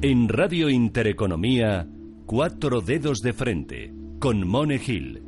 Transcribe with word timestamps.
En 0.00 0.28
Radio 0.28 0.70
Intereconomía, 0.70 1.88
Cuatro 2.24 2.80
Dedos 2.80 3.18
de 3.18 3.32
Frente, 3.32 3.92
con 4.20 4.46
Mone 4.46 4.78
Gil. 4.78 5.24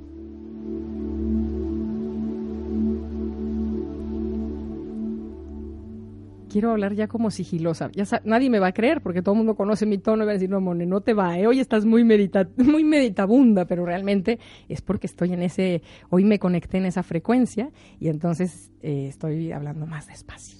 Quiero 6.48 6.70
hablar 6.70 6.94
ya 6.94 7.08
como 7.08 7.32
sigilosa. 7.32 7.90
Nadie 8.22 8.48
me 8.48 8.60
va 8.60 8.68
a 8.68 8.72
creer 8.72 9.00
porque 9.00 9.22
todo 9.22 9.34
el 9.34 9.38
mundo 9.38 9.56
conoce 9.56 9.86
mi 9.86 9.98
tono 9.98 10.22
y 10.22 10.26
va 10.26 10.30
a 10.30 10.34
decir, 10.34 10.50
no, 10.50 10.60
Mone, 10.60 10.86
no 10.86 11.00
te 11.00 11.14
va, 11.14 11.36
¿eh? 11.36 11.48
hoy 11.48 11.58
estás 11.58 11.84
muy, 11.84 12.04
medita 12.04 12.48
muy 12.56 12.84
meditabunda, 12.84 13.64
pero 13.64 13.84
realmente 13.84 14.38
es 14.68 14.82
porque 14.82 15.08
estoy 15.08 15.32
en 15.32 15.42
ese, 15.42 15.82
hoy 16.10 16.22
me 16.22 16.38
conecté 16.38 16.78
en 16.78 16.86
esa 16.86 17.02
frecuencia 17.02 17.72
y 17.98 18.06
entonces 18.06 18.70
eh, 18.82 19.06
estoy 19.08 19.50
hablando 19.50 19.84
más 19.86 20.06
despacio 20.06 20.59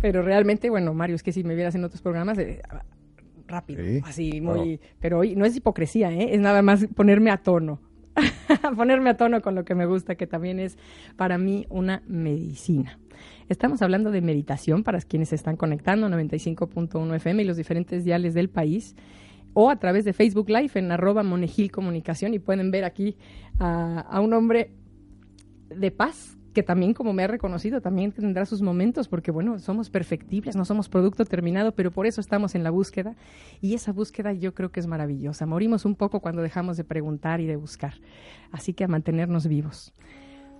pero 0.00 0.22
realmente, 0.22 0.70
bueno, 0.70 0.94
Mario, 0.94 1.16
es 1.16 1.22
que 1.22 1.32
si 1.32 1.44
me 1.44 1.54
vieras 1.54 1.74
en 1.74 1.84
otros 1.84 2.02
programas, 2.02 2.38
eh, 2.38 2.60
rápido, 3.46 3.82
así 4.04 4.40
muy... 4.40 4.80
Pero 5.00 5.18
hoy 5.18 5.34
no 5.34 5.44
es 5.44 5.56
hipocresía, 5.56 6.12
¿eh? 6.12 6.34
es 6.34 6.40
nada 6.40 6.62
más 6.62 6.86
ponerme 6.94 7.30
a 7.30 7.38
tono. 7.38 7.80
ponerme 8.76 9.10
a 9.10 9.16
tono 9.16 9.40
con 9.40 9.54
lo 9.54 9.64
que 9.64 9.74
me 9.74 9.86
gusta, 9.86 10.14
que 10.14 10.26
también 10.26 10.58
es 10.60 10.78
para 11.16 11.38
mí 11.38 11.66
una 11.68 12.02
medicina. 12.06 12.98
Estamos 13.48 13.82
hablando 13.82 14.10
de 14.10 14.20
meditación 14.20 14.84
para 14.84 15.00
quienes 15.00 15.30
se 15.30 15.34
están 15.34 15.56
conectando, 15.56 16.08
95.1 16.08 17.16
FM 17.16 17.42
y 17.42 17.46
los 17.46 17.56
diferentes 17.56 18.04
diales 18.04 18.34
del 18.34 18.50
país, 18.50 18.94
o 19.54 19.70
a 19.70 19.76
través 19.76 20.04
de 20.04 20.12
Facebook 20.12 20.50
Live 20.50 20.72
en 20.74 20.92
arroba 20.92 21.22
Monejil 21.22 21.72
Comunicación 21.72 22.34
y 22.34 22.38
pueden 22.38 22.70
ver 22.70 22.84
aquí 22.84 23.16
a 23.58 24.20
un 24.20 24.32
hombre 24.34 24.72
de 25.70 25.90
paz 25.90 26.37
que 26.58 26.64
también 26.64 26.92
como 26.92 27.12
me 27.12 27.22
ha 27.22 27.28
reconocido, 27.28 27.80
también 27.80 28.10
tendrá 28.10 28.44
sus 28.44 28.62
momentos, 28.62 29.06
porque 29.06 29.30
bueno, 29.30 29.60
somos 29.60 29.90
perfectibles, 29.90 30.56
no 30.56 30.64
somos 30.64 30.88
producto 30.88 31.24
terminado, 31.24 31.70
pero 31.70 31.92
por 31.92 32.04
eso 32.04 32.20
estamos 32.20 32.56
en 32.56 32.64
la 32.64 32.70
búsqueda 32.70 33.14
y 33.60 33.74
esa 33.74 33.92
búsqueda 33.92 34.32
yo 34.32 34.54
creo 34.54 34.72
que 34.72 34.80
es 34.80 34.88
maravillosa. 34.88 35.46
Morimos 35.46 35.84
un 35.84 35.94
poco 35.94 36.18
cuando 36.18 36.42
dejamos 36.42 36.76
de 36.76 36.82
preguntar 36.82 37.40
y 37.40 37.46
de 37.46 37.54
buscar, 37.54 37.94
así 38.50 38.74
que 38.74 38.82
a 38.82 38.88
mantenernos 38.88 39.46
vivos. 39.46 39.94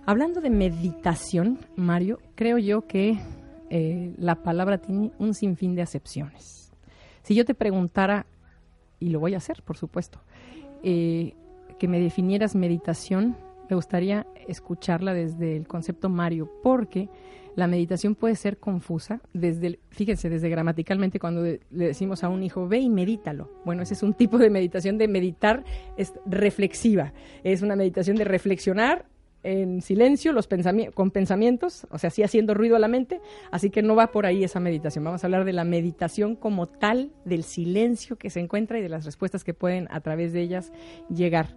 Hablando 0.05 0.39
de 0.39 0.49
meditación, 0.49 1.59
Mario, 1.75 2.19
creo 2.35 2.57
yo 2.57 2.87
que 2.87 3.19
eh, 3.69 4.15
la 4.17 4.35
palabra 4.35 4.77
tiene 4.77 5.11
un 5.19 5.33
sinfín 5.33 5.75
de 5.75 5.81
acepciones. 5.81 6.71
Si 7.23 7.35
yo 7.35 7.43
te 7.43 7.55
preguntara, 7.55 8.25
y 9.01 9.09
lo 9.09 9.19
voy 9.19 9.33
a 9.33 9.37
hacer, 9.39 9.63
por 9.63 9.75
supuesto, 9.75 10.21
eh, 10.81 11.33
que 11.77 11.89
me 11.89 11.99
definieras 11.99 12.55
meditación, 12.55 13.35
me 13.69 13.75
gustaría 13.75 14.25
escucharla 14.47 15.13
desde 15.13 15.55
el 15.55 15.67
concepto 15.67 16.09
Mario, 16.09 16.49
porque 16.63 17.09
la 17.55 17.67
meditación 17.67 18.15
puede 18.15 18.35
ser 18.35 18.57
confusa 18.57 19.21
desde, 19.33 19.79
fíjense, 19.89 20.29
desde 20.29 20.49
gramaticalmente 20.49 21.19
cuando 21.19 21.43
le 21.43 21.59
decimos 21.69 22.23
a 22.23 22.29
un 22.29 22.43
hijo, 22.43 22.67
ve 22.67 22.79
y 22.79 22.89
medítalo. 22.89 23.49
Bueno, 23.65 23.83
ese 23.83 23.93
es 23.93 24.03
un 24.03 24.13
tipo 24.13 24.37
de 24.37 24.49
meditación 24.49 24.97
de 24.97 25.07
meditar, 25.07 25.63
es 25.97 26.13
reflexiva, 26.25 27.13
es 27.43 27.61
una 27.61 27.75
meditación 27.75 28.17
de 28.17 28.23
reflexionar 28.23 29.05
en 29.43 29.81
silencio 29.81 30.33
los 30.33 30.49
con 30.93 31.11
pensamientos, 31.11 31.87
o 31.91 31.97
sea, 31.97 32.09
sí 32.09 32.23
haciendo 32.23 32.53
ruido 32.53 32.75
a 32.75 32.79
la 32.79 32.87
mente, 32.87 33.21
así 33.51 33.69
que 33.69 33.81
no 33.81 33.95
va 33.95 34.11
por 34.11 34.25
ahí 34.25 34.43
esa 34.43 34.59
meditación. 34.59 35.03
Vamos 35.03 35.23
a 35.23 35.27
hablar 35.27 35.45
de 35.45 35.53
la 35.53 35.63
meditación 35.63 36.35
como 36.35 36.67
tal, 36.67 37.11
del 37.25 37.43
silencio 37.43 38.17
que 38.17 38.29
se 38.29 38.39
encuentra 38.39 38.79
y 38.79 38.81
de 38.81 38.89
las 38.89 39.05
respuestas 39.05 39.43
que 39.43 39.53
pueden 39.53 39.87
a 39.91 40.01
través 40.01 40.33
de 40.33 40.41
ellas 40.41 40.73
llegar. 41.09 41.55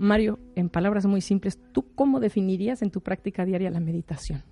Mario, 0.00 0.38
en 0.54 0.70
palabras 0.70 1.04
muy 1.04 1.20
simples, 1.20 1.58
¿tú 1.72 1.94
cómo 1.94 2.20
definirías 2.20 2.80
en 2.80 2.90
tu 2.90 3.02
práctica 3.02 3.44
diaria 3.44 3.70
la 3.70 3.80
meditación? 3.80 4.42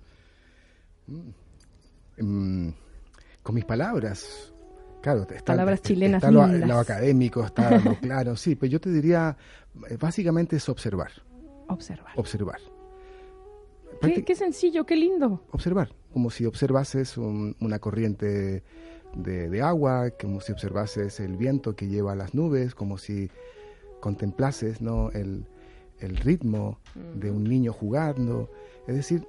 Mm, 1.07 2.23
mm, 2.23 2.73
con 3.41 3.55
mis 3.55 3.65
palabras. 3.65 4.53
Claro, 5.01 5.23
está, 5.23 5.45
palabras 5.45 5.81
chilenas 5.81 6.21
está 6.21 6.29
lo, 6.29 6.43
académico, 6.77 7.43
está 7.43 7.79
lo 7.79 7.95
claro, 8.01 8.35
sí, 8.35 8.55
pero 8.55 8.69
yo 8.69 8.79
te 8.79 8.91
diría, 8.91 9.35
eh, 9.89 9.97
básicamente 9.99 10.57
es 10.57 10.69
observar. 10.69 11.11
Observar. 11.67 12.13
Observar. 12.15 12.59
Qué, 14.01 14.35
sencillo, 14.35 14.85
qué 14.85 14.95
lindo. 14.95 15.43
Observar, 15.51 15.89
como 16.13 16.29
si 16.29 16.45
observases 16.45 17.17
una 17.17 17.79
corriente 17.79 18.63
de, 19.15 19.49
de, 19.49 19.61
agua, 19.61 20.11
como 20.11 20.41
si 20.41 20.51
observases 20.51 21.19
el 21.19 21.37
viento 21.37 21.75
que 21.75 21.87
lleva 21.87 22.15
las 22.15 22.33
nubes, 22.35 22.75
como 22.75 22.97
si 22.97 23.29
contemplases 23.99 24.81
¿no? 24.81 25.11
el, 25.11 25.45
ritmo 25.99 26.79
de 27.15 27.29
un 27.29 27.43
niño 27.43 27.73
jugando. 27.73 28.49
Es 28.87 28.95
decir, 28.95 29.27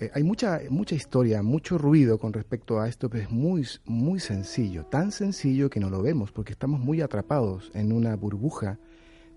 eh, 0.00 0.10
hay 0.14 0.22
mucha, 0.22 0.60
mucha 0.70 0.94
historia, 0.94 1.42
mucho 1.42 1.76
ruido 1.76 2.18
con 2.18 2.32
respecto 2.32 2.78
a 2.78 2.88
esto, 2.88 3.10
pero 3.10 3.24
es 3.24 3.30
muy, 3.30 3.66
muy 3.84 4.20
sencillo, 4.20 4.86
tan 4.86 5.10
sencillo 5.10 5.70
que 5.70 5.80
no 5.80 5.90
lo 5.90 6.02
vemos, 6.02 6.30
porque 6.30 6.52
estamos 6.52 6.78
muy 6.78 7.00
atrapados 7.00 7.70
en 7.74 7.92
una 7.92 8.14
burbuja 8.14 8.78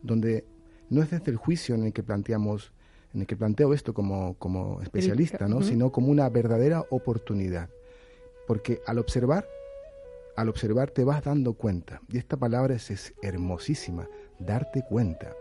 donde 0.03 0.45
no 0.89 1.01
es 1.01 1.09
desde 1.09 1.31
el 1.31 1.37
juicio 1.37 1.73
en 1.73 1.85
el 1.85 1.93
que 1.93 2.03
planteamos, 2.03 2.73
en 3.13 3.21
el 3.21 3.27
que 3.27 3.35
planteo 3.35 3.73
esto 3.73 3.93
como, 3.93 4.35
como 4.37 4.81
especialista, 4.81 5.47
¿no? 5.47 5.63
sino 5.63 5.91
como 5.91 6.09
una 6.09 6.29
verdadera 6.29 6.85
oportunidad. 6.91 7.69
Porque 8.45 8.81
al 8.85 8.99
observar, 8.99 9.47
al 10.35 10.49
observar 10.49 10.91
te 10.91 11.03
vas 11.03 11.23
dando 11.23 11.53
cuenta, 11.53 12.01
y 12.09 12.17
esta 12.17 12.37
palabra 12.37 12.75
es 12.75 13.13
hermosísima, 13.21 14.07
darte 14.45 14.83
cuenta. 14.83 15.33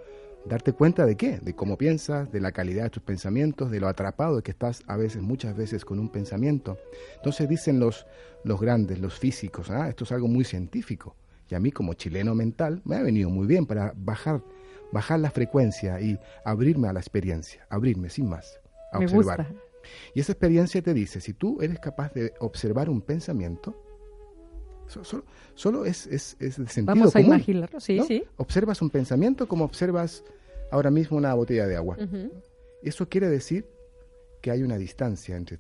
¿Darte 0.47 0.72
cuenta 0.72 1.05
de 1.05 1.16
qué? 1.16 1.38
De 1.38 1.55
cómo 1.55 1.77
piensas, 1.77 2.33
de 2.33 2.41
la 2.41 2.53
calidad 2.53 2.84
de 2.84 2.91
tus 2.91 3.03
pensamientos, 3.03 3.71
de 3.71 3.78
lo 3.78 3.88
atrapado 3.88 4.43
que 4.43 4.53
estás 4.53 4.83
a 4.87 4.97
veces, 4.97 5.21
muchas 5.21 5.55
veces 5.55 5.84
con 5.84 5.99
un 5.99 6.09
pensamiento. 6.09 6.78
Entonces 7.16 7.49
dicen 7.49 7.78
los, 7.78 8.06
los 8.43 8.59
grandes, 8.61 9.00
los 9.00 9.19
físicos, 9.19 9.71
ah, 9.71 9.88
esto 9.88 10.05
es 10.05 10.12
algo 10.12 10.28
muy 10.28 10.44
científico. 10.44 11.15
Y 11.50 11.55
a 11.55 11.61
mí 11.61 11.72
como 11.72 11.94
chileno 11.94 12.34
mental 12.34 12.81
me 12.84 12.97
ha 12.97 13.03
venido 13.03 13.28
muy 13.28 13.47
bien 13.47 13.66
para 13.66 13.93
bajar, 13.97 14.43
bajar 14.93 15.21
la 15.21 15.31
frecuencia 15.31 16.00
y 16.00 16.19
abrirme 16.44 16.88
a 16.88 16.93
la 16.93 17.00
experiencia, 17.00 17.67
abrirme 17.69 18.09
sin 18.09 18.28
más, 18.28 18.61
a 18.93 18.99
observar. 18.99 19.47
Y 20.15 20.21
esa 20.21 20.32
experiencia 20.32 20.81
te 20.81 20.94
dice, 20.94 21.21
si 21.21 21.34
tú 21.34 21.61
eres 21.61 21.78
capaz 21.81 22.12
de 22.15 22.32
observar 22.38 22.88
un 22.88 23.00
pensamiento, 23.00 23.75
Solo, 25.55 25.84
es, 25.84 26.06
es, 26.06 26.37
es, 26.41 26.56
de 26.56 26.67
sentido 26.67 26.87
Vamos 26.87 27.15
a 27.15 27.21
imaginarlo, 27.21 27.78
sí, 27.81 28.01
sí. 28.06 28.25
Observas 28.37 28.83
un 28.83 28.91
pensamiento 28.91 29.47
como 29.47 29.65
observas 29.65 30.25
ahora 30.71 30.91
mismo 30.91 31.17
una 31.17 31.33
botella 31.34 31.67
de 31.67 31.77
agua. 31.77 31.97
Eso 32.83 33.09
quiere 33.09 33.29
decir 33.29 33.67
que 34.41 34.50
hay 34.50 34.62
una 34.62 34.79
distancia 34.79 35.37
entre 35.37 35.59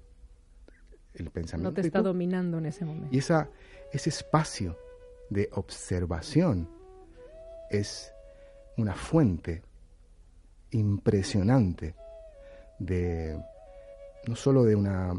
el 1.14 1.30
pensamiento. 1.30 1.70
No 1.70 1.74
te 1.74 1.82
está 1.82 2.02
dominando 2.02 2.58
en 2.58 2.66
ese 2.66 2.84
momento. 2.84 3.08
Y 3.10 3.18
esa, 3.18 3.48
ese 3.92 4.10
espacio 4.10 4.76
de 5.28 5.48
observación 5.52 6.68
es 7.70 8.12
una 8.76 8.94
fuente 8.94 9.62
impresionante 10.70 11.94
de 12.78 13.38
no 14.26 14.36
solo 14.36 14.64
de 14.64 14.74
una 14.74 15.14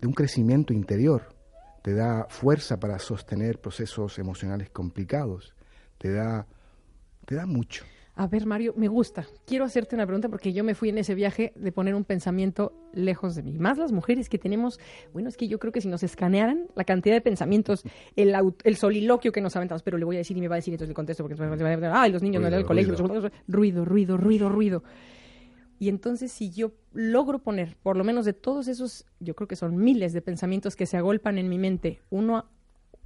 de 0.00 0.06
un 0.06 0.14
crecimiento 0.14 0.72
interior, 0.72 1.39
te 1.82 1.94
da 1.94 2.26
fuerza 2.28 2.78
para 2.78 2.98
sostener 2.98 3.60
procesos 3.60 4.18
emocionales 4.18 4.70
complicados, 4.70 5.54
te 5.98 6.12
da, 6.12 6.46
te 7.24 7.34
da 7.34 7.46
mucho. 7.46 7.84
A 8.16 8.26
ver, 8.26 8.44
Mario, 8.44 8.74
me 8.76 8.88
gusta. 8.88 9.26
Quiero 9.46 9.64
hacerte 9.64 9.94
una 9.94 10.04
pregunta 10.04 10.28
porque 10.28 10.52
yo 10.52 10.62
me 10.62 10.74
fui 10.74 10.90
en 10.90 10.98
ese 10.98 11.14
viaje 11.14 11.54
de 11.56 11.72
poner 11.72 11.94
un 11.94 12.04
pensamiento 12.04 12.72
lejos 12.92 13.34
de 13.34 13.42
mí. 13.42 13.58
Más 13.58 13.78
las 13.78 13.92
mujeres 13.92 14.28
que 14.28 14.36
tenemos, 14.36 14.78
bueno, 15.14 15.30
es 15.30 15.38
que 15.38 15.48
yo 15.48 15.58
creo 15.58 15.72
que 15.72 15.80
si 15.80 15.88
nos 15.88 16.02
escanearan 16.02 16.66
la 16.74 16.84
cantidad 16.84 17.14
de 17.14 17.22
pensamientos, 17.22 17.82
el, 18.16 18.34
el 18.64 18.76
soliloquio 18.76 19.32
que 19.32 19.40
nos 19.40 19.56
aventamos, 19.56 19.82
pero 19.82 19.96
le 19.96 20.04
voy 20.04 20.16
a 20.16 20.18
decir 20.18 20.36
y 20.36 20.40
me 20.40 20.48
va 20.48 20.56
a 20.56 20.58
decir, 20.58 20.74
entonces 20.74 20.90
le 20.90 20.94
contesto 20.94 21.26
porque, 21.26 21.42
ay, 21.94 22.12
los 22.12 22.22
niños 22.22 22.42
no 22.42 22.50
del 22.50 22.66
colegio, 22.66 22.94
ruido, 23.48 23.84
ruido, 23.86 24.18
ruido, 24.18 24.48
ruido. 24.50 24.82
Y 25.80 25.88
entonces 25.88 26.30
si 26.30 26.50
yo 26.50 26.72
logro 26.92 27.38
poner, 27.38 27.78
por 27.82 27.96
lo 27.96 28.04
menos 28.04 28.26
de 28.26 28.34
todos 28.34 28.68
esos, 28.68 29.06
yo 29.18 29.34
creo 29.34 29.48
que 29.48 29.56
son 29.56 29.78
miles 29.78 30.12
de 30.12 30.20
pensamientos 30.20 30.76
que 30.76 30.84
se 30.84 30.98
agolpan 30.98 31.38
en 31.38 31.48
mi 31.48 31.56
mente, 31.56 32.02
uno 32.10 32.44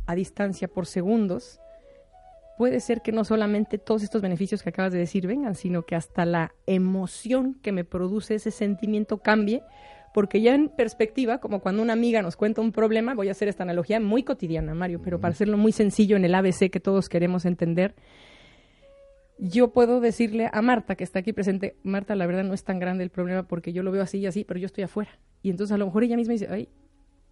a, 0.07 0.15
distancia 0.17 0.67
por 0.67 0.87
segundos, 0.87 1.61
puede 2.59 2.81
ser 2.81 3.01
que 3.01 3.13
no 3.13 3.25
solamente 3.25 3.79
todos 3.79 4.03
estos 4.03 4.23
beneficios 4.23 4.65
que 4.65 4.71
acabas 4.71 4.93
de 4.93 4.99
decir 4.99 5.29
vengan, 5.29 5.55
sino 5.55 5.87
que 5.87 5.95
hasta 5.95 6.27
la 6.27 6.53
emoción 6.67 7.55
que 7.63 7.71
me 7.71 7.85
produce 7.85 8.35
ese 8.35 8.51
sentimiento 8.51 9.19
cambie, 9.19 9.63
porque 10.13 10.41
ya 10.41 10.57
en 10.57 10.69
perspectiva, 10.69 11.39
como 11.39 11.61
cuando 11.61 11.81
una 11.81 11.93
amiga 11.93 12.23
nos 12.23 12.35
cuenta 12.35 12.61
un 12.61 12.73
problema, 12.73 13.15
voy 13.15 13.29
a 13.29 13.33
hacer 13.33 13.47
esta 13.47 13.63
analogía 13.63 14.01
muy 14.01 14.25
cotidiana, 14.25 14.75
Mario, 14.75 15.01
pero 15.01 15.21
para 15.21 15.31
hacerlo 15.31 15.57
muy 15.59 15.71
sencillo 15.71 16.17
en 16.17 16.25
el 16.25 16.35
ABC 16.35 16.73
que 16.73 16.81
todos 16.81 17.09
queremos 17.09 17.45
entender, 17.45 17.95
yo 19.39 19.73
puedo 19.73 20.01
decirle 20.01 20.49
a 20.53 20.63
Marta, 20.63 20.95
que 20.95 21.05
está 21.05 21.19
aquí 21.19 21.33
presente, 21.33 21.77
Marta, 21.83 22.15
la 22.15 22.27
verdad 22.27 22.45
no 22.45 22.55
es 22.55 22.65
tan 22.65 22.79
grande 22.79 23.05
el 23.05 23.11
problema 23.11 23.45
porque 23.45 23.73
yo 23.73 23.83
lo 23.83 23.91
veo 23.91 24.03
así 24.03 24.19
y 24.19 24.27
así, 24.27 24.45
pero 24.45 24.61
yo 24.61 24.67
estoy 24.67 24.85
afuera. 24.85 25.19
Y 25.43 25.51
entonces 25.51 25.75
a 25.75 25.79
lo 25.79 25.87
mejor 25.87 26.05
ella 26.05 26.17
misma 26.17 26.33
dice, 26.33 26.49
ay, 26.51 26.69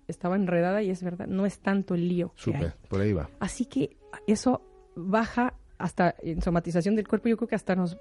estaba 0.08 0.37
enredada 0.37 0.82
y 0.82 0.90
es 0.90 1.02
verdad, 1.02 1.26
no 1.26 1.46
es 1.46 1.60
tanto 1.60 1.94
el 1.94 2.08
lío. 2.08 2.32
Súper, 2.37 2.75
por 2.88 3.00
ahí 3.00 3.12
va. 3.12 3.31
Así 3.40 3.66
que 3.66 3.96
eso 4.26 4.62
baja 4.94 5.54
hasta 5.78 6.14
en 6.22 6.43
somatización 6.43 6.96
del 6.96 7.08
cuerpo, 7.08 7.28
yo 7.28 7.37
creo 7.37 7.49
que 7.49 7.54
hasta 7.54 7.75
nos... 7.75 7.96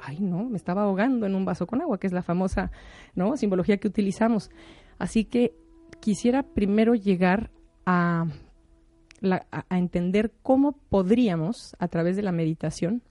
ay, 0.00 0.18
no, 0.20 0.44
me 0.44 0.56
estaba 0.56 0.82
ahogando 0.82 1.26
en 1.26 1.34
un 1.34 1.44
vaso 1.44 1.66
con 1.66 1.80
agua, 1.80 1.98
que 1.98 2.06
es 2.06 2.12
la 2.12 2.22
famosa 2.22 2.70
¿no? 3.14 3.36
simbología 3.36 3.78
que 3.78 3.88
utilizamos. 3.88 4.50
Así 4.98 5.24
que 5.24 5.54
quisiera 6.00 6.42
primero 6.42 6.94
llegar 6.94 7.50
a 7.86 8.26
a, 9.22 9.76
entender 9.76 10.32
cómo 10.42 10.72
podríamos, 10.72 11.74
a 11.78 11.88
través 11.88 12.16
de 12.16 12.22
la 12.22 12.32
meditación, 12.32 13.02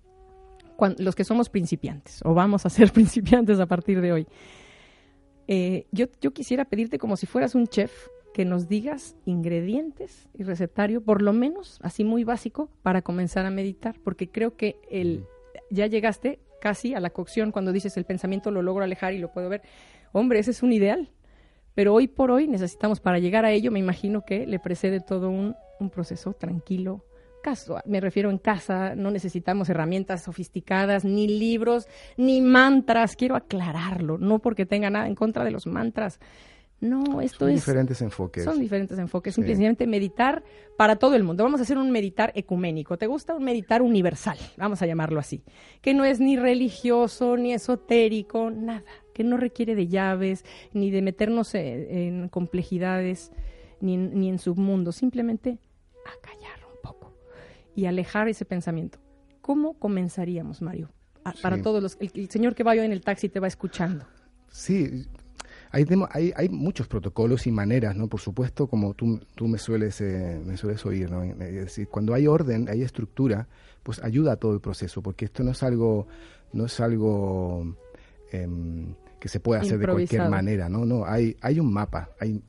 los 0.98 1.16
que 1.16 1.24
somos 1.24 1.50
principiantes, 1.50 2.22
o 2.24 2.34
vamos 2.34 2.66
a 2.66 2.70
ser 2.70 2.92
principiantes 2.94 3.60
a 3.60 3.66
partir 3.66 4.02
de 4.02 4.12
hoy, 4.12 4.28
eh, 5.48 5.88
yo, 5.92 6.08
yo 6.22 6.32
quisiera 6.34 6.66
pedirte 6.66 6.98
como 6.98 7.16
si 7.16 7.26
fueras 7.26 7.56
un 7.56 7.68
chef 7.68 8.08
que 8.34 8.46
nos 8.46 8.68
digas 8.68 9.16
ingredientes 9.26 10.28
y 10.34 10.44
recetario, 10.44 11.02
por 11.02 11.22
lo 11.22 11.34
menos 11.34 11.80
así 11.82 12.04
muy 12.04 12.24
básico, 12.24 12.70
para 12.84 13.02
comenzar 13.02 13.46
a 13.46 13.50
meditar, 13.50 13.96
porque 14.04 14.30
creo 14.30 14.56
que 14.56 14.80
el, 14.92 15.26
ya 15.72 15.88
llegaste 15.88 16.40
casi 16.62 16.94
a 16.94 17.00
la 17.00 17.10
cocción 17.10 17.52
cuando 17.52 17.72
dices 17.72 17.98
el 17.98 18.06
pensamiento 18.06 18.52
lo 18.52 18.62
logro 18.62 18.84
alejar 18.84 19.14
y 19.14 19.20
lo 19.20 19.32
puedo 19.32 19.50
ver. 19.50 19.62
Hombre, 20.12 20.40
ese 20.40 20.52
es 20.52 20.64
un 20.64 20.74
ideal, 20.74 21.10
pero 21.74 21.94
hoy 21.94 22.08
por 22.08 22.32
hoy 22.32 22.48
necesitamos, 22.48 23.00
para 23.00 23.20
llegar 23.20 23.46
a 23.46 23.52
ello, 23.52 23.72
me 23.72 23.80
imagino 23.80 24.24
que 24.26 24.46
le 24.46 24.60
precede 24.60 25.00
todo 25.00 25.30
un 25.30 25.56
un 25.80 25.90
proceso 25.90 26.34
tranquilo. 26.34 27.04
Caso, 27.44 27.80
me 27.86 28.02
refiero 28.02 28.30
en 28.30 28.40
casa, 28.40 28.96
no 28.96 29.12
necesitamos 29.12 29.70
herramientas 29.70 30.24
sofisticadas, 30.24 31.06
ni 31.06 31.28
libros, 31.28 31.88
ni 32.18 32.42
mantras. 32.42 33.16
Quiero 33.16 33.36
aclararlo, 33.36 34.18
no 34.18 34.40
porque 34.40 34.66
tenga 34.66 34.90
nada 34.90 35.08
en 35.08 35.16
contra 35.16 35.44
de 35.44 35.52
los 35.52 35.68
mantras. 35.68 36.20
No, 36.80 37.22
esto 37.22 37.40
son 37.40 37.50
es. 37.50 37.56
diferentes 37.56 38.02
enfoques. 38.02 38.44
Son 38.44 38.60
diferentes 38.60 39.00
enfoques. 39.00 39.34
Simplemente 39.34 39.88
meditar 39.88 40.44
para 40.78 40.98
todo 40.98 41.16
el 41.16 41.24
mundo. 41.24 41.44
Vamos 41.44 41.60
a 41.60 41.64
hacer 41.64 41.78
un 41.78 41.90
meditar 41.90 42.32
ecuménico. 42.36 42.98
¿Te 42.98 43.08
gusta 43.08 43.36
un 43.36 43.44
meditar 43.44 43.82
universal? 43.82 44.38
Vamos 44.58 44.82
a 44.82 44.86
llamarlo 44.86 45.20
así. 45.20 45.44
Que 45.82 45.96
no 45.96 46.06
es 46.06 46.20
ni 46.20 46.38
religioso, 46.38 47.36
ni 47.36 47.54
esotérico, 47.54 48.52
nada. 48.52 48.84
Que 49.14 49.24
no 49.24 49.38
requiere 49.38 49.74
de 49.74 49.88
llaves, 49.88 50.46
ni 50.72 50.92
de 50.92 51.02
meternos 51.02 51.56
en, 51.56 52.30
complejidades, 52.30 53.32
ni 53.82 53.98
ni 53.98 54.30
en 54.30 54.38
submundos. 54.38 54.98
Simplemente 54.98 55.58
a 56.08 56.22
callar 56.22 56.60
un 56.70 56.82
poco 56.82 57.14
y 57.76 57.86
alejar 57.86 58.28
ese 58.28 58.46
pensamiento. 58.46 59.00
¿Cómo 59.42 59.80
comenzaríamos, 59.80 60.62
Mario? 60.62 60.90
Para 61.42 61.62
todos 61.62 61.84
los... 61.84 61.98
El, 62.00 62.30
señor 62.30 62.56
que 62.56 62.64
vaya 62.64 62.86
en 62.86 62.92
el 62.92 63.02
taxi 63.02 63.30
te 63.30 63.40
va 63.40 63.48
escuchando. 63.48 64.06
Sí, 64.50 65.06
hay, 65.72 65.86
hay, 66.12 66.34
hay, 66.36 66.50
muchos 66.50 66.88
protocolos 66.88 67.48
y 67.48 67.52
maneras, 67.52 67.96
¿no? 67.96 68.08
Por 68.08 68.20
supuesto, 68.20 68.68
como 68.68 68.94
tú, 68.94 69.20
tú 69.36 69.48
me, 69.48 69.58
sueles, 69.58 70.00
eh, 70.02 70.42
me 70.44 70.58
sueles 70.58 70.86
oír, 70.86 71.12
¿no? 71.12 71.24
Es 71.24 71.38
decir, 71.38 71.88
cuando 71.90 72.14
hay 72.14 72.28
orden, 72.28 72.70
hay 72.70 72.82
estructura, 72.82 73.48
pues 73.84 74.02
ayuda 74.04 74.34
a 74.34 74.36
todo 74.38 74.54
el 74.54 74.62
proceso, 74.62 75.02
porque 75.02 75.26
esto 75.26 75.44
no 75.44 75.52
es 75.52 75.64
algo, 75.64 76.08
no 76.54 76.66
es 76.66 76.80
algo 76.80 77.76
em, 78.32 78.96
que 79.20 79.28
se 79.28 79.40
puede 79.40 79.62
hacer 79.62 79.80
de 79.80 79.88
cualquier 79.88 80.30
manera, 80.30 80.70
¿no? 80.70 80.86
No, 80.86 81.06
hay, 81.06 81.36
hay 81.42 81.60
un 81.60 81.72
mapa, 81.72 82.10
hay 82.20 82.42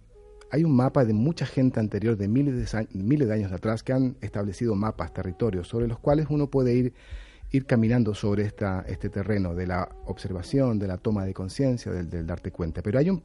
hay 0.51 0.65
un 0.65 0.75
mapa 0.75 1.05
de 1.05 1.13
mucha 1.13 1.47
gente 1.47 1.81
anterior, 1.81 2.17
de 2.17 2.29
miles 2.29 2.73
de, 2.73 2.89
miles 2.93 3.29
de 3.29 3.35
años 3.35 3.53
atrás, 3.53 3.83
que 3.83 3.93
han 3.93 4.17
establecido 4.21 4.75
mapas, 4.75 5.13
territorios, 5.13 5.69
sobre 5.69 5.89
los 5.89 5.99
cuales 5.99 6.27
uno 6.31 6.49
puede 6.49 6.75
ir, 6.75 6.95
ir 7.51 7.67
caminando 7.67 8.15
sobre 8.15 8.45
esta, 8.45 8.85
este 8.89 9.11
terreno 9.11 9.55
de 9.55 9.67
la 9.67 9.89
observación, 10.07 10.79
de 10.79 10.87
la 10.87 10.97
toma 10.97 11.25
de 11.25 11.35
conciencia, 11.35 11.93
del, 11.93 12.27
darte 12.27 12.51
cuenta. 12.51 12.83
Pero 12.83 12.99
hay 12.99 13.11
un, 13.11 13.23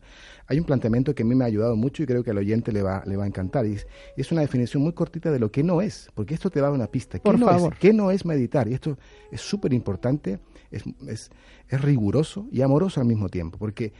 hay 0.47 0.59
un 0.59 0.65
planteamiento 0.65 1.15
que 1.15 1.23
a 1.23 1.25
mí 1.25 1.33
me 1.33 1.45
ha 1.45 1.47
ayudado 1.47 1.75
mucho 1.77 2.03
y 2.03 2.05
creo 2.05 2.23
que 2.23 2.31
al 2.31 2.37
oyente 2.37 2.73
le 2.73 2.81
va, 2.81 3.03
le 3.05 3.15
va 3.15 3.23
a 3.23 3.27
encantar. 3.27 3.65
Y 3.65 3.77
es, 4.17 4.31
una 4.31 4.41
definición 4.41 4.83
muy 4.83 4.93
cortita 4.93 5.31
de 5.31 5.39
lo 5.39 5.49
que 5.49 5.63
no 5.63 5.81
es, 5.81 6.09
porque 6.13 6.33
esto 6.33 6.49
te 6.49 6.59
da 6.59 6.71
una 6.71 6.87
pista. 6.87 7.19
¿Qué, 7.19 7.31
no, 7.33 7.49
Es? 7.49 7.79
¿Qué 7.79 7.93
no 7.93 8.11
es 8.11 8.25
meditar? 8.25 8.67
Y 8.67 8.73
esto 8.73 8.97
es 9.31 9.39
súper 9.39 9.71
importante, 9.71 10.39
es, 10.71 10.83
es, 11.07 11.31
es 11.69 11.81
riguroso 11.81 12.47
y 12.51 12.61
amoroso 12.61 12.99
al 12.99 13.07
mismo 13.07 13.29
tiempo, 13.29 13.57
porque 13.57 13.93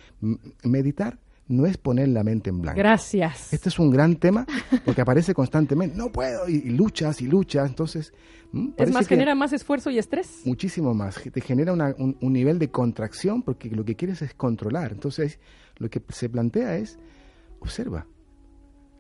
meditar 0.64 1.19
no 1.48 1.66
es 1.66 1.78
poner 1.78 2.10
la 2.10 2.24
mente 2.24 2.50
en 2.50 2.62
blanco. 2.62 2.78
Gracias. 2.78 3.54
Este 3.54 3.69
es 3.69 3.80
un 3.80 3.92
gran 3.92 4.16
tema 4.16 4.45
porque 4.86 5.01
aparece 5.01 5.34
constantemente, 5.34 5.98
no 5.98 6.12
puedo, 6.12 6.48
y, 6.48 6.69
luchas 6.69 7.22
y 7.22 7.28
luchas, 7.28 7.69
entonces... 7.69 8.13
Es 8.78 8.92
más, 8.92 9.07
genera 9.07 9.34
más 9.34 9.51
esfuerzo 9.51 9.90
y 9.90 9.98
estrés. 9.98 10.42
Muchísimo 10.45 10.94
más, 10.94 11.19
te 11.19 11.42
genera 11.42 11.74
un, 11.74 12.18
un, 12.22 12.34
nivel 12.34 12.60
de 12.60 12.69
contracción 12.69 13.42
porque 13.42 13.69
lo 13.69 13.84
que 13.84 13.95
quieres 13.95 14.22
es 14.22 14.36
controlar. 14.36 14.92
Entonces, 14.92 15.40
lo 15.78 15.90
que 15.90 16.04
se 16.10 16.30
plantea 16.30 16.78
es, 16.78 17.00
observa. 17.60 18.06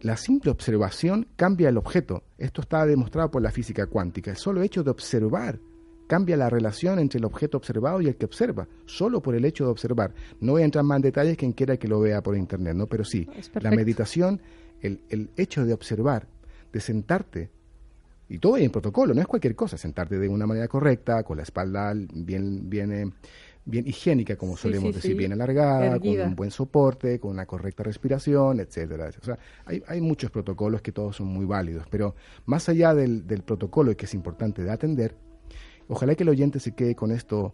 La 0.01 0.17
simple 0.17 0.49
observación 0.49 1.27
cambia 1.35 1.69
el 1.69 1.77
objeto. 1.77 2.23
Esto 2.39 2.61
está 2.61 2.83
demostrado 2.87 3.29
por 3.29 3.43
la 3.43 3.51
física 3.51 3.85
cuántica. 3.85 4.31
El 4.31 4.37
solo 4.37 4.63
hecho 4.63 4.83
de 4.83 4.89
observar 4.89 5.59
cambia 6.07 6.37
la 6.37 6.49
relación 6.49 6.99
entre 6.99 7.19
el 7.19 7.25
objeto 7.25 7.57
observado 7.57 8.01
y 8.01 8.07
el 8.07 8.15
que 8.15 8.25
observa, 8.25 8.67
solo 8.85 9.21
por 9.21 9.35
el 9.35 9.45
hecho 9.45 9.65
de 9.65 9.71
observar. 9.71 10.13
No 10.39 10.53
voy 10.53 10.61
a 10.61 10.65
entrar 10.65 10.83
más 10.83 10.97
en 10.97 11.03
detalles, 11.03 11.37
quien 11.37 11.53
quiera 11.53 11.77
que 11.77 11.87
lo 11.87 11.99
vea 11.99 12.21
por 12.21 12.35
internet, 12.35 12.75
¿no? 12.75 12.87
Pero 12.87 13.03
sí, 13.03 13.27
la 13.59 13.71
meditación, 13.71 14.41
el, 14.81 15.01
el, 15.09 15.29
hecho 15.37 15.65
de 15.65 15.73
observar, 15.73 16.27
de 16.71 16.79
sentarte, 16.79 17.49
y 18.29 18.39
todo 18.39 18.55
hay 18.55 18.65
en 18.65 18.71
protocolo, 18.71 19.13
no 19.13 19.21
es 19.21 19.27
cualquier 19.27 19.55
cosa, 19.55 19.77
sentarte 19.77 20.17
de 20.17 20.27
una 20.27 20.45
manera 20.45 20.67
correcta, 20.67 21.23
con 21.23 21.37
la 21.37 21.43
espalda 21.43 21.93
bien, 21.93 22.69
bien, 22.69 22.91
eh, 22.91 23.11
bien 23.65 23.87
higiénica, 23.87 24.35
como 24.35 24.57
solemos 24.57 24.95
decir, 24.95 25.15
bien 25.15 25.33
alargada, 25.33 25.99
con 25.99 26.09
un 26.09 26.35
buen 26.35 26.51
soporte, 26.51 27.19
con 27.19 27.31
una 27.31 27.45
correcta 27.45 27.83
respiración, 27.83 28.59
etcétera. 28.59 29.09
O 29.21 29.25
sea, 29.25 29.37
hay, 29.65 29.83
hay, 29.87 30.01
muchos 30.01 30.31
protocolos 30.31 30.81
que 30.81 30.91
todos 30.91 31.17
son 31.17 31.27
muy 31.27 31.45
válidos, 31.45 31.85
pero 31.89 32.15
más 32.45 32.67
allá 32.69 32.93
del, 32.93 33.27
del 33.27 33.43
protocolo 33.43 33.95
que 33.95 34.05
es 34.05 34.13
importante 34.13 34.63
de 34.63 34.71
atender, 34.71 35.15
Ojalá 35.87 36.15
que 36.15 36.23
el 36.23 36.29
oyente 36.29 36.59
se 36.59 36.73
quede 36.73 36.95
con 36.95 37.11
esto 37.11 37.53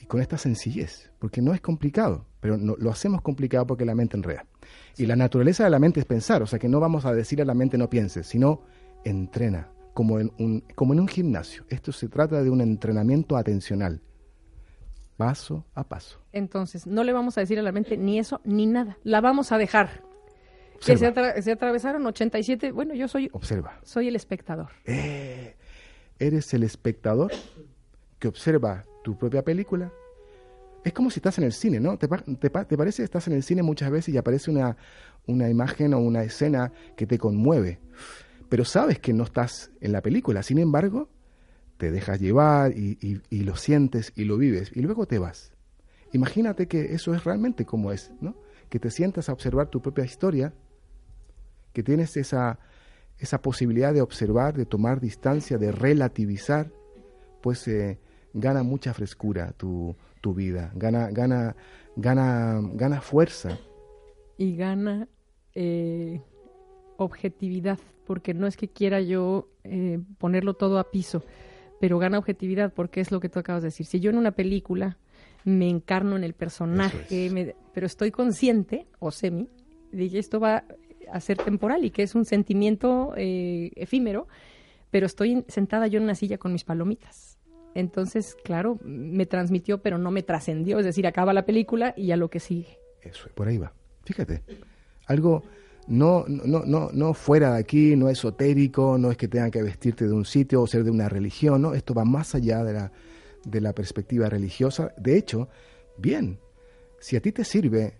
y 0.00 0.06
con 0.06 0.20
esta 0.20 0.38
sencillez, 0.38 1.12
porque 1.18 1.42
no 1.42 1.52
es 1.52 1.60
complicado, 1.60 2.26
pero 2.40 2.56
no, 2.56 2.74
lo 2.78 2.90
hacemos 2.90 3.20
complicado 3.22 3.66
porque 3.66 3.84
la 3.84 3.94
mente 3.94 4.16
enreda. 4.16 4.46
Y 4.96 5.06
la 5.06 5.16
naturaleza 5.16 5.64
de 5.64 5.70
la 5.70 5.78
mente 5.78 6.00
es 6.00 6.06
pensar, 6.06 6.42
o 6.42 6.46
sea 6.46 6.58
que 6.58 6.68
no 6.68 6.80
vamos 6.80 7.04
a 7.04 7.12
decir 7.12 7.40
a 7.42 7.44
la 7.44 7.54
mente 7.54 7.76
no 7.76 7.90
pienses, 7.90 8.26
sino 8.26 8.62
entrena, 9.04 9.68
como 9.92 10.18
en 10.18 10.32
un, 10.38 10.64
como 10.74 10.94
en 10.94 11.00
un 11.00 11.08
gimnasio. 11.08 11.64
Esto 11.68 11.92
se 11.92 12.08
trata 12.08 12.42
de 12.42 12.50
un 12.50 12.60
entrenamiento 12.60 13.36
atencional, 13.36 14.00
paso 15.16 15.66
a 15.74 15.84
paso. 15.84 16.20
Entonces, 16.32 16.86
no 16.86 17.04
le 17.04 17.12
vamos 17.12 17.36
a 17.36 17.42
decir 17.42 17.58
a 17.58 17.62
la 17.62 17.72
mente 17.72 17.96
ni 17.98 18.18
eso 18.18 18.40
ni 18.44 18.66
nada, 18.66 18.96
la 19.02 19.20
vamos 19.20 19.52
a 19.52 19.58
dejar. 19.58 20.02
Que 20.84 20.96
se, 20.96 21.06
atravesaron 21.52 22.06
87, 22.06 22.72
bueno, 22.72 22.94
yo 22.94 23.06
soy... 23.06 23.28
Observa. 23.32 23.78
Soy 23.82 24.08
el 24.08 24.16
espectador. 24.16 24.70
Eh, 24.86 25.54
eres 26.18 26.54
el 26.54 26.62
espectador 26.62 27.30
que 28.20 28.28
observa 28.28 28.84
tu 29.02 29.18
propia 29.18 29.42
película. 29.42 29.92
Es 30.84 30.92
como 30.92 31.10
si 31.10 31.18
estás 31.18 31.38
en 31.38 31.44
el 31.44 31.52
cine, 31.52 31.80
¿no? 31.80 31.98
¿Te, 31.98 32.06
te, 32.08 32.50
parece 32.50 32.98
que 32.98 33.04
estás 33.04 33.26
en 33.26 33.34
el 33.34 33.42
cine 33.42 33.62
muchas 33.62 33.90
veces 33.90 34.14
y 34.14 34.18
aparece 34.18 34.50
una, 34.50 34.76
una 35.26 35.48
imagen 35.48 35.94
o 35.94 35.98
una 35.98 36.22
escena 36.22 36.72
que 36.96 37.06
te 37.06 37.18
conmueve? 37.18 37.80
Pero 38.48 38.64
sabes 38.64 38.98
que 38.98 39.12
no 39.12 39.24
estás 39.24 39.70
en 39.80 39.92
la 39.92 40.02
película, 40.02 40.42
sin 40.42 40.58
embargo, 40.58 41.08
te 41.76 41.90
dejas 41.90 42.20
llevar 42.20 42.72
y, 42.76 42.98
y, 43.30 43.40
lo 43.40 43.56
sientes 43.56 44.12
y 44.14 44.24
lo 44.24 44.36
vives 44.36 44.70
y 44.74 44.80
luego 44.80 45.06
te 45.06 45.18
vas. 45.18 45.52
Imagínate 46.12 46.68
que 46.68 46.94
eso 46.94 47.14
es 47.14 47.24
realmente 47.24 47.64
como 47.64 47.92
es, 47.92 48.12
¿no? 48.20 48.36
Que 48.68 48.78
te 48.78 48.90
sientas 48.90 49.28
a 49.28 49.32
observar 49.32 49.68
tu 49.68 49.80
propia 49.80 50.04
historia, 50.04 50.52
que 51.72 51.82
tienes 51.82 52.16
esa, 52.16 52.58
esa 53.18 53.40
posibilidad 53.40 53.94
de 53.94 54.02
observar, 54.02 54.56
de 54.56 54.66
tomar 54.66 55.00
distancia, 55.00 55.56
de 55.56 55.72
relativizar, 55.72 56.70
pues 57.40 57.66
eh, 57.68 57.98
gana 58.32 58.62
mucha 58.62 58.94
frescura 58.94 59.52
tu, 59.52 59.94
tu 60.20 60.34
vida, 60.34 60.70
gana, 60.74 61.10
gana, 61.10 61.56
gana, 61.96 62.60
gana 62.74 63.00
fuerza. 63.00 63.58
Y 64.36 64.56
gana 64.56 65.08
eh, 65.54 66.20
objetividad, 66.96 67.78
porque 68.06 68.34
no 68.34 68.46
es 68.46 68.56
que 68.56 68.68
quiera 68.68 69.00
yo 69.00 69.48
eh, 69.64 70.00
ponerlo 70.18 70.54
todo 70.54 70.78
a 70.78 70.90
piso, 70.90 71.22
pero 71.80 71.98
gana 71.98 72.18
objetividad 72.18 72.72
porque 72.72 73.00
es 73.00 73.10
lo 73.10 73.20
que 73.20 73.28
tú 73.28 73.38
acabas 73.38 73.62
de 73.62 73.68
decir. 73.68 73.86
Si 73.86 74.00
yo 74.00 74.10
en 74.10 74.18
una 74.18 74.32
película 74.32 74.98
me 75.44 75.68
encarno 75.68 76.16
en 76.16 76.24
el 76.24 76.34
personaje, 76.34 77.54
pero 77.72 77.86
estoy 77.86 78.10
consciente, 78.10 78.86
o 78.98 79.10
semi, 79.10 79.48
de 79.90 80.10
que 80.10 80.18
esto 80.18 80.38
va 80.38 80.64
a 81.10 81.20
ser 81.20 81.38
temporal 81.38 81.84
y 81.84 81.90
que 81.90 82.02
es 82.02 82.14
un 82.14 82.24
sentimiento 82.24 83.14
eh, 83.16 83.72
efímero, 83.76 84.28
pero 84.90 85.06
estoy 85.06 85.44
sentada 85.48 85.86
yo 85.86 85.98
en 85.98 86.04
una 86.04 86.14
silla 86.14 86.38
con 86.38 86.52
mis 86.52 86.64
palomitas. 86.64 87.38
Entonces, 87.74 88.36
claro, 88.42 88.78
me 88.82 89.26
transmitió, 89.26 89.78
pero 89.78 89.98
no 89.98 90.10
me 90.10 90.22
trascendió. 90.22 90.78
Es 90.78 90.84
decir, 90.84 91.06
acaba 91.06 91.32
la 91.32 91.46
película 91.46 91.94
y 91.96 92.06
ya 92.06 92.16
lo 92.16 92.28
que 92.28 92.40
sigue. 92.40 92.78
Eso, 93.02 93.28
por 93.34 93.48
ahí 93.48 93.58
va. 93.58 93.72
Fíjate, 94.04 94.42
algo 95.06 95.42
no, 95.86 96.24
no, 96.28 96.64
no, 96.64 96.90
no 96.92 97.14
fuera 97.14 97.54
de 97.54 97.60
aquí, 97.60 97.96
no 97.96 98.08
esotérico, 98.08 98.96
no 98.98 99.10
es 99.10 99.16
que 99.16 99.28
tengan 99.28 99.50
que 99.50 99.62
vestirte 99.62 100.06
de 100.06 100.12
un 100.12 100.24
sitio 100.24 100.62
o 100.62 100.66
ser 100.66 100.84
de 100.84 100.90
una 100.90 101.08
religión, 101.08 101.62
no, 101.62 101.74
esto 101.74 101.94
va 101.94 102.04
más 102.04 102.34
allá 102.34 102.62
de 102.62 102.72
la, 102.72 102.92
de 103.44 103.60
la 103.60 103.72
perspectiva 103.72 104.28
religiosa. 104.28 104.92
De 104.96 105.16
hecho, 105.16 105.48
bien, 105.96 106.38
si 107.00 107.16
a 107.16 107.20
ti 107.20 107.32
te 107.32 107.44
sirve, 107.44 107.94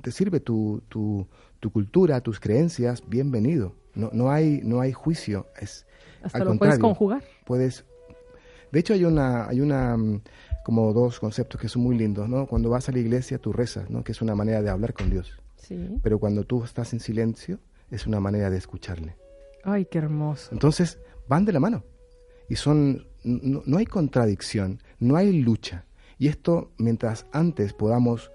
te 0.00 0.10
sirve 0.10 0.40
tu, 0.40 0.82
tu, 0.88 1.26
tu 1.60 1.70
cultura, 1.70 2.20
tus 2.20 2.40
creencias, 2.40 3.02
bienvenido. 3.06 3.74
No, 3.94 4.10
no, 4.12 4.30
hay, 4.30 4.60
no 4.64 4.80
hay 4.80 4.92
juicio. 4.92 5.46
Es, 5.60 5.86
Hasta 6.22 6.44
lo 6.44 6.56
puedes 6.56 6.78
conjugar. 6.78 7.22
Puedes. 7.44 7.84
De 8.72 8.80
hecho, 8.80 8.94
hay 8.94 9.04
una, 9.04 9.48
hay 9.48 9.60
una 9.60 9.96
mm, 9.96 10.22
como 10.64 10.92
dos 10.92 11.20
conceptos 11.20 11.60
que 11.60 11.68
son 11.68 11.82
muy 11.82 11.96
lindos, 11.96 12.28
¿no? 12.28 12.46
Cuando 12.46 12.70
vas 12.70 12.88
a 12.88 12.92
la 12.92 12.98
iglesia, 12.98 13.38
tú 13.38 13.52
rezas, 13.52 13.90
¿no? 13.90 14.02
Que 14.02 14.12
es 14.12 14.22
una 14.22 14.34
manera 14.34 14.62
de 14.62 14.70
hablar 14.70 14.94
con 14.94 15.10
Dios. 15.10 15.30
Sí. 15.56 16.00
Pero 16.02 16.18
cuando 16.18 16.44
tú 16.44 16.64
estás 16.64 16.92
en 16.92 17.00
silencio, 17.00 17.58
es 17.90 18.06
una 18.06 18.18
manera 18.18 18.50
de 18.50 18.56
escucharle. 18.56 19.16
Ay, 19.62 19.84
qué 19.84 19.98
hermoso. 19.98 20.48
Entonces, 20.52 20.98
van 21.28 21.44
de 21.44 21.52
la 21.52 21.60
mano. 21.60 21.84
Y 22.48 22.56
son, 22.56 23.06
no, 23.22 23.62
no 23.64 23.78
hay 23.78 23.86
contradicción, 23.86 24.80
no 24.98 25.16
hay 25.16 25.32
lucha. 25.32 25.84
Y 26.18 26.28
esto, 26.28 26.72
mientras 26.78 27.26
antes 27.32 27.72
podamos 27.72 28.30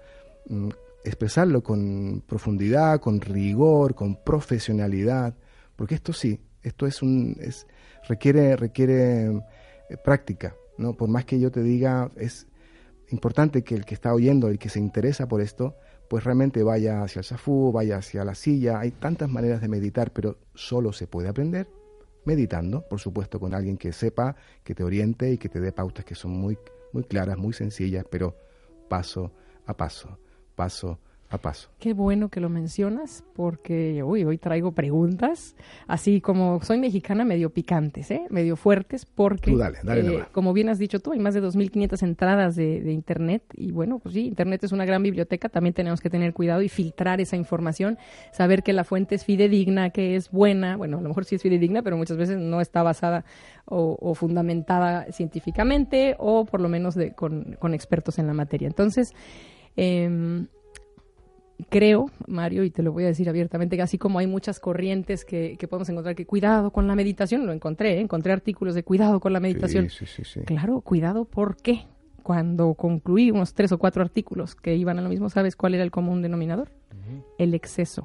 mm, 0.46 0.68
expresarlo 1.04 1.62
con 1.62 2.22
profundidad, 2.26 3.00
con 3.00 3.20
rigor, 3.20 3.94
con 3.94 4.16
profesionalidad, 4.22 5.34
porque 5.76 5.94
esto 5.94 6.12
sí, 6.12 6.40
esto 6.62 6.86
es 6.86 7.02
un, 7.02 7.36
es, 7.40 7.66
requiere, 8.08 8.56
requiere 8.56 9.42
eh, 9.88 9.96
práctica, 9.96 10.54
¿no? 10.76 10.94
Por 10.94 11.08
más 11.08 11.24
que 11.24 11.40
yo 11.40 11.50
te 11.50 11.62
diga, 11.62 12.10
es 12.16 12.46
importante 13.10 13.62
que 13.62 13.74
el 13.74 13.84
que 13.84 13.94
está 13.94 14.14
oyendo, 14.14 14.48
el 14.48 14.58
que 14.58 14.68
se 14.68 14.78
interesa 14.78 15.28
por 15.28 15.40
esto, 15.40 15.76
pues 16.08 16.24
realmente 16.24 16.62
vaya 16.62 17.02
hacia 17.02 17.20
el 17.20 17.24
safú, 17.24 17.72
vaya 17.72 17.98
hacia 17.98 18.24
la 18.24 18.34
silla. 18.34 18.80
Hay 18.80 18.92
tantas 18.92 19.28
maneras 19.28 19.60
de 19.60 19.68
meditar, 19.68 20.12
pero 20.12 20.38
solo 20.54 20.92
se 20.92 21.06
puede 21.06 21.28
aprender 21.28 21.68
meditando, 22.24 22.86
por 22.86 23.00
supuesto, 23.00 23.40
con 23.40 23.54
alguien 23.54 23.78
que 23.78 23.92
sepa, 23.92 24.36
que 24.62 24.74
te 24.74 24.84
oriente 24.84 25.32
y 25.32 25.38
que 25.38 25.48
te 25.48 25.60
dé 25.60 25.72
pautas 25.72 26.04
que 26.04 26.14
son 26.14 26.32
muy, 26.32 26.58
muy 26.92 27.04
claras, 27.04 27.38
muy 27.38 27.54
sencillas, 27.54 28.04
pero 28.10 28.36
paso 28.88 29.32
a 29.64 29.74
paso, 29.74 30.18
paso 30.54 30.98
a 31.30 31.38
paso. 31.38 31.68
Qué 31.78 31.92
bueno 31.92 32.30
que 32.30 32.40
lo 32.40 32.48
mencionas 32.48 33.22
porque 33.34 34.02
uy, 34.02 34.24
hoy 34.24 34.38
traigo 34.38 34.72
preguntas, 34.72 35.56
así 35.86 36.20
como 36.20 36.60
soy 36.62 36.78
mexicana, 36.78 37.24
medio 37.24 37.50
picantes, 37.50 38.10
¿eh? 38.10 38.22
medio 38.30 38.56
fuertes, 38.56 39.04
porque, 39.04 39.54
dale, 39.54 39.78
dale 39.82 40.16
eh, 40.16 40.24
como 40.32 40.52
bien 40.54 40.70
has 40.70 40.78
dicho 40.78 41.00
tú, 41.00 41.12
hay 41.12 41.18
más 41.18 41.34
de 41.34 41.42
2.500 41.42 42.02
entradas 42.02 42.56
de, 42.56 42.80
de 42.80 42.92
Internet 42.92 43.42
y 43.54 43.72
bueno, 43.72 43.98
pues 43.98 44.14
sí, 44.14 44.26
Internet 44.26 44.64
es 44.64 44.72
una 44.72 44.86
gran 44.86 45.02
biblioteca, 45.02 45.48
también 45.48 45.74
tenemos 45.74 46.00
que 46.00 46.08
tener 46.08 46.32
cuidado 46.32 46.62
y 46.62 46.68
filtrar 46.68 47.20
esa 47.20 47.36
información, 47.36 47.98
saber 48.32 48.62
que 48.62 48.72
la 48.72 48.84
fuente 48.84 49.14
es 49.14 49.24
fidedigna, 49.24 49.90
que 49.90 50.16
es 50.16 50.30
buena, 50.30 50.76
bueno, 50.76 50.98
a 50.98 51.02
lo 51.02 51.08
mejor 51.08 51.26
sí 51.26 51.34
es 51.34 51.42
fidedigna, 51.42 51.82
pero 51.82 51.98
muchas 51.98 52.16
veces 52.16 52.38
no 52.38 52.62
está 52.62 52.82
basada 52.82 53.24
o, 53.66 53.98
o 54.00 54.14
fundamentada 54.14 55.06
científicamente 55.12 56.16
o 56.18 56.46
por 56.46 56.60
lo 56.60 56.68
menos 56.68 56.94
de, 56.94 57.12
con, 57.12 57.56
con 57.58 57.74
expertos 57.74 58.18
en 58.18 58.26
la 58.26 58.32
materia. 58.32 58.66
Entonces, 58.66 59.12
em, 59.76 60.46
creo, 61.70 62.10
Mario, 62.26 62.64
y 62.64 62.70
te 62.70 62.82
lo 62.82 62.92
voy 62.92 63.04
a 63.04 63.08
decir 63.08 63.28
abiertamente, 63.28 63.76
que 63.76 63.82
así 63.82 63.98
como 63.98 64.18
hay 64.18 64.26
muchas 64.26 64.60
corrientes 64.60 65.24
que, 65.24 65.56
que 65.58 65.68
podemos 65.68 65.88
encontrar 65.88 66.14
que 66.14 66.26
cuidado 66.26 66.70
con 66.70 66.86
la 66.86 66.94
meditación, 66.94 67.46
lo 67.46 67.52
encontré, 67.52 67.94
¿eh? 67.94 68.00
encontré 68.00 68.32
artículos 68.32 68.74
de 68.74 68.84
cuidado 68.84 69.20
con 69.20 69.32
la 69.32 69.40
meditación. 69.40 69.90
Sí, 69.90 70.06
sí, 70.06 70.22
sí. 70.24 70.40
Claro, 70.42 70.80
cuidado, 70.80 71.24
¿por 71.24 71.56
qué? 71.56 71.86
Cuando 72.22 72.74
concluí 72.74 73.30
unos 73.30 73.54
tres 73.54 73.72
o 73.72 73.78
cuatro 73.78 74.02
artículos 74.02 74.54
que 74.54 74.76
iban 74.76 74.98
a 74.98 75.02
lo 75.02 75.08
mismo, 75.08 75.30
¿sabes 75.30 75.56
cuál 75.56 75.74
era 75.74 75.82
el 75.82 75.90
común 75.90 76.22
denominador? 76.22 76.70
El 77.38 77.54
exceso. 77.54 78.04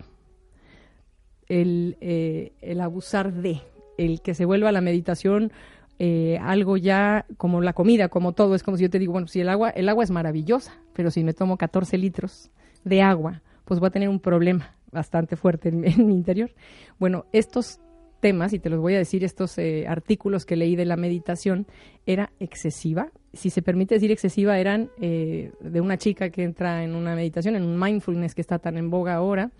El, 1.47 1.97
eh, 1.99 2.53
el 2.61 2.79
abusar 2.79 3.33
de, 3.33 3.59
el 3.97 4.21
que 4.21 4.33
se 4.33 4.45
vuelva 4.45 4.71
la 4.71 4.81
meditación 4.81 5.51
eh, 5.99 6.39
algo 6.41 6.77
ya 6.77 7.25
como 7.37 7.61
la 7.61 7.73
comida, 7.73 8.09
como 8.09 8.33
todo. 8.33 8.55
Es 8.55 8.63
como 8.63 8.77
si 8.77 8.83
yo 8.83 8.89
te 8.89 8.97
digo, 8.97 9.11
bueno, 9.11 9.27
si 9.27 9.41
el 9.41 9.49
agua, 9.49 9.69
el 9.69 9.89
agua 9.89 10.03
es 10.03 10.11
maravillosa, 10.11 10.73
pero 10.93 11.11
si 11.11 11.23
me 11.23 11.33
tomo 11.33 11.57
14 11.57 11.97
litros 11.97 12.49
de 12.83 13.01
agua, 13.01 13.41
pues 13.65 13.79
voy 13.79 13.87
a 13.87 13.91
tener 13.91 14.09
un 14.09 14.19
problema 14.19 14.75
bastante 14.91 15.35
fuerte 15.35 15.69
en, 15.69 15.85
en 15.87 16.05
mi 16.05 16.13
interior. 16.13 16.51
Bueno, 16.99 17.25
estos 17.31 17.79
temas, 18.23 18.53
y 18.53 18.59
te 18.59 18.69
los 18.69 18.79
voy 18.79 18.95
a 18.95 18.99
decir, 18.99 19.25
estos 19.25 19.57
eh, 19.57 19.85
artículos 19.85 20.45
que 20.45 20.55
leí 20.55 20.77
de 20.77 20.85
la 20.85 20.95
meditación, 20.95 21.67
era 22.05 22.31
excesiva. 22.39 23.11
Si 23.33 23.49
se 23.49 23.61
permite 23.61 23.95
decir 23.95 24.11
excesiva, 24.11 24.57
eran 24.57 24.89
eh, 25.01 25.51
de 25.59 25.81
una 25.81 25.97
chica 25.97 26.29
que 26.29 26.43
entra 26.43 26.85
en 26.85 26.95
una 26.95 27.15
meditación, 27.15 27.57
en 27.57 27.63
un 27.63 27.77
mindfulness 27.77 28.33
que 28.33 28.39
está 28.39 28.59
tan 28.59 28.77
en 28.77 28.89
boga 28.89 29.15
ahora, 29.15 29.51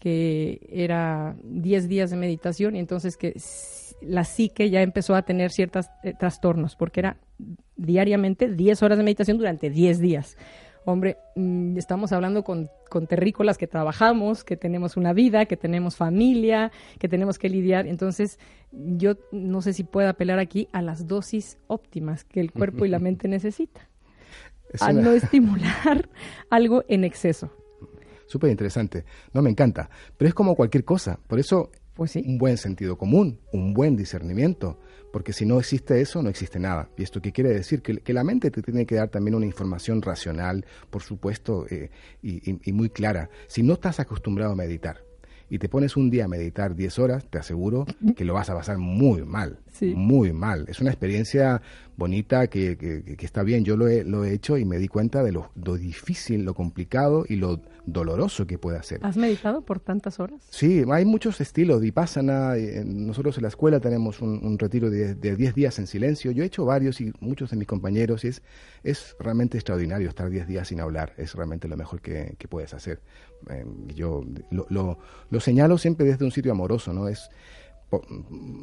que 0.00 0.66
era 0.68 1.36
10 1.44 1.88
días 1.88 2.10
de 2.10 2.16
meditación, 2.16 2.74
y 2.74 2.80
entonces 2.80 3.16
que 3.16 3.34
la 4.00 4.24
psique 4.24 4.68
ya 4.68 4.82
empezó 4.82 5.14
a 5.14 5.22
tener 5.22 5.52
ciertos 5.52 5.86
eh, 6.02 6.12
trastornos, 6.18 6.74
porque 6.74 6.98
era 6.98 7.18
diariamente 7.76 8.48
10 8.48 8.82
horas 8.82 8.98
de 8.98 9.04
meditación 9.04 9.38
durante 9.38 9.70
10 9.70 10.00
días. 10.00 10.36
Hombre, 10.84 11.16
mm, 11.36 11.76
estamos 11.78 12.10
hablando 12.12 12.42
con, 12.42 12.68
con 12.90 13.06
terrícolas 13.06 13.56
que 13.56 13.68
trabajamos, 13.68 14.42
que 14.42 14.56
tenemos 14.56 14.96
una 14.96 15.12
vida, 15.12 15.46
que 15.46 15.56
tenemos 15.56 15.96
familia, 15.96 16.72
que 16.98 17.08
tenemos 17.08 17.38
que 17.38 17.48
lidiar. 17.48 17.86
Entonces, 17.86 18.38
yo 18.72 19.14
no 19.30 19.62
sé 19.62 19.72
si 19.74 19.84
puedo 19.84 20.08
apelar 20.08 20.40
aquí 20.40 20.68
a 20.72 20.82
las 20.82 21.06
dosis 21.06 21.56
óptimas 21.68 22.24
que 22.24 22.40
el 22.40 22.50
cuerpo 22.50 22.84
y 22.84 22.88
la 22.88 22.98
mente 23.00 23.28
necesitan, 23.28 23.84
Es 24.72 24.82
a 24.82 24.90
una- 24.90 25.02
no 25.02 25.12
estimular 25.12 26.08
algo 26.50 26.82
en 26.88 27.04
exceso. 27.04 27.52
Súper 28.26 28.50
interesante. 28.50 29.04
No, 29.34 29.42
me 29.42 29.50
encanta. 29.50 29.88
Pero 30.16 30.28
es 30.28 30.34
como 30.34 30.54
cualquier 30.56 30.84
cosa. 30.84 31.18
Por 31.28 31.38
eso, 31.38 31.70
Pues 31.94 32.12
sí. 32.12 32.24
un 32.26 32.38
buen 32.38 32.56
sentido 32.56 32.96
común, 32.96 33.38
un 33.52 33.74
buen 33.74 33.94
discernimiento. 33.94 34.78
Porque 35.12 35.32
si 35.32 35.44
no 35.46 35.58
existe 35.60 36.00
eso, 36.00 36.22
no 36.22 36.28
existe 36.30 36.58
nada. 36.58 36.88
¿Y 36.96 37.02
esto 37.02 37.20
qué 37.20 37.32
quiere 37.32 37.50
decir? 37.50 37.82
Que, 37.82 37.98
que 37.98 38.12
la 38.12 38.24
mente 38.24 38.50
te 38.50 38.62
tiene 38.62 38.86
que 38.86 38.94
dar 38.94 39.08
también 39.10 39.34
una 39.34 39.46
información 39.46 40.00
racional, 40.02 40.64
por 40.90 41.02
supuesto, 41.02 41.66
eh, 41.70 41.90
y, 42.22 42.50
y- 42.50 42.58
y 42.64 42.72
muy 42.72 42.88
clara. 42.90 43.28
Si 43.46 43.62
no 43.62 43.74
estás 43.74 44.00
acostumbrado 44.00 44.52
a 44.52 44.56
meditar 44.56 45.04
y 45.50 45.58
te 45.58 45.68
pones 45.68 45.96
un 45.96 46.08
día 46.10 46.24
a 46.24 46.28
meditar 46.28 46.74
10 46.74 46.98
horas, 46.98 47.26
te 47.30 47.38
aseguro 47.38 47.84
que 48.16 48.24
lo 48.24 48.32
vas 48.34 48.48
a 48.50 48.54
pasar 48.54 48.78
muy 48.78 49.22
mal. 49.24 49.58
Sí. 49.72 49.94
Muy 49.96 50.32
mal. 50.32 50.66
Es 50.68 50.80
una 50.80 50.90
experiencia 50.90 51.60
bonita 51.96 52.46
que, 52.46 52.76
que- 52.76 53.16
que 53.16 53.26
está 53.26 53.42
bien. 53.42 53.64
Yo 53.64 53.76
lo 53.76 53.88
he, 53.88 54.04
lo 54.04 54.24
he 54.24 54.32
hecho 54.32 54.56
y 54.58 54.64
me 54.64 54.78
di 54.78 54.88
cuenta 54.88 55.22
de 55.22 55.32
lo, 55.32 55.50
lo 55.54 55.76
difícil, 55.76 56.44
lo 56.44 56.54
complicado 56.54 57.24
y 57.28 57.36
lo 57.36 57.60
doloroso 57.84 58.46
que 58.46 58.58
puede 58.58 58.80
ser. 58.82 59.00
¿Has 59.02 59.16
meditado 59.16 59.62
por 59.62 59.80
tantas 59.80 60.20
horas? 60.20 60.40
Sí, 60.50 60.84
hay 60.90 61.04
muchos 61.04 61.40
estilos. 61.40 61.80
Vipassana, 61.80 62.56
eh, 62.56 62.84
nosotros 62.86 63.36
en 63.38 63.42
la 63.42 63.48
escuela 63.48 63.80
tenemos 63.80 64.20
un, 64.20 64.44
un 64.44 64.58
retiro 64.58 64.88
de 64.90 65.14
de 65.14 65.36
10 65.36 65.54
días 65.54 65.78
en 65.78 65.86
silencio. 65.86 66.30
Yo 66.30 66.42
he 66.42 66.46
hecho 66.46 66.64
varios 66.64 67.00
y 67.00 67.12
muchos 67.20 67.50
de 67.50 67.56
mis 67.56 67.66
compañeros 67.66 68.24
y 68.24 68.28
es, 68.28 68.42
es 68.84 69.16
realmente 69.18 69.56
extraordinario 69.58 70.08
estar 70.08 70.30
10 70.30 70.46
días 70.46 70.68
sin 70.68 70.80
hablar. 70.80 71.12
Es 71.16 71.34
realmente 71.34 71.66
lo 71.68 71.76
mejor 71.76 72.00
que, 72.00 72.34
que 72.38 72.46
puedes 72.48 72.72
hacer. 72.74 73.00
Eh, 73.50 73.64
yo 73.94 74.24
lo, 74.50 74.66
lo, 74.70 74.98
lo 75.30 75.40
señalo 75.40 75.76
siempre 75.78 76.06
desde 76.06 76.24
un 76.24 76.30
sitio 76.30 76.52
amoroso, 76.52 76.92
¿no? 76.92 77.08
Es 77.08 77.28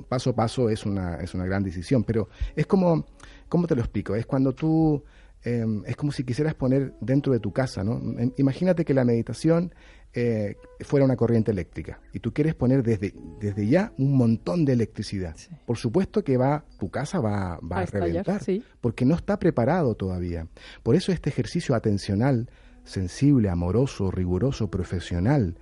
paso 0.08 0.32
a 0.32 0.36
paso 0.36 0.70
es 0.70 0.86
una, 0.86 1.16
es 1.16 1.34
una 1.34 1.46
gran 1.46 1.64
decisión, 1.64 2.04
pero 2.04 2.30
es 2.56 2.66
como, 2.66 3.06
¿cómo 3.48 3.68
te 3.68 3.76
lo 3.76 3.82
explico? 3.82 4.16
Es 4.16 4.26
cuando 4.26 4.54
tú, 4.54 5.04
eh, 5.44 5.66
es 5.86 5.96
como 5.96 6.12
si 6.12 6.24
quisieras 6.24 6.56
poner 6.56 6.94
dentro 7.02 7.34
de 7.34 7.40
tu 7.40 7.52
casa, 7.52 7.84
¿no? 7.84 8.00
Em, 8.20 8.32
Imagínate 8.38 8.86
que 8.86 8.94
la 8.94 9.04
meditación 9.04 9.74
eh, 10.14 10.56
fuera 10.80 11.06
una 11.06 11.16
corriente 11.16 11.52
eléctrica 11.52 12.00
y 12.14 12.20
tú 12.20 12.34
quieres 12.34 12.56
poner 12.56 12.82
desde, 12.82 13.14
desde 13.40 13.68
ya 13.68 13.94
un 14.00 14.18
montón 14.18 14.66
de 14.66 14.74
electricidad. 14.74 15.36
Sí. 15.38 15.50
Por 15.68 15.78
supuesto 15.78 16.24
que 16.24 16.36
va, 16.36 16.66
tu 16.80 16.90
casa 16.90 17.20
va, 17.20 17.60
va 17.60 17.78
A 17.78 17.80
a, 17.82 17.84
estallar, 17.84 18.08
reventar 18.08 18.44
sí. 18.44 18.64
porque 18.82 19.06
no 19.06 19.14
está 19.14 19.38
preparado 19.38 19.94
todavía. 19.94 20.48
Por 20.82 20.96
eso 20.96 21.12
este 21.12 21.30
ejercicio 21.30 21.76
atencional, 21.76 22.50
sensible, 22.84 23.50
amoroso, 23.50 24.10
riguroso, 24.10 24.72
profesional, 24.72 25.58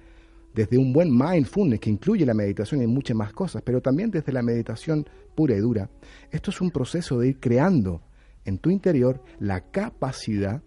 desde 0.57 0.79
un 0.79 0.91
buen 0.91 1.15
mindfulness 1.15 1.79
que 1.79 1.91
incluye 1.91 2.25
la 2.25 2.33
meditación 2.33 2.81
y 2.81 2.87
muchas 2.87 3.15
más 3.15 3.31
cosas, 3.31 3.61
pero 3.63 3.79
también 3.79 4.09
desde 4.09 4.31
la 4.33 4.41
meditación 4.41 5.05
pura 5.35 5.55
y 5.55 5.59
dura, 5.59 5.87
esto 6.31 6.49
es 6.49 6.59
un 6.61 6.71
proceso 6.71 7.19
de 7.19 7.27
ir 7.27 7.39
creando 7.39 8.01
en 8.43 8.57
tu 8.57 8.71
interior 8.71 9.21
la 9.39 9.61
capacidad 9.69 10.63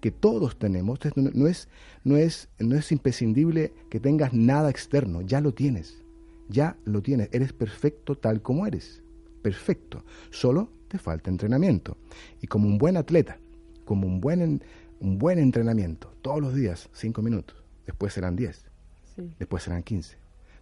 que 0.00 0.10
todos 0.10 0.58
tenemos. 0.58 0.98
No, 1.14 1.46
es, 1.46 1.68
no, 2.04 2.16
es, 2.16 2.48
no 2.58 2.74
es 2.74 2.90
imprescindible 2.90 3.74
que 3.90 4.00
tengas 4.00 4.32
nada 4.32 4.70
externo, 4.70 5.20
ya 5.20 5.42
lo 5.42 5.52
tienes, 5.52 6.02
ya 6.48 6.78
lo 6.86 7.02
tienes, 7.02 7.28
eres 7.32 7.52
perfecto 7.52 8.14
tal 8.16 8.40
como 8.40 8.66
eres, 8.66 9.02
perfecto, 9.42 10.04
solo 10.30 10.70
te 10.88 10.96
falta 10.98 11.28
entrenamiento. 11.28 11.98
Y 12.40 12.46
como 12.46 12.66
un 12.66 12.78
buen 12.78 12.96
atleta, 12.96 13.38
como 13.84 14.06
un 14.06 14.22
buen, 14.22 14.40
en- 14.40 14.62
un 15.00 15.18
buen 15.18 15.38
entrenamiento, 15.38 16.14
todos 16.22 16.40
los 16.40 16.54
días, 16.54 16.88
cinco 16.94 17.20
minutos, 17.20 17.62
después 17.84 18.14
serán 18.14 18.36
10, 18.36 18.70
Sí, 19.16 19.30
después 19.38 19.62
serán 19.62 19.82
15, 19.82 20.16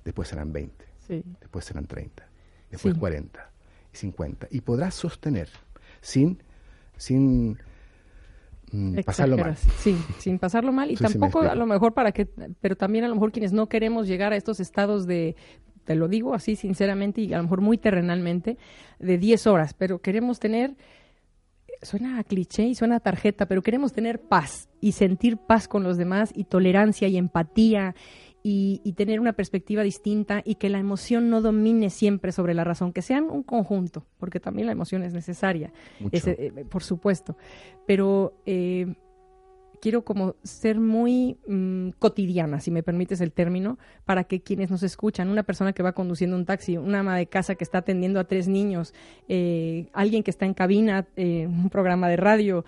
después 0.04 0.28
serán 0.28 0.52
20, 0.52 0.84
sí. 1.06 1.22
después 1.40 1.64
serán 1.64 1.86
30, 1.86 2.26
después 2.70 2.94
Sí. 2.94 3.00
40 3.00 3.50
y 3.92 3.96
50. 3.96 4.48
Y 4.50 4.60
podrás 4.60 4.94
sostener 4.94 5.48
sin, 6.00 6.42
sin 6.96 7.58
mm, 8.72 9.00
pasarlo 9.04 9.36
mal. 9.36 9.56
Sí, 9.56 9.96
sin 10.18 10.38
pasarlo 10.38 10.72
mal 10.72 10.90
y 10.90 10.96
tampoco 10.96 11.40
a 11.40 11.54
lo 11.54 11.66
mejor 11.66 11.94
para 11.94 12.12
que, 12.12 12.26
pero 12.60 12.76
también 12.76 13.04
a 13.04 13.08
lo 13.08 13.14
mejor 13.14 13.32
quienes 13.32 13.52
no 13.52 13.68
queremos 13.68 14.06
llegar 14.06 14.32
a 14.32 14.36
estos 14.36 14.60
estados 14.60 15.06
de, 15.06 15.36
te 15.84 15.94
lo 15.94 16.08
digo 16.08 16.34
así 16.34 16.56
sinceramente 16.56 17.20
y 17.22 17.32
a 17.32 17.38
lo 17.38 17.44
mejor 17.44 17.60
muy 17.60 17.78
terrenalmente, 17.78 18.58
de 18.98 19.18
10 19.18 19.46
horas, 19.46 19.74
pero 19.74 20.00
queremos 20.00 20.38
tener 20.38 20.76
suena 21.82 22.18
a 22.18 22.24
cliché 22.24 22.64
y 22.64 22.74
suena 22.74 22.96
a 22.96 23.00
tarjeta, 23.00 23.46
pero 23.46 23.62
queremos 23.62 23.92
tener 23.92 24.20
paz 24.20 24.68
y 24.80 24.92
sentir 24.92 25.36
paz 25.36 25.66
con 25.68 25.82
los 25.82 25.96
demás 25.96 26.30
y 26.34 26.44
tolerancia 26.44 27.08
y 27.08 27.16
empatía 27.16 27.94
y, 28.42 28.92
tener 28.96 29.20
una 29.20 29.32
perspectiva 29.32 29.82
distinta 29.82 30.42
y 30.44 30.56
que 30.56 30.68
la 30.68 30.78
emoción 30.78 31.30
no 31.30 31.40
domine 31.40 31.90
siempre 31.90 32.32
sobre 32.32 32.54
la 32.54 32.64
razón, 32.64 32.92
que 32.92 33.02
sean 33.02 33.24
un 33.30 33.42
conjunto, 33.42 34.06
porque 34.18 34.40
también 34.40 34.66
la 34.66 34.72
emoción 34.72 35.02
es 35.02 35.12
necesaria, 35.12 35.72
eh, 36.10 36.64
por 36.68 36.82
supuesto. 36.82 37.36
Pero 37.86 38.34
eh, 38.44 38.94
quiero 39.80 40.04
como 40.04 40.34
ser 40.42 40.80
muy 40.80 41.38
mm, 41.46 41.90
cotidiana, 41.98 42.60
si 42.60 42.70
me 42.70 42.82
permites 42.82 43.20
el 43.20 43.32
término, 43.32 43.78
para 44.04 44.24
que 44.24 44.40
quienes 44.42 44.70
nos 44.70 44.82
escuchan, 44.82 45.28
una 45.28 45.44
persona 45.44 45.72
que 45.72 45.82
va 45.84 45.92
conduciendo 45.92 46.36
un 46.36 46.44
taxi, 46.44 46.76
una 46.76 47.00
ama 47.00 47.16
de 47.16 47.26
casa 47.26 47.54
que 47.54 47.64
está 47.64 47.78
atendiendo 47.78 48.18
a 48.18 48.24
tres 48.24 48.48
niños, 48.48 48.92
eh, 49.28 49.88
alguien 49.92 50.24
que 50.24 50.32
está 50.32 50.46
en 50.46 50.54
cabina, 50.54 51.06
un 51.16 51.68
programa 51.70 52.08
de 52.08 52.16
radio, 52.16 52.64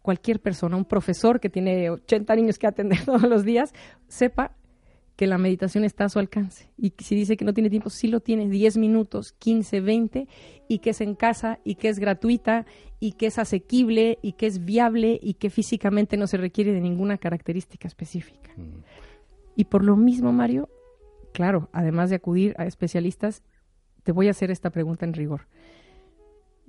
cualquier 0.00 0.40
persona, 0.40 0.76
un 0.76 0.84
profesor 0.84 1.40
que 1.40 1.48
tiene 1.48 1.90
80 1.90 2.34
niños 2.36 2.58
que 2.58 2.66
atender 2.66 2.98
todos 3.04 3.22
los 3.22 3.44
días, 3.44 3.72
sepa 4.08 4.56
que 5.22 5.28
la 5.28 5.38
meditación 5.38 5.84
está 5.84 6.06
a 6.06 6.08
su 6.08 6.18
alcance. 6.18 6.68
Y 6.76 6.94
si 6.98 7.14
dice 7.14 7.36
que 7.36 7.44
no 7.44 7.54
tiene 7.54 7.70
tiempo, 7.70 7.90
sí 7.90 8.08
lo 8.08 8.18
tiene, 8.18 8.48
10 8.48 8.76
minutos, 8.76 9.30
15, 9.34 9.80
20, 9.80 10.26
y 10.66 10.80
que 10.80 10.90
es 10.90 11.00
en 11.00 11.14
casa, 11.14 11.60
y 11.62 11.76
que 11.76 11.90
es 11.90 12.00
gratuita, 12.00 12.66
y 12.98 13.12
que 13.12 13.26
es 13.26 13.38
asequible, 13.38 14.18
y 14.20 14.32
que 14.32 14.48
es 14.48 14.64
viable, 14.64 15.20
y 15.22 15.34
que 15.34 15.48
físicamente 15.48 16.16
no 16.16 16.26
se 16.26 16.38
requiere 16.38 16.72
de 16.72 16.80
ninguna 16.80 17.18
característica 17.18 17.86
específica. 17.86 18.50
Mm. 18.56 18.82
Y 19.54 19.66
por 19.66 19.84
lo 19.84 19.94
mismo, 19.94 20.32
Mario, 20.32 20.68
claro, 21.32 21.68
además 21.72 22.10
de 22.10 22.16
acudir 22.16 22.56
a 22.58 22.66
especialistas, 22.66 23.44
te 24.02 24.10
voy 24.10 24.26
a 24.26 24.32
hacer 24.32 24.50
esta 24.50 24.70
pregunta 24.70 25.04
en 25.04 25.12
rigor. 25.12 25.46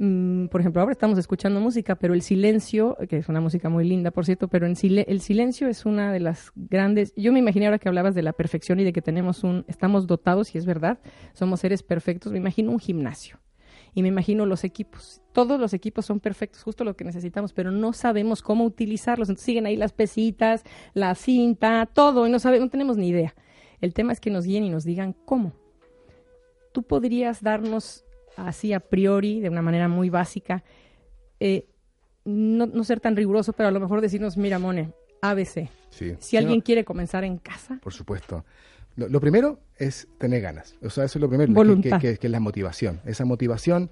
Mm, 0.05 0.47
por 0.47 0.59
ejemplo, 0.59 0.81
ahora 0.81 0.91
estamos 0.91 1.17
escuchando 1.17 1.61
música, 1.61 1.95
pero 1.95 2.13
el 2.13 2.21
silencio, 2.21 2.97
que 3.07 3.19
es 3.19 3.29
una 3.29 3.39
música 3.39 3.69
muy 3.69 3.87
linda, 3.87 4.11
por 4.11 4.25
cierto, 4.25 4.49
pero 4.49 4.65
en 4.65 4.75
el 4.81 5.21
silencio 5.21 5.69
es 5.69 5.85
una 5.85 6.11
de 6.11 6.19
las 6.19 6.51
grandes. 6.57 7.13
Yo 7.15 7.31
me 7.31 7.39
imaginé 7.39 7.67
ahora 7.67 7.79
que 7.79 7.87
hablabas 7.87 8.13
de 8.13 8.21
la 8.21 8.33
perfección 8.33 8.81
y 8.81 8.83
de 8.83 8.91
que 8.91 9.01
tenemos 9.01 9.45
un, 9.45 9.63
estamos 9.69 10.05
dotados, 10.05 10.55
y 10.55 10.57
es 10.57 10.65
verdad, 10.65 10.99
somos 11.31 11.61
seres 11.61 11.83
perfectos. 11.83 12.33
Me 12.33 12.37
imagino 12.39 12.69
un 12.71 12.79
gimnasio 12.79 13.39
y 13.93 14.01
me 14.01 14.09
imagino 14.09 14.45
los 14.45 14.65
equipos. 14.65 15.21
Todos 15.31 15.57
los 15.57 15.73
equipos 15.73 16.05
son 16.05 16.19
perfectos, 16.19 16.63
justo 16.63 16.83
lo 16.83 16.97
que 16.97 17.05
necesitamos, 17.05 17.53
pero 17.53 17.71
no 17.71 17.93
sabemos 17.93 18.41
cómo 18.41 18.65
utilizarlos. 18.65 19.29
Entonces 19.29 19.45
siguen 19.45 19.67
ahí 19.67 19.77
las 19.77 19.93
pesitas, 19.93 20.65
la 20.93 21.15
cinta, 21.15 21.85
todo, 21.85 22.27
y 22.27 22.29
no 22.29 22.39
sabemos, 22.39 22.65
no 22.65 22.71
tenemos 22.71 22.97
ni 22.97 23.07
idea. 23.07 23.35
El 23.79 23.93
tema 23.93 24.11
es 24.11 24.19
que 24.19 24.31
nos 24.31 24.43
guíen 24.43 24.65
y 24.65 24.69
nos 24.69 24.83
digan 24.83 25.15
cómo. 25.23 25.53
Tú 26.73 26.83
podrías 26.83 27.41
darnos 27.41 28.02
así 28.37 28.73
a 28.73 28.79
priori, 28.79 29.39
de 29.39 29.49
una 29.49 29.61
manera 29.61 29.87
muy 29.87 30.09
básica, 30.09 30.63
eh, 31.39 31.67
no, 32.25 32.83
ser 32.83 32.99
tan 32.99 33.15
riguroso, 33.15 33.53
pero 33.53 33.69
a 33.69 33.71
lo 33.71 33.79
mejor 33.79 34.01
decirnos, 34.01 34.37
mira, 34.37 34.59
Mone, 34.59 34.93
ABC. 35.21 35.69
Si 36.19 36.37
alguien 36.37 36.61
quiere 36.61 36.83
comenzar 36.85 37.23
en 37.23 37.37
casa. 37.37 37.79
Por 37.81 37.93
supuesto. 37.93 38.45
Lo, 38.95 39.19
primero 39.19 39.59
es 39.77 40.07
tener 40.19 40.41
ganas. 40.41 40.75
O 40.83 40.89
sea, 40.89 41.05
eso 41.05 41.17
es 41.17 41.21
lo 41.21 41.29
primero, 41.29 41.53
Que, 41.99 42.17
es 42.21 42.23
la 42.23 42.39
motivación. 42.39 43.01
Esa 43.05 43.25
motivación 43.25 43.89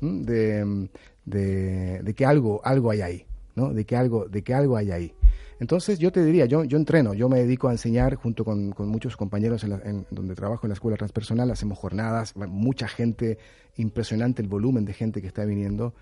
de, 0.00 0.88
de, 1.24 2.14
que 2.14 2.24
algo, 2.24 2.60
algo 2.64 2.90
hay 2.90 3.00
ahí, 3.00 3.26
¿no? 3.56 3.72
De 3.72 3.84
que 3.84 3.96
algo, 3.96 4.28
de 4.28 4.42
que 4.42 4.54
algo 4.54 4.76
hay 4.76 4.92
ahí. 4.92 5.14
Entonces 5.60 5.98
yo 5.98 6.10
te 6.12 6.24
diría, 6.24 6.46
yo, 6.46 6.64
yo 6.64 6.76
entreno, 6.76 7.14
yo 7.14 7.28
me 7.28 7.38
dedico 7.38 7.68
a 7.68 7.72
enseñar 7.72 8.16
junto 8.16 8.44
con, 8.44 8.72
con 8.72 8.88
muchos 8.88 9.16
compañeros 9.16 9.64
en, 9.64 10.06
donde 10.10 10.34
trabajo 10.34 10.66
en 10.66 10.70
la 10.70 10.74
escuela 10.74 10.96
transpersonal, 10.96 11.50
hacemos 11.50 11.78
jornadas, 11.78 12.34
mucha 12.36 12.88
gente, 12.88 13.38
impresionante 13.76 14.42
el 14.42 14.48
volumen 14.48 14.84
de 14.84 14.92
gente 14.92 15.20
que 15.20 15.28
está 15.28 15.44
viniendo 15.44 15.94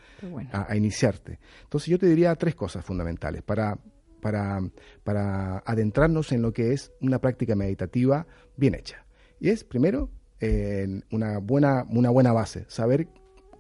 a, 0.53 0.75
iniciarte. 0.77 1.39
Entonces 1.65 1.89
yo 1.89 1.99
te 1.99 2.07
diría 2.07 2.35
tres 2.37 2.55
cosas 2.55 2.85
fundamentales 2.85 3.43
para, 3.43 3.79
para, 4.21 4.61
para 5.05 5.59
adentrarnos 5.59 6.33
en 6.33 6.43
lo 6.43 6.53
que 6.53 6.73
es 6.73 6.93
una 7.01 7.19
práctica 7.19 7.55
meditativa 7.55 8.27
bien 8.57 8.75
hecha. 8.75 9.05
Y 9.41 9.51
es, 9.51 9.65
primero, 9.65 10.11
eh, 10.41 11.03
una, 11.11 11.39
buena, 11.39 11.85
una 11.91 12.11
buena 12.11 12.33
base, 12.33 12.65
saber 12.69 13.09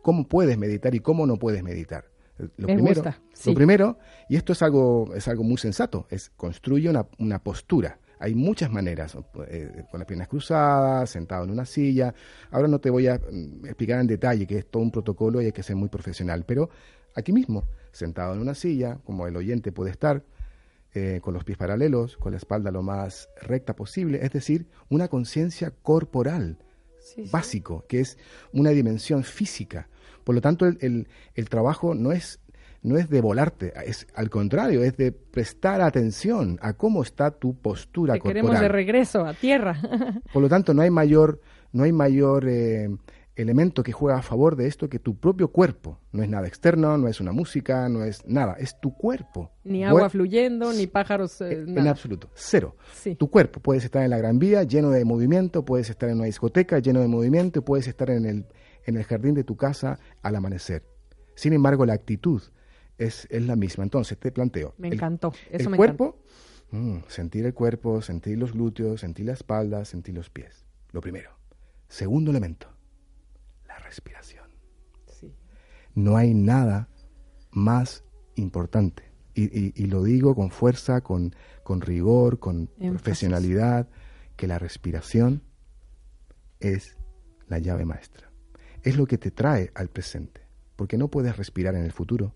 cómo 0.03 0.27
puedes 0.27 0.59
meditar 0.59 0.95
y 0.95 1.01
cómo 1.01 1.27
no 1.27 1.37
puedes 1.37 1.62
meditar. 1.62 2.12
Lo 2.38 2.66
primero, 2.66 3.03
lo 3.45 3.55
primero, 3.55 3.99
y 4.29 4.37
esto 4.37 4.53
es 4.53 4.62
algo, 4.62 5.14
es 5.14 5.29
algo 5.29 5.45
muy 5.45 5.59
sensato, 5.59 6.07
es 6.11 6.31
construye 6.31 6.88
una, 6.88 7.07
una 7.18 7.42
postura. 7.42 7.99
Hay 8.18 8.35
muchas 8.35 8.71
maneras, 8.71 9.16
eh, 9.49 9.85
con 9.90 9.99
las 9.99 10.07
piernas 10.07 10.29
cruzadas, 10.29 11.11
sentado 11.11 11.45
en 11.45 11.51
una 11.51 11.64
silla. 11.64 12.14
Ahora 12.51 12.68
no 12.68 12.79
te 12.79 12.88
voy 12.88 13.09
a 13.09 13.18
mm, 13.18 13.66
explicar 13.66 14.01
en 14.01 14.07
detalle 14.07 14.47
que 14.47 14.59
es 14.59 14.66
todo 14.71 14.83
un 14.83 14.90
protocolo 14.90 15.42
y 15.42 15.47
hay 15.47 15.53
que 15.53 15.62
ser 15.62 15.77
muy 15.77 15.88
profesional, 15.88 16.45
pero 16.47 16.71
aquí 17.14 17.33
mismo, 17.33 17.66
sentado 17.90 18.33
en 18.35 18.40
una 18.40 18.55
silla, 18.55 18.99
como 19.05 19.27
el 19.27 19.37
oyente 19.37 19.73
puede 19.73 19.90
estar, 19.90 20.25
eh, 20.95 21.21
con 21.23 21.35
los 21.35 21.42
pies 21.45 21.59
paralelos, 21.59 22.16
con 22.16 22.33
la 22.33 22.38
espalda 22.38 22.71
lo 22.71 22.83
más 22.83 23.29
recta 23.40 23.75
posible, 23.75 24.21
es 24.23 24.31
decir, 24.31 24.66
una 24.88 25.09
conciencia 25.09 25.71
corporal 25.71 26.59
básico, 27.31 27.85
que 27.88 28.01
es 28.01 28.18
una 28.53 28.71
dimensión 28.71 29.25
física 29.25 29.88
por 30.25 30.35
lo 30.35 30.41
tanto, 30.41 30.67
el, 30.67 31.09
el, 31.35 31.49
trabajo 31.49 31.95
no 31.95 32.13
es, 32.13 32.41
no 32.83 32.97
es 32.97 33.09
de 33.09 33.21
volarte, 33.21 33.73
es 33.87 34.07
al 34.15 34.31
contrario, 34.31 34.83
es 34.83 34.97
de 34.97 35.13
prestar 35.13 35.81
atención 35.81 36.59
a 36.63 36.75
cómo 36.75 37.03
está 37.03 37.31
tu 37.31 37.55
postura 37.55 38.15
Te 38.15 38.21
corporal. 38.21 38.43
Queremos 38.43 38.61
de 38.61 38.69
regreso 38.69 39.25
a 39.25 39.35
tierra. 39.35 39.81
Por 40.33 40.43
lo 40.43 40.49
tanto, 40.49 40.75
no 40.75 40.83
hay 40.83 40.91
mayor, 40.91 41.41
no 41.73 41.85
hay 41.85 41.93
mayor 41.93 42.49
eh, 42.49 42.89
elemento 43.35 43.83
que 43.83 43.93
juega 43.93 44.19
a 44.19 44.23
favor 44.23 44.57
de 44.57 44.67
esto 44.67 44.89
que 44.89 44.99
tu 44.99 45.17
propio 45.17 45.49
cuerpo. 45.49 45.99
No 46.13 46.23
es 46.23 46.29
nada 46.29 46.47
externo, 46.47 46.99
no 46.99 47.09
es 47.09 47.21
una 47.21 47.33
música, 47.33 47.89
no 47.89 48.05
es 48.05 48.27
nada, 48.27 48.57
es 48.59 48.79
tu 48.81 48.95
cuerpo. 48.95 49.51
Ni 49.65 49.85
agua 49.85 50.11
fluyendo, 50.11 50.73
ni 50.73 50.87
pájaros. 50.87 51.41
Eh, 51.41 51.65
en 51.67 51.89
absoluto, 51.89 52.31
cero. 52.35 52.77
Tu 53.17 53.31
cuerpo. 53.31 53.61
Puedes 53.61 53.85
estar 53.85 54.03
en 54.03 54.11
la 54.11 54.19
Gran 54.19 54.39
Vía 54.39 54.63
lleno 54.65 54.91
de 54.91 55.05
movimiento, 55.05 55.65
puedes 55.65 55.89
estar 55.91 56.09
en 56.09 56.17
una 56.17 56.27
discoteca 56.27 56.79
lleno 56.79 57.01
de 57.01 57.09
movimiento, 57.09 57.63
puedes 57.63 57.89
estar 57.89 58.11
en 58.11 58.27
el 58.27 58.47
en 58.85 58.97
el 58.97 59.05
jardín 59.05 59.35
de 59.35 59.45
tu 59.45 59.57
casa 59.57 59.99
al 60.23 60.37
amanecer. 60.37 60.85
Sin 61.35 61.53
embargo, 61.53 61.87
la 61.87 61.95
actitud 61.95 62.42
es, 62.99 63.27
es 63.31 63.42
la 63.42 63.57
misma. 63.57 63.85
Entonces, 63.85 64.18
te 64.18 64.33
planteo. 64.33 64.75
Me 64.79 64.88
encantó. 64.88 65.33
Eso 65.51 65.71
el 65.71 65.77
cuerpo, 65.77 66.23
mm, 66.71 66.99
sentir 67.09 67.47
el 67.47 67.55
cuerpo, 67.55 68.03
sentir 68.03 68.38
los 68.38 68.53
glúteos, 68.53 69.01
sentir 69.01 69.27
la 69.27 69.33
espalda, 69.33 69.85
sentir 69.85 70.14
los 70.14 70.31
pies. 70.31 70.66
Lo 70.90 71.01
primero. 71.01 71.31
Segundo 71.88 72.31
elemento, 72.31 72.68
la 73.66 73.79
respiración. 73.79 74.47
Sí. 75.07 75.35
No 75.95 76.16
hay 76.16 76.35
nada 76.35 76.88
más 77.51 78.05
importante. 78.35 79.11
Y, 79.35 79.87
lo 79.87 80.03
digo 80.03 80.35
con 80.35 80.51
fuerza, 80.51 81.01
con, 81.01 81.35
con 81.62 81.81
rigor, 81.81 82.38
con 82.38 82.66
profesionalidad, 82.66 83.88
que 84.37 84.47
la 84.47 84.59
respiración 84.59 85.42
es 86.61 86.99
la 87.49 87.59
llave 87.59 87.87
maestra 87.87 88.32
es 88.83 88.97
lo 88.97 89.07
que 89.07 89.18
te 89.18 89.31
trae 89.31 89.71
al 89.75 89.88
presente, 89.88 90.40
porque 90.77 90.97
no 90.97 91.09
puedes 91.09 91.37
respirar 91.37 91.75
en 91.75 91.85
el 91.85 91.92
futuro, 91.92 92.35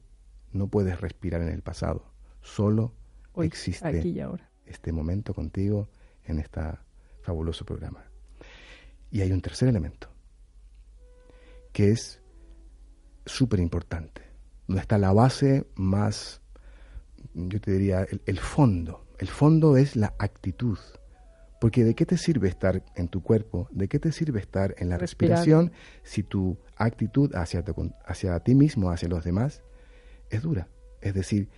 no 0.52 0.68
puedes 0.68 1.00
respirar 1.00 1.42
en 1.42 1.48
el 1.48 1.62
pasado, 1.62 2.12
solo 2.40 2.94
existe 3.36 4.02
este 4.64 4.92
momento 4.92 5.34
contigo 5.34 5.88
en 6.24 6.38
este 6.38 6.60
fabuloso 7.22 7.64
programa. 7.64 8.04
Y 9.10 9.20
hay 9.20 9.32
un 9.32 9.40
tercer 9.40 9.68
elemento, 9.68 10.08
que 11.72 11.90
es 11.90 12.20
súper 13.24 13.60
importante, 13.60 14.22
donde 14.66 14.82
está 14.82 14.98
la 14.98 15.12
base 15.12 15.66
más, 15.74 16.40
yo 17.34 17.60
te 17.60 17.72
diría, 17.72 18.06
el 18.26 18.38
fondo. 18.38 19.06
El 19.18 19.28
fondo 19.28 19.76
es 19.76 19.96
la 19.96 20.14
actitud, 20.18 20.78
porque 21.66 21.82
¿de 21.82 21.96
qué 21.96 22.06
te 22.06 22.16
sirve 22.16 22.46
estar 22.48 22.84
en 22.94 23.08
tu 23.08 23.24
cuerpo? 23.24 23.66
¿De 23.72 23.88
qué 23.88 23.98
te 23.98 24.12
sirve 24.12 24.38
estar 24.38 24.76
en 24.78 24.88
la 24.88 24.98
respiración 24.98 25.72
si 26.04 26.22
tu 26.22 26.58
actitud 26.76 27.34
hacia, 27.34 27.64
hacia 28.04 28.38
ti 28.38 28.54
mismo, 28.54 28.92
hacia 28.92 29.08
los 29.08 29.24
demás, 29.24 29.64
es 30.30 30.42
dura? 30.42 30.68
Es 31.00 31.12
decir, 31.12 31.48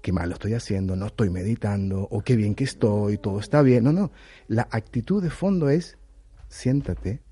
qué 0.00 0.10
mal 0.10 0.30
lo 0.30 0.34
estoy 0.34 0.54
haciendo, 0.54 0.96
no 0.96 1.06
estoy 1.06 1.30
meditando, 1.30 2.08
o 2.10 2.22
qué 2.22 2.34
bien 2.34 2.56
que 2.56 2.64
estoy, 2.64 3.18
todo 3.18 3.38
está 3.38 3.62
bien. 3.62 3.84
No, 3.84 3.92
no. 3.92 4.10
La 4.48 4.66
actitud 4.68 5.22
de 5.22 5.30
fondo 5.30 5.70
es 5.70 5.96
siéntate, 6.48 7.22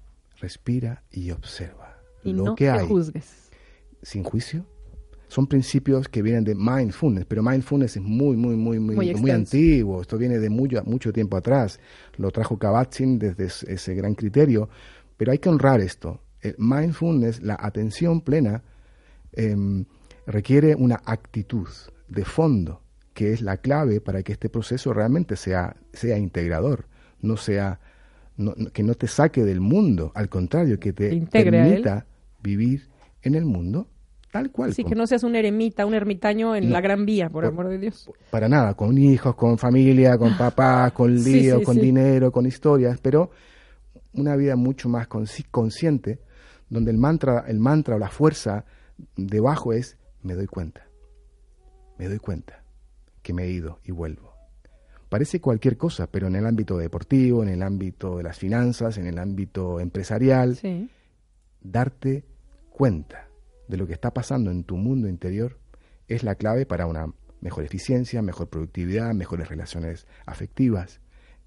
respira 0.40 1.02
y 1.10 1.32
observa 1.32 2.00
y 2.22 2.32
lo 2.32 2.44
no 2.44 2.54
que 2.54 2.66
te 2.66 2.70
hay. 2.70 2.86
juzgues. 2.86 3.50
Sin 4.02 4.22
juicio, 4.22 4.66
son 5.30 5.46
principios 5.46 6.08
que 6.08 6.22
vienen 6.22 6.42
de 6.42 6.56
mindfulness, 6.56 7.24
pero 7.24 7.40
mindfulness 7.40 7.96
es 7.96 8.02
muy, 8.02 8.36
muy, 8.36 8.56
muy, 8.56 8.80
muy, 8.80 9.14
muy, 9.14 9.30
antiguo. 9.30 10.00
Esto 10.02 10.18
viene 10.18 10.40
de 10.40 10.50
mucho, 10.50 10.82
mucho 10.84 11.12
tiempo 11.12 11.36
atrás. 11.36 11.78
Lo 12.16 12.32
trajo 12.32 12.58
Kabat-Zinn 12.58 13.20
desde 13.20 13.44
ese 13.72 13.94
gran 13.94 14.16
criterio. 14.16 14.68
Pero 15.16 15.30
hay 15.30 15.38
que 15.38 15.48
honrar 15.48 15.80
esto. 15.80 16.20
El 16.40 16.56
mindfulness, 16.58 17.42
la 17.42 17.56
atención 17.60 18.22
plena, 18.22 18.64
em, 19.32 19.84
requiere 20.26 20.74
una 20.74 21.00
actitud 21.04 21.68
de 22.08 22.24
fondo 22.24 22.82
que 23.14 23.32
es 23.32 23.40
la 23.40 23.58
clave 23.58 24.00
para 24.00 24.24
que 24.24 24.32
este 24.32 24.48
proceso 24.48 24.92
realmente 24.92 25.36
sea, 25.36 25.76
sea 25.92 26.18
integrador, 26.18 26.86
no 27.20 27.36
sea 27.36 27.78
que 28.72 28.82
no 28.82 28.94
te 28.94 29.06
saque 29.06 29.44
del 29.44 29.60
mundo, 29.60 30.10
al 30.14 30.28
contrario, 30.28 30.80
que 30.80 30.92
te 30.92 31.24
permita 31.30 32.06
vivir 32.42 32.88
en 33.22 33.36
el 33.36 33.44
mundo 33.44 33.86
tal 34.30 34.50
cual. 34.50 34.74
Sí, 34.74 34.84
que 34.84 34.94
no 34.94 35.06
seas 35.06 35.22
un 35.22 35.34
eremita, 35.36 35.86
un 35.86 35.94
ermitaño 35.94 36.54
en 36.54 36.70
la 36.72 36.80
gran 36.80 37.04
vía, 37.04 37.28
por, 37.28 37.44
amor 37.44 37.68
de 37.68 37.78
Dios. 37.78 38.10
Para 38.30 38.48
nada, 38.48 38.74
con 38.74 38.96
hijos, 38.96 39.34
con 39.34 39.58
familia, 39.58 40.16
con 40.18 40.36
papá, 40.38 40.90
con 40.92 41.14
lío, 41.14 41.62
con 41.62 41.76
dinero, 41.76 42.30
con 42.30 42.46
historias, 42.46 42.98
pero 43.00 43.30
una 44.12 44.36
vida 44.36 44.56
mucho 44.56 44.88
más 44.88 45.06
consciente, 45.08 46.20
donde 46.68 46.90
el 46.90 46.98
mantra, 46.98 47.44
el 47.46 47.58
mantra 47.58 47.96
o 47.96 47.98
la 47.98 48.08
fuerza 48.08 48.64
debajo 49.16 49.72
es 49.72 49.96
me 50.22 50.34
doy 50.34 50.46
cuenta, 50.46 50.86
me 51.98 52.08
doy 52.08 52.18
cuenta 52.18 52.62
que 53.22 53.32
me 53.32 53.44
he 53.44 53.50
ido 53.50 53.80
y 53.84 53.92
vuelvo. 53.92 54.30
Parece 55.08 55.40
cualquier 55.40 55.76
cosa, 55.76 56.06
pero 56.06 56.28
en 56.28 56.36
el 56.36 56.46
ámbito 56.46 56.78
deportivo, 56.78 57.42
en 57.42 57.48
el 57.48 57.62
ámbito 57.62 58.18
de 58.18 58.22
las 58.22 58.38
finanzas, 58.38 58.96
en 58.96 59.08
el 59.08 59.18
ámbito 59.18 59.80
empresarial, 59.80 60.56
darte 61.60 62.24
cuenta 62.70 63.29
de 63.70 63.76
lo 63.76 63.86
que 63.86 63.92
está 63.92 64.12
pasando 64.12 64.50
en 64.50 64.64
tu 64.64 64.76
mundo 64.76 65.08
interior 65.08 65.58
es 66.08 66.24
la 66.24 66.34
clave 66.34 66.66
para 66.66 66.86
una 66.86 67.14
mejor 67.40 67.64
eficiencia, 67.64 68.20
mejor 68.20 68.48
productividad, 68.48 69.14
mejores 69.14 69.48
relaciones 69.48 70.06
afectivas. 70.26 71.00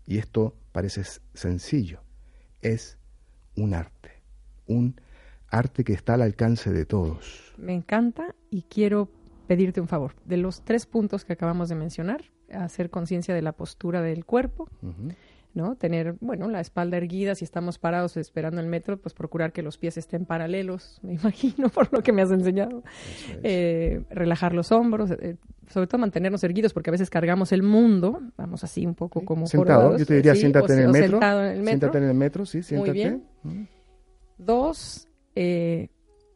Y 0.07 0.17
esto 0.17 0.55
parece 0.71 1.03
sencillo, 1.33 2.01
es 2.61 2.97
un 3.55 3.73
arte, 3.73 4.21
un 4.65 4.99
arte 5.49 5.83
que 5.83 5.93
está 5.93 6.15
al 6.15 6.21
alcance 6.21 6.71
de 6.71 6.85
todos. 6.85 7.53
Me 7.57 7.73
encanta 7.73 8.33
y 8.49 8.63
quiero 8.63 9.09
pedirte 9.47 9.81
un 9.81 9.87
favor. 9.87 10.15
De 10.25 10.37
los 10.37 10.63
tres 10.63 10.85
puntos 10.85 11.25
que 11.25 11.33
acabamos 11.33 11.69
de 11.69 11.75
mencionar, 11.75 12.23
hacer 12.51 12.89
conciencia 12.89 13.35
de 13.35 13.41
la 13.41 13.51
postura 13.51 14.01
del 14.01 14.25
cuerpo, 14.25 14.69
¿no? 15.53 15.75
Tener, 15.75 16.15
bueno, 16.19 16.47
la 16.49 16.59
espalda 16.59 16.97
erguida, 16.97 17.35
si 17.35 17.45
estamos 17.45 17.77
parados 17.77 18.17
esperando 18.17 18.59
el 18.59 18.67
metro, 18.67 18.97
pues 18.97 19.13
procurar 19.13 19.51
que 19.51 19.61
los 19.61 19.77
pies 19.77 19.97
estén 19.97 20.25
paralelos, 20.25 20.99
me 21.03 21.13
imagino, 21.13 21.69
por 21.69 21.91
lo 21.93 22.01
que 22.01 22.11
me 22.11 22.21
has 22.21 22.31
enseñado. 22.31 22.83
Eh, 23.43 24.03
relajar 24.09 24.53
los 24.53 24.71
hombros, 24.71 25.11
eh, 25.11 25.37
sobre 25.67 25.87
todo 25.87 25.99
mantenernos 25.99 26.43
erguidos, 26.43 26.73
porque 26.73 26.89
a 26.89 26.91
veces 26.91 27.09
cargamos 27.09 27.51
el 27.51 27.63
mundo, 27.63 28.21
vamos 28.37 28.63
así 28.63 28.85
un 28.85 28.95
poco 28.95 29.23
como 29.23 29.47
Sentado, 29.47 29.97
yo 29.97 30.05
te 30.05 30.15
diría, 30.15 30.35
siéntate 30.35 30.73
en, 30.73 30.79
el 30.79 30.89
metro, 30.89 31.19
Siéntate 31.19 31.97
en 31.97 32.03
el 32.03 32.13
metro, 32.13 32.45
sí, 32.45 32.63
siéntate. 32.63 32.91
Muy 32.91 33.53
bien. 33.53 33.69
Dos, 34.37 35.07
eh, 35.35 35.89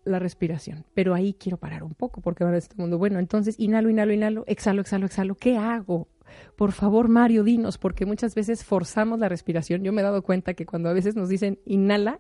la 0.05 0.19
respiración. 0.19 0.85
Pero 0.93 1.13
ahí 1.13 1.33
quiero 1.33 1.57
parar 1.57 1.83
un 1.83 1.93
poco, 1.93 2.21
porque 2.21 2.43
ahora 2.43 2.57
este 2.57 2.75
mundo, 2.77 2.97
bueno, 2.97 3.19
entonces 3.19 3.59
inhalo, 3.59 3.89
inhalo, 3.89 4.13
inhalo, 4.13 4.43
exhalo, 4.47 4.81
exhalo, 4.81 5.05
exhalo. 5.05 5.35
¿Qué 5.35 5.57
hago? 5.57 6.07
Por 6.55 6.71
favor, 6.71 7.07
Mario, 7.07 7.43
dinos, 7.43 7.77
porque 7.77 8.05
muchas 8.05 8.35
veces 8.35 8.63
forzamos 8.63 9.19
la 9.19 9.29
respiración. 9.29 9.83
Yo 9.83 9.93
me 9.93 10.01
he 10.01 10.03
dado 10.03 10.21
cuenta 10.21 10.53
que 10.53 10.65
cuando 10.65 10.89
a 10.89 10.93
veces 10.93 11.15
nos 11.15 11.29
dicen 11.29 11.59
inhala, 11.65 12.19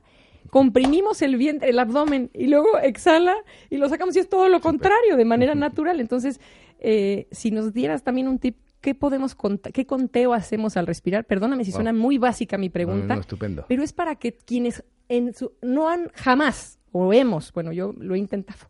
comprimimos 0.49 1.21
el 1.21 1.35
vientre, 1.37 1.69
el 1.69 1.79
abdomen 1.79 2.29
y 2.33 2.47
luego 2.47 2.77
exhala 2.79 3.35
y 3.69 3.77
lo 3.77 3.89
sacamos 3.89 4.15
y 4.15 4.19
es 4.19 4.29
todo 4.29 4.49
lo 4.49 4.61
contrario, 4.61 5.15
de 5.17 5.25
manera 5.25 5.55
natural. 5.55 5.99
Entonces, 5.99 6.39
eh, 6.79 7.27
si 7.31 7.51
nos 7.51 7.73
dieras 7.73 8.03
también 8.03 8.27
un 8.27 8.39
tip, 8.39 8.57
¿qué 8.81 8.95
podemos 8.95 9.35
qué 9.73 9.85
conteo 9.85 10.33
hacemos 10.33 10.77
al 10.77 10.87
respirar? 10.87 11.25
Perdóname 11.25 11.65
si 11.65 11.71
suena 11.71 11.93
muy 11.93 12.17
básica 12.17 12.57
mi 12.57 12.69
pregunta, 12.69 13.15
estupendo. 13.15 13.65
pero 13.67 13.83
es 13.83 13.93
para 13.93 14.15
que 14.15 14.33
quienes 14.33 14.83
en 15.09 15.33
su, 15.33 15.53
no 15.61 15.89
han 15.89 16.09
jamás 16.13 16.79
o 16.91 17.13
hemos, 17.13 17.51
bueno, 17.53 17.71
yo 17.71 17.93
lo 17.97 18.15
he 18.15 18.19
intentado, 18.19 18.69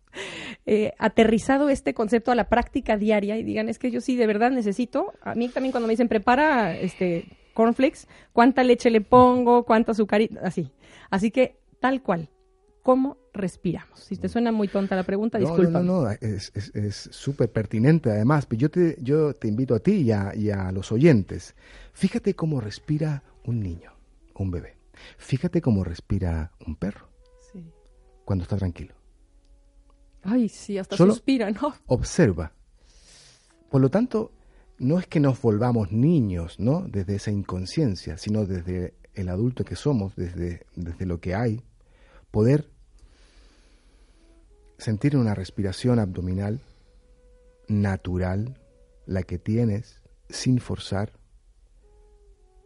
eh, 0.69 0.93
aterrizado 0.99 1.69
este 1.69 1.93
concepto 1.93 2.29
a 2.29 2.35
la 2.35 2.49
práctica 2.49 2.97
diaria 2.97 3.37
y 3.37 3.43
digan, 3.43 3.69
es 3.69 3.79
que 3.79 3.89
yo 3.89 4.01
sí 4.01 4.17
de 4.17 4.27
verdad 4.27 4.51
necesito, 4.51 5.13
a 5.21 5.33
mí 5.33 5.47
también 5.47 5.71
cuando 5.71 5.87
me 5.87 5.93
dicen 5.93 6.09
prepara 6.09 6.77
este 6.77 7.25
cornflakes, 7.53 8.05
cuánta 8.33 8.63
leche 8.63 8.89
le 8.89 8.99
pongo, 8.99 9.63
cuánta 9.63 9.93
azúcar, 9.93 10.21
así. 10.43 10.73
Así 11.09 11.31
que 11.31 11.57
tal 11.79 12.03
cual, 12.03 12.29
¿cómo 12.83 13.15
respiramos? 13.33 13.97
Si 13.97 14.17
te 14.17 14.27
suena 14.27 14.51
muy 14.51 14.67
tonta 14.67 14.97
la 14.97 15.03
pregunta, 15.03 15.37
disculpa. 15.37 15.79
No, 15.79 16.01
no, 16.01 16.03
no, 16.03 16.11
es 16.11 17.09
súper 17.11 17.49
pertinente 17.49 18.11
además, 18.11 18.45
pero 18.45 18.59
yo 18.59 18.69
te, 18.69 18.97
yo 19.01 19.37
te 19.37 19.47
invito 19.47 19.73
a 19.73 19.79
ti 19.79 20.01
y 20.01 20.11
a, 20.11 20.35
y 20.35 20.49
a 20.49 20.73
los 20.73 20.91
oyentes, 20.91 21.55
fíjate 21.93 22.33
cómo 22.33 22.59
respira 22.59 23.23
un 23.45 23.61
niño, 23.61 23.93
un 24.35 24.51
bebé, 24.51 24.75
fíjate 25.17 25.61
cómo 25.61 25.85
respira 25.85 26.51
un 26.67 26.75
perro 26.75 27.07
cuando 28.25 28.43
está 28.43 28.57
tranquilo. 28.57 28.97
Ay, 30.29 30.49
sí, 30.49 30.77
hasta 30.77 30.97
suspira, 30.97 31.49
¿no? 31.51 31.73
Observa. 31.87 32.51
Por 33.69 33.79
lo 33.79 33.89
tanto, 33.89 34.33
no 34.77 34.99
es 34.99 35.07
que 35.07 35.21
nos 35.21 35.41
volvamos 35.41 35.93
niños, 35.93 36.59
¿no? 36.59 36.81
Desde 36.81 37.15
esa 37.15 37.31
inconsciencia, 37.31 38.17
sino 38.17 38.45
desde 38.45 38.93
el 39.13 39.29
adulto 39.29 39.63
que 39.63 39.77
somos, 39.77 40.17
desde, 40.17 40.65
desde 40.75 41.05
lo 41.05 41.21
que 41.21 41.33
hay, 41.33 41.63
poder 42.29 42.69
sentir 44.77 45.15
una 45.15 45.33
respiración 45.33 45.97
abdominal 45.97 46.59
natural, 47.69 48.59
la 49.05 49.23
que 49.23 49.39
tienes, 49.39 50.01
sin 50.29 50.59
forzar, 50.59 51.13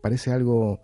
parece 0.01 0.31
algo 0.31 0.79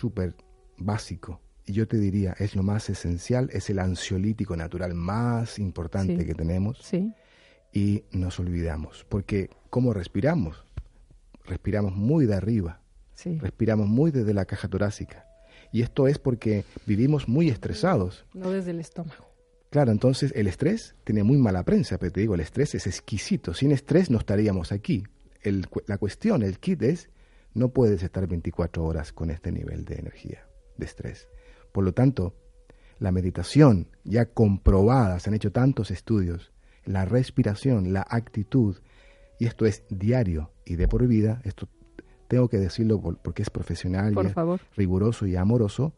súper 0.00 0.34
básico, 0.78 1.42
yo 1.72 1.88
te 1.88 1.98
diría, 1.98 2.34
es 2.38 2.54
lo 2.54 2.62
más 2.62 2.90
esencial, 2.90 3.48
es 3.52 3.70
el 3.70 3.78
ansiolítico 3.78 4.56
natural 4.56 4.94
más 4.94 5.58
importante 5.58 6.26
que 6.26 6.34
tenemos. 6.34 6.78
Sí. 6.82 7.12
Y 7.72 8.04
nos 8.12 8.38
olvidamos, 8.38 9.04
porque 9.08 9.50
¿cómo 9.70 9.92
respiramos? 9.92 10.64
Respiramos 11.44 11.94
muy 11.94 12.26
de 12.26 12.34
arriba, 12.34 12.80
respiramos 13.40 13.88
muy 13.88 14.10
desde 14.10 14.34
la 14.34 14.44
caja 14.44 14.68
torácica. 14.68 15.26
Y 15.72 15.82
esto 15.82 16.06
es 16.06 16.18
porque 16.18 16.64
vivimos 16.86 17.28
muy 17.28 17.48
estresados. 17.48 18.26
No 18.32 18.50
desde 18.50 18.70
el 18.70 18.80
estómago. 18.80 19.34
Claro, 19.70 19.90
entonces 19.90 20.32
el 20.36 20.46
estrés 20.46 20.94
tiene 21.02 21.24
muy 21.24 21.36
mala 21.36 21.64
prensa, 21.64 21.98
pero 21.98 22.12
te 22.12 22.20
digo, 22.20 22.36
el 22.36 22.40
estrés 22.40 22.76
es 22.76 22.86
exquisito. 22.86 23.54
Sin 23.54 23.72
estrés 23.72 24.08
no 24.08 24.18
estaríamos 24.18 24.70
aquí. 24.70 25.02
El, 25.42 25.66
la 25.88 25.98
cuestión, 25.98 26.44
el 26.44 26.60
kit 26.60 26.80
es, 26.82 27.08
no 27.54 27.70
puedes 27.70 28.04
estar 28.04 28.24
24 28.28 28.84
horas 28.84 29.12
con 29.12 29.30
este 29.30 29.50
nivel 29.50 29.84
de 29.84 29.96
energía, 29.96 30.46
de 30.76 30.86
estrés. 30.86 31.28
Por 31.74 31.82
lo 31.82 31.92
tanto, 31.92 32.36
la 33.00 33.10
meditación, 33.10 33.88
ya 34.04 34.26
comprobada, 34.26 35.18
se 35.18 35.28
han 35.28 35.34
hecho 35.34 35.50
tantos 35.50 35.90
estudios, 35.90 36.52
la 36.84 37.04
respiración, 37.04 37.92
la 37.92 38.06
actitud, 38.08 38.76
y 39.40 39.46
esto 39.46 39.66
es 39.66 39.82
diario 39.90 40.52
y 40.64 40.76
de 40.76 40.86
por 40.86 41.04
vida, 41.08 41.40
esto 41.42 41.68
tengo 42.28 42.48
que 42.48 42.58
decirlo 42.58 43.00
porque 43.00 43.42
es 43.42 43.50
profesional, 43.50 44.14
y 44.14 44.76
riguroso 44.76 45.26
y 45.26 45.34
amoroso, 45.34 45.96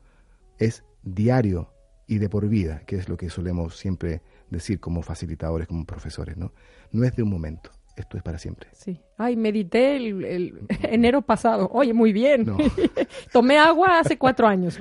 es 0.58 0.82
diario 1.02 1.74
y 2.06 2.20
de 2.20 2.30
por 2.30 2.48
vida, 2.48 2.80
que 2.86 2.96
es 2.96 3.10
lo 3.10 3.18
que 3.18 3.28
solemos 3.28 3.76
siempre 3.76 4.22
decir 4.48 4.80
como 4.80 5.02
facilitadores, 5.02 5.68
como 5.68 5.84
profesores, 5.84 6.38
¿no? 6.38 6.54
No 6.90 7.04
es 7.04 7.14
de 7.16 7.22
un 7.22 7.28
momento, 7.28 7.70
esto 7.96 8.16
es 8.18 8.22
para 8.22 8.38
siempre. 8.38 8.68
Sí. 8.72 9.00
Ay, 9.16 9.36
medité 9.36 9.96
el, 9.96 10.66
enero 10.82 11.22
pasado. 11.22 11.68
Oye, 11.72 11.94
muy 11.94 12.12
bien. 12.12 12.46
Tomé 13.32 13.58
agua 13.58 14.00
hace 14.00 14.18
cuatro 14.18 14.46
años. 14.46 14.80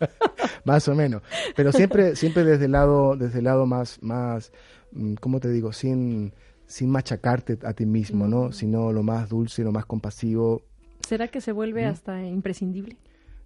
más 0.64 0.86
o 0.88 0.94
menos. 0.94 1.22
Pero 1.56 1.72
siempre, 1.72 2.16
siempre 2.16 2.44
desde 2.44 2.66
el 2.66 2.72
lado, 2.72 3.16
desde 3.16 3.38
el 3.38 3.44
lado 3.44 3.66
más, 3.66 4.02
más, 4.02 4.52
mm, 4.92 5.14
¿cómo 5.14 5.40
te 5.40 5.50
digo? 5.50 5.72
Sin, 5.72 6.32
sin 6.66 6.90
machacarte 6.90 7.58
a 7.64 7.72
ti 7.74 7.86
mismo, 7.86 8.28
¿no? 8.28 8.52
Sino 8.52 8.92
lo 8.92 9.02
más 9.02 9.28
dulce, 9.28 9.64
lo 9.64 9.72
más 9.72 9.84
compasivo. 9.84 10.62
¿Será 11.06 11.28
que 11.28 11.40
se 11.40 11.52
vuelve 11.52 11.84
hasta 11.84 12.24
imprescindible? 12.24 12.96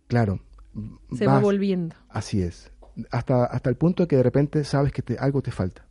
Claro. 0.07 0.41
Se 1.17 1.27
va 1.27 1.41
volviendo. 1.41 1.97
Así 2.09 2.43
es. 2.43 2.71
Hasta, 3.11 3.45
hasta 3.45 3.71
el 3.71 3.77
punto 3.77 4.05
de 4.05 4.09
que 4.09 4.17
de 4.17 4.23
repente 4.23 4.65
sabes 4.65 4.93
que 4.93 5.03
te, 5.03 5.17
algo 5.19 5.41
te 5.41 5.51
falta 5.51 5.88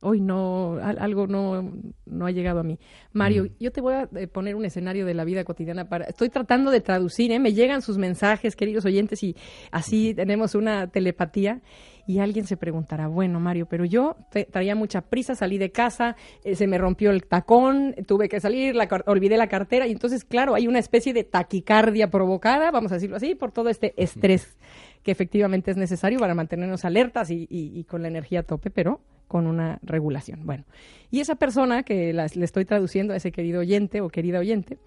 hoy 0.00 0.20
no, 0.20 0.78
algo 0.80 1.26
no, 1.26 1.72
no 2.06 2.26
ha 2.26 2.30
llegado 2.30 2.60
a 2.60 2.62
mí. 2.62 2.78
Mario, 3.12 3.48
yo 3.58 3.72
te 3.72 3.80
voy 3.80 3.94
a 3.94 4.08
eh, 4.16 4.26
poner 4.28 4.54
un 4.54 4.64
escenario 4.64 5.04
de 5.04 5.14
la 5.14 5.24
vida 5.24 5.44
cotidiana 5.44 5.88
para, 5.88 6.06
estoy 6.06 6.28
tratando 6.28 6.70
de 6.70 6.80
traducir, 6.80 7.32
¿eh? 7.32 7.38
me 7.38 7.52
llegan 7.52 7.82
sus 7.82 7.98
mensajes, 7.98 8.54
queridos 8.54 8.84
oyentes, 8.84 9.22
y 9.22 9.36
así 9.70 10.14
tenemos 10.14 10.54
una 10.54 10.88
telepatía. 10.88 11.60
Y 12.06 12.20
alguien 12.20 12.46
se 12.46 12.56
preguntará, 12.56 13.06
bueno, 13.06 13.38
Mario, 13.38 13.66
pero 13.66 13.84
yo 13.84 14.16
traía 14.50 14.74
mucha 14.74 15.02
prisa, 15.02 15.34
salí 15.34 15.58
de 15.58 15.72
casa, 15.72 16.16
eh, 16.42 16.54
se 16.54 16.66
me 16.66 16.78
rompió 16.78 17.10
el 17.10 17.26
tacón, 17.26 17.94
tuve 18.06 18.30
que 18.30 18.40
salir, 18.40 18.74
la, 18.74 18.88
olvidé 19.04 19.36
la 19.36 19.48
cartera, 19.48 19.86
y 19.86 19.92
entonces, 19.92 20.24
claro, 20.24 20.54
hay 20.54 20.66
una 20.66 20.78
especie 20.78 21.12
de 21.12 21.24
taquicardia 21.24 22.08
provocada, 22.08 22.70
vamos 22.70 22.92
a 22.92 22.94
decirlo 22.94 23.16
así, 23.16 23.34
por 23.34 23.52
todo 23.52 23.68
este 23.68 23.92
estrés 24.02 24.56
que 25.02 25.10
efectivamente 25.10 25.70
es 25.70 25.76
necesario 25.76 26.18
para 26.18 26.34
mantenernos 26.34 26.84
alertas 26.86 27.30
y, 27.30 27.46
y 27.50 27.84
con 27.84 28.02
la 28.02 28.08
energía 28.08 28.40
a 28.40 28.42
tope, 28.42 28.70
pero 28.70 29.00
con 29.28 29.46
una 29.46 29.78
regulación. 29.82 30.44
Bueno, 30.44 30.64
y 31.10 31.20
esa 31.20 31.36
persona 31.36 31.84
que 31.84 32.12
le 32.12 32.44
estoy 32.44 32.64
traduciendo 32.64 33.14
a 33.14 33.16
ese 33.16 33.30
querido 33.30 33.60
oyente 33.60 34.00
o 34.00 34.08
querida 34.08 34.40
oyente, 34.40 34.78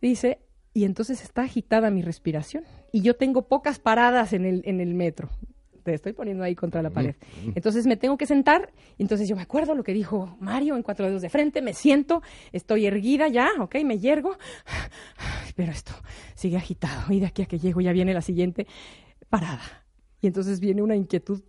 dice, 0.00 0.38
y 0.72 0.84
entonces 0.84 1.22
está 1.22 1.42
agitada 1.42 1.90
mi 1.90 2.02
respiración 2.02 2.64
y 2.92 3.00
yo 3.00 3.16
tengo 3.16 3.48
pocas 3.48 3.78
paradas 3.78 4.34
en 4.34 4.44
el, 4.44 4.62
en 4.66 4.80
el 4.80 4.94
metro. 4.94 5.30
te 5.82 5.94
estoy 5.94 6.12
poniendo 6.12 6.44
ahí 6.44 6.54
contra 6.54 6.82
la 6.82 6.90
pared. 6.90 7.14
Entonces 7.54 7.86
me 7.86 7.96
tengo 7.96 8.18
que 8.18 8.26
sentar, 8.26 8.72
entonces 8.98 9.28
yo 9.28 9.36
me 9.36 9.42
acuerdo 9.42 9.74
lo 9.74 9.82
que 9.82 9.94
dijo 9.94 10.36
Mario 10.40 10.76
en 10.76 10.82
cuatro 10.82 11.06
dedos 11.06 11.22
de 11.22 11.30
frente, 11.30 11.62
me 11.62 11.72
siento, 11.72 12.22
estoy 12.52 12.86
erguida 12.86 13.28
ya, 13.28 13.48
ok, 13.60 13.76
me 13.84 13.98
yergo, 13.98 14.36
pero 15.56 15.72
esto 15.72 15.92
sigue 16.34 16.56
agitado 16.56 17.10
y 17.10 17.20
de 17.20 17.26
aquí 17.26 17.42
a 17.42 17.46
que 17.46 17.58
llego 17.58 17.80
ya 17.80 17.92
viene 17.92 18.12
la 18.12 18.20
siguiente 18.20 18.66
parada. 19.28 19.86
Y 20.20 20.26
entonces 20.26 20.60
viene 20.60 20.82
una 20.82 20.96
inquietud 20.96 21.42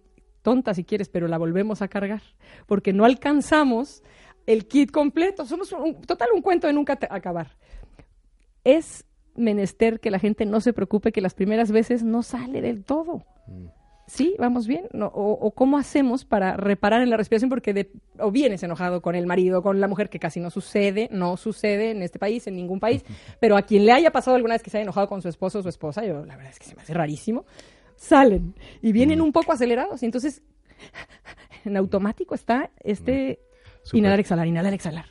tonta 0.47 0.73
si 0.73 0.85
quieres, 0.85 1.09
pero 1.09 1.27
la 1.27 1.37
volvemos 1.37 1.81
a 1.81 1.89
cargar, 1.89 2.21
porque 2.67 2.93
no 2.93 3.03
alcanzamos 3.03 4.01
el 4.45 4.65
kit 4.65 4.91
completo. 4.91 5.45
Somos 5.45 5.73
un, 5.73 5.99
total 6.03 6.29
un 6.33 6.41
cuento 6.41 6.67
de 6.67 6.73
nunca 6.73 6.97
acabar. 7.09 7.57
Es 8.63 9.03
menester 9.35 9.99
que 9.99 10.09
la 10.09 10.19
gente 10.19 10.45
no 10.45 10.61
se 10.61 10.71
preocupe 10.71 11.11
que 11.11 11.19
las 11.19 11.33
primeras 11.33 11.69
veces 11.73 12.01
no 12.01 12.23
sale 12.23 12.61
del 12.61 12.85
todo. 12.85 13.25
Mm. 13.45 13.65
¿Sí? 14.07 14.35
¿Vamos 14.39 14.67
bien? 14.67 14.87
o, 15.01 15.51
cómo 15.53 15.77
hacemos 15.77 16.23
para 16.23 16.55
reparar 16.55 17.01
en 17.01 17.09
la 17.09 17.17
respiración? 17.17 17.49
Porque 17.49 17.91
o 18.17 18.31
vienes 18.31 18.63
enojado 18.63 19.01
con 19.01 19.15
el 19.15 19.27
marido, 19.27 19.61
con 19.61 19.81
la 19.81 19.89
mujer, 19.89 20.09
que 20.09 20.17
casi 20.17 20.39
no 20.39 20.49
sucede, 20.49 21.09
no 21.11 21.35
sucede 21.35 21.91
en 21.91 22.01
este 22.01 22.19
país, 22.19 22.47
en 22.47 22.55
ningún 22.55 22.79
país, 22.79 23.03
pero 23.41 23.57
a 23.57 23.63
quien 23.63 23.85
le 23.85 23.91
haya 23.91 24.11
pasado 24.11 24.37
alguna 24.37 24.55
vez 24.55 24.63
que 24.63 24.69
se 24.69 24.77
haya 24.77 24.83
enojado 24.83 25.09
con 25.09 25.21
su 25.21 25.27
esposo 25.27 25.59
o 25.59 25.61
su 25.61 25.67
esposa, 25.67 26.05
yo 26.05 26.25
la 26.25 26.37
verdad 26.37 26.53
es 26.53 26.59
que 26.59 26.67
se 26.67 26.75
me 26.77 26.83
hace 26.83 26.93
rarísimo, 26.93 27.45
salen 27.97 28.55
y 28.81 28.93
vienen 28.93 29.19
mm. 29.19 29.23
un 29.23 29.31
poco 29.33 29.51
acelerados. 29.51 30.01
Y 30.01 30.05
entonces, 30.05 30.41
en 31.65 31.75
automático 31.75 32.33
está 32.33 32.71
este 32.79 33.39
Inhalar, 33.93 34.19
exhalar, 34.19 34.47
inhalar, 34.47 34.73
exhalar. 34.73 35.05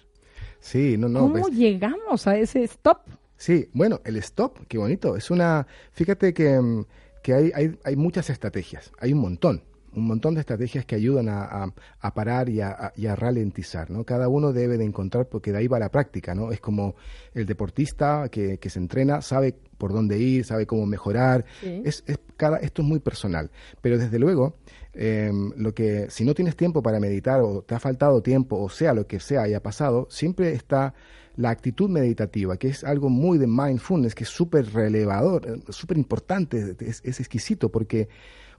Sí, 0.60 0.96
no, 0.96 1.08
no. 1.08 1.20
¿Cómo 1.20 1.40
pues 1.40 1.54
llegamos 1.54 2.26
a 2.26 2.36
ese 2.36 2.62
stop? 2.64 2.98
Sí, 3.36 3.68
bueno, 3.72 4.00
el 4.04 4.16
stop, 4.16 4.66
qué 4.68 4.78
bonito. 4.78 5.16
Es 5.16 5.30
una. 5.30 5.66
Fíjate 5.92 6.34
que, 6.34 6.60
mm, 6.60 6.84
que 7.22 7.34
hay, 7.34 7.52
hay, 7.54 7.78
hay, 7.84 7.96
muchas 7.96 8.30
estrategias, 8.30 8.92
hay 8.98 9.12
un 9.12 9.20
montón, 9.20 9.62
un 9.94 10.06
montón 10.06 10.34
de 10.34 10.40
estrategias 10.40 10.84
que 10.84 10.94
ayudan 10.94 11.28
a, 11.28 11.72
a, 12.00 12.14
parar 12.14 12.48
y 12.48 12.60
a, 12.60 12.92
y 12.96 13.06
a, 13.06 13.16
ralentizar, 13.16 13.90
¿no? 13.90 14.04
Cada 14.04 14.28
uno 14.28 14.52
debe 14.52 14.78
de 14.78 14.84
encontrar, 14.84 15.28
porque 15.28 15.52
de 15.52 15.58
ahí 15.58 15.68
va 15.68 15.78
la 15.78 15.90
práctica, 15.90 16.34
¿no? 16.34 16.52
Es 16.52 16.60
como 16.60 16.96
el 17.34 17.46
deportista 17.46 18.28
que, 18.30 18.58
que 18.58 18.70
se 18.70 18.78
entrena, 18.78 19.22
sabe 19.22 19.56
por 19.76 19.92
dónde 19.92 20.18
ir, 20.18 20.44
sabe 20.44 20.66
cómo 20.66 20.86
mejorar. 20.86 21.44
Es, 21.62 22.04
es, 22.06 22.18
cada, 22.36 22.58
esto 22.58 22.82
es 22.82 22.88
muy 22.88 23.00
personal, 23.00 23.50
pero 23.80 23.98
desde 23.98 24.18
luego 24.18 24.56
Em, 24.98 25.52
lo 25.56 25.74
que 25.74 26.06
si 26.08 26.24
no 26.24 26.32
tienes 26.32 26.56
tiempo 26.56 26.82
para 26.82 26.98
meditar 26.98 27.42
o 27.42 27.60
te 27.60 27.74
ha 27.74 27.78
faltado 27.78 28.22
tiempo 28.22 28.56
o 28.56 28.70
sea 28.70 28.94
lo 28.94 29.06
que 29.06 29.20
sea 29.20 29.42
haya 29.42 29.62
pasado, 29.62 30.08
siempre 30.10 30.54
está 30.54 30.94
la 31.36 31.50
actitud 31.50 31.90
meditativa, 31.90 32.56
que 32.56 32.68
es 32.68 32.82
algo 32.82 33.10
muy 33.10 33.36
de 33.36 33.46
mindfulness, 33.46 34.14
que 34.14 34.24
es 34.24 34.30
súper 34.30 34.72
relevador, 34.72 35.46
eh, 35.46 35.60
súper 35.70 35.98
importante, 35.98 36.74
es, 36.80 37.02
exquisito, 37.04 37.70
porque, 37.70 38.08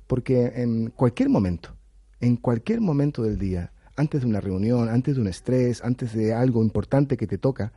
porque 0.05 0.51
en 0.57 0.91
cualquier 0.91 1.29
momento, 1.29 1.75
en 2.19 2.35
cualquier 2.35 2.81
momento 2.81 3.23
del 3.23 3.39
día, 3.39 3.71
antes 3.95 4.21
de 4.21 4.27
una 4.27 4.39
reunión, 4.39 4.89
antes 4.89 5.15
de 5.15 5.21
un 5.21 5.27
estrés, 5.27 5.83
antes 5.83 6.13
de 6.13 6.35
algo 6.35 6.61
importante 6.61 7.17
que 7.17 7.25
te 7.25 7.39
toca, 7.39 7.73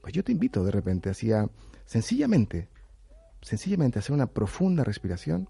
pues 0.00 0.14
yo 0.14 0.22
te 0.22 0.30
invito 0.30 0.64
de 0.64 0.70
repente 0.70 1.10
hacia, 1.10 1.48
sencillamente, 1.92 2.68
sencillamente 3.42 3.98
hacer 3.98 4.12
una 4.12 4.26
profunda 4.26 4.82
respiración 4.82 5.48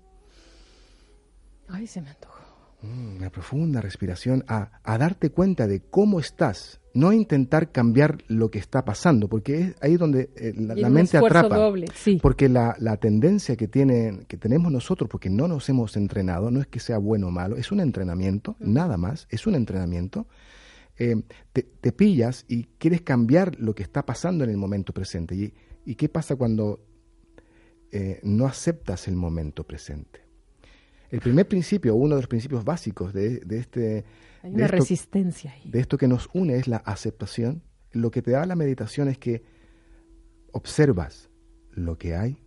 Ay, 1.69 1.87
se 1.87 2.03
me 2.03 2.11
antojó. 2.11 2.43
Mm, 2.83 3.17
una 3.17 3.31
profunda 3.31 3.81
respiración, 3.81 4.45
a, 4.47 4.71
darte 4.85 5.31
cuenta 5.31 5.67
de 5.67 5.81
cómo 5.81 6.21
estás, 6.21 6.81
no 6.93 7.11
a 7.11 7.15
intentar 7.15 7.73
cambiar 7.73 8.19
lo 8.29 8.51
que 8.51 8.59
está 8.59 8.85
pasando, 8.85 9.29
porque 9.29 9.61
es 9.61 9.75
ahí 9.81 9.97
donde 9.97 10.31
eh, 10.37 10.53
la, 10.57 10.91
mente 10.91 11.17
atrapa. 11.17 11.57
Doble, 11.57 11.87
sí. 11.95 12.19
Porque 12.21 12.49
la, 12.49 12.75
tendencia 13.01 13.57
que, 13.57 13.69
tiene, 13.69 14.27
que 14.29 14.37
tenemos 14.37 14.71
nosotros, 14.71 15.09
porque 15.09 15.31
no 15.31 15.49
nos 15.49 15.69
hemos 15.69 15.97
entrenado, 15.97 16.51
no 16.51 16.61
es 16.61 16.67
que 16.67 16.81
sea 16.81 16.99
bueno 16.99 17.29
o 17.29 17.31
malo, 17.31 17.57
es 17.57 17.73
un 17.73 17.81
entrenamiento, 17.81 18.57
nada 18.59 18.97
más, 18.97 19.27
es 19.31 19.47
un 19.47 19.55
entrenamiento. 19.55 20.27
Eh, 20.99 21.23
te, 21.53 21.93
pillas 21.93 22.45
y 22.49 22.65
quieres 22.79 23.01
cambiar 23.01 23.59
lo 23.59 23.75
que 23.75 23.83
está 23.83 24.05
pasando 24.05 24.45
en 24.45 24.51
el 24.51 24.59
momento 24.59 24.93
presente. 24.93 25.35
¿Y, 25.35 25.55
y 25.85 25.95
qué 25.95 26.09
pasa 26.09 26.37
cuando 26.37 26.81
eh, 27.91 28.21
no 28.23 28.47
aceptas 28.47 29.09
el 29.09 29.17
momento 29.17 29.65
presente? 29.65 30.21
El 31.11 31.21
primer 31.21 31.47
principio, 31.47 31.95
uno 31.95 32.15
de 32.15 32.23
los 32.23 32.29
principios 32.29 32.65
básicos 32.65 33.13
de, 33.13 33.41
de 33.41 33.59
este... 33.59 34.05
Hay 34.43 34.55
una 34.55 34.67
resistencia 34.67 35.53
ahí. 35.53 35.71
De 35.71 35.81
esto 35.81 35.99
que 35.99 36.09
nos 36.09 36.29
une 36.33 36.57
es 36.57 36.69
la 36.69 36.79
aceptación. 36.79 37.63
Lo 37.93 38.11
que 38.11 38.23
te 38.23 38.31
da 38.31 38.47
la 38.47 38.57
meditación 38.57 39.09
es 39.09 39.19
que 39.19 39.43
observas 40.53 41.29
lo 41.71 41.99
que 41.99 42.15
hay, 42.15 42.43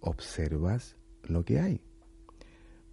observas 0.00 0.96
lo 1.22 1.44
que 1.44 1.60
hay. 1.60 1.80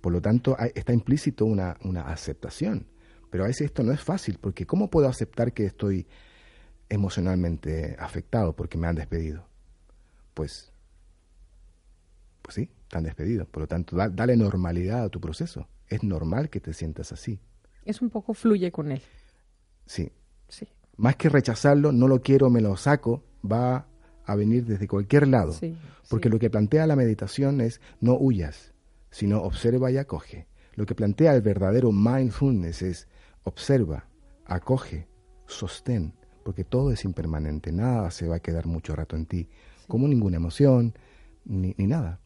Por 0.02 0.14
lo 0.14 0.22
tanto, 0.22 0.58
está 0.76 0.94
implícito 0.94 1.46
una, 1.46 1.78
una 1.84 2.04
aceptación. 2.04 2.88
Pero 3.30 3.44
a 3.44 3.48
veces 3.48 3.66
esto 3.66 3.84
no 3.84 3.92
es 3.92 4.02
fácil, 4.02 4.38
porque 4.40 4.66
¿cómo 4.66 4.90
puedo 4.90 5.08
aceptar 5.08 5.54
que 5.54 5.66
estoy 5.66 6.08
emocionalmente 6.90 7.96
afectado 8.00 8.56
porque 8.56 8.78
me 8.78 8.88
han 8.88 8.96
despedido? 8.96 9.46
Pues, 10.34 10.72
pues 12.42 12.56
sí, 12.56 12.70
están 12.84 13.04
despedidos. 13.04 13.48
Por 13.48 13.62
lo 13.62 13.68
tanto, 13.68 13.96
dale 13.96 14.36
normalidad 14.36 15.04
a 15.04 15.10
tu 15.10 15.20
proceso. 15.22 15.68
Es 15.88 16.04
normal 16.04 16.50
que 16.50 16.60
te 16.60 16.74
sientas 16.74 17.12
así. 17.12 17.40
Es 17.86 18.02
un 18.02 18.10
poco 18.10 18.34
fluye 18.34 18.72
con 18.72 18.92
él. 18.92 19.02
Sí. 19.86 20.12
sí. 20.48 20.68
Más 20.98 21.16
que 21.16 21.30
rechazarlo, 21.30 21.92
no 21.92 22.08
lo 22.08 22.22
quiero, 22.22 22.50
me 22.50 22.62
lo 22.62 22.76
saco, 22.78 23.24
va 23.50 23.88
a 24.26 24.36
venir 24.36 24.66
desde 24.66 24.88
cualquier 24.88 25.28
lado. 25.28 25.56
porque 26.10 26.30
lo 26.30 26.40
que 26.40 26.50
plantea 26.50 26.86
la 26.88 26.96
meditación 26.96 27.62
es 27.62 27.82
no 28.00 28.16
huyas, 28.16 28.74
sino 29.10 29.42
observa 29.42 29.92
y 29.92 29.98
acoge. 29.98 30.48
Lo 30.76 30.86
que 30.86 30.96
plantea 30.96 31.34
el 31.34 31.42
verdadero 31.42 31.92
mindfulness 31.92 32.82
es 32.82 33.08
observa, 33.44 34.08
acoge, 34.46 35.08
sostén, 35.48 36.14
porque 36.50 36.64
todo 36.64 36.92
es 36.92 37.06
impermanente, 37.06 37.72
nada 37.72 38.10
se 38.10 38.28
va 38.28 38.38
a 38.38 38.40
quedar 38.40 38.66
mucho 38.66 38.96
rato 38.96 39.16
en 39.16 39.28
ti, 39.28 39.50
como 39.88 40.08
ninguna 40.08 40.38
emoción, 40.38 40.96
ni, 41.46 41.76
ni 41.78 41.86
nada. 41.86 42.22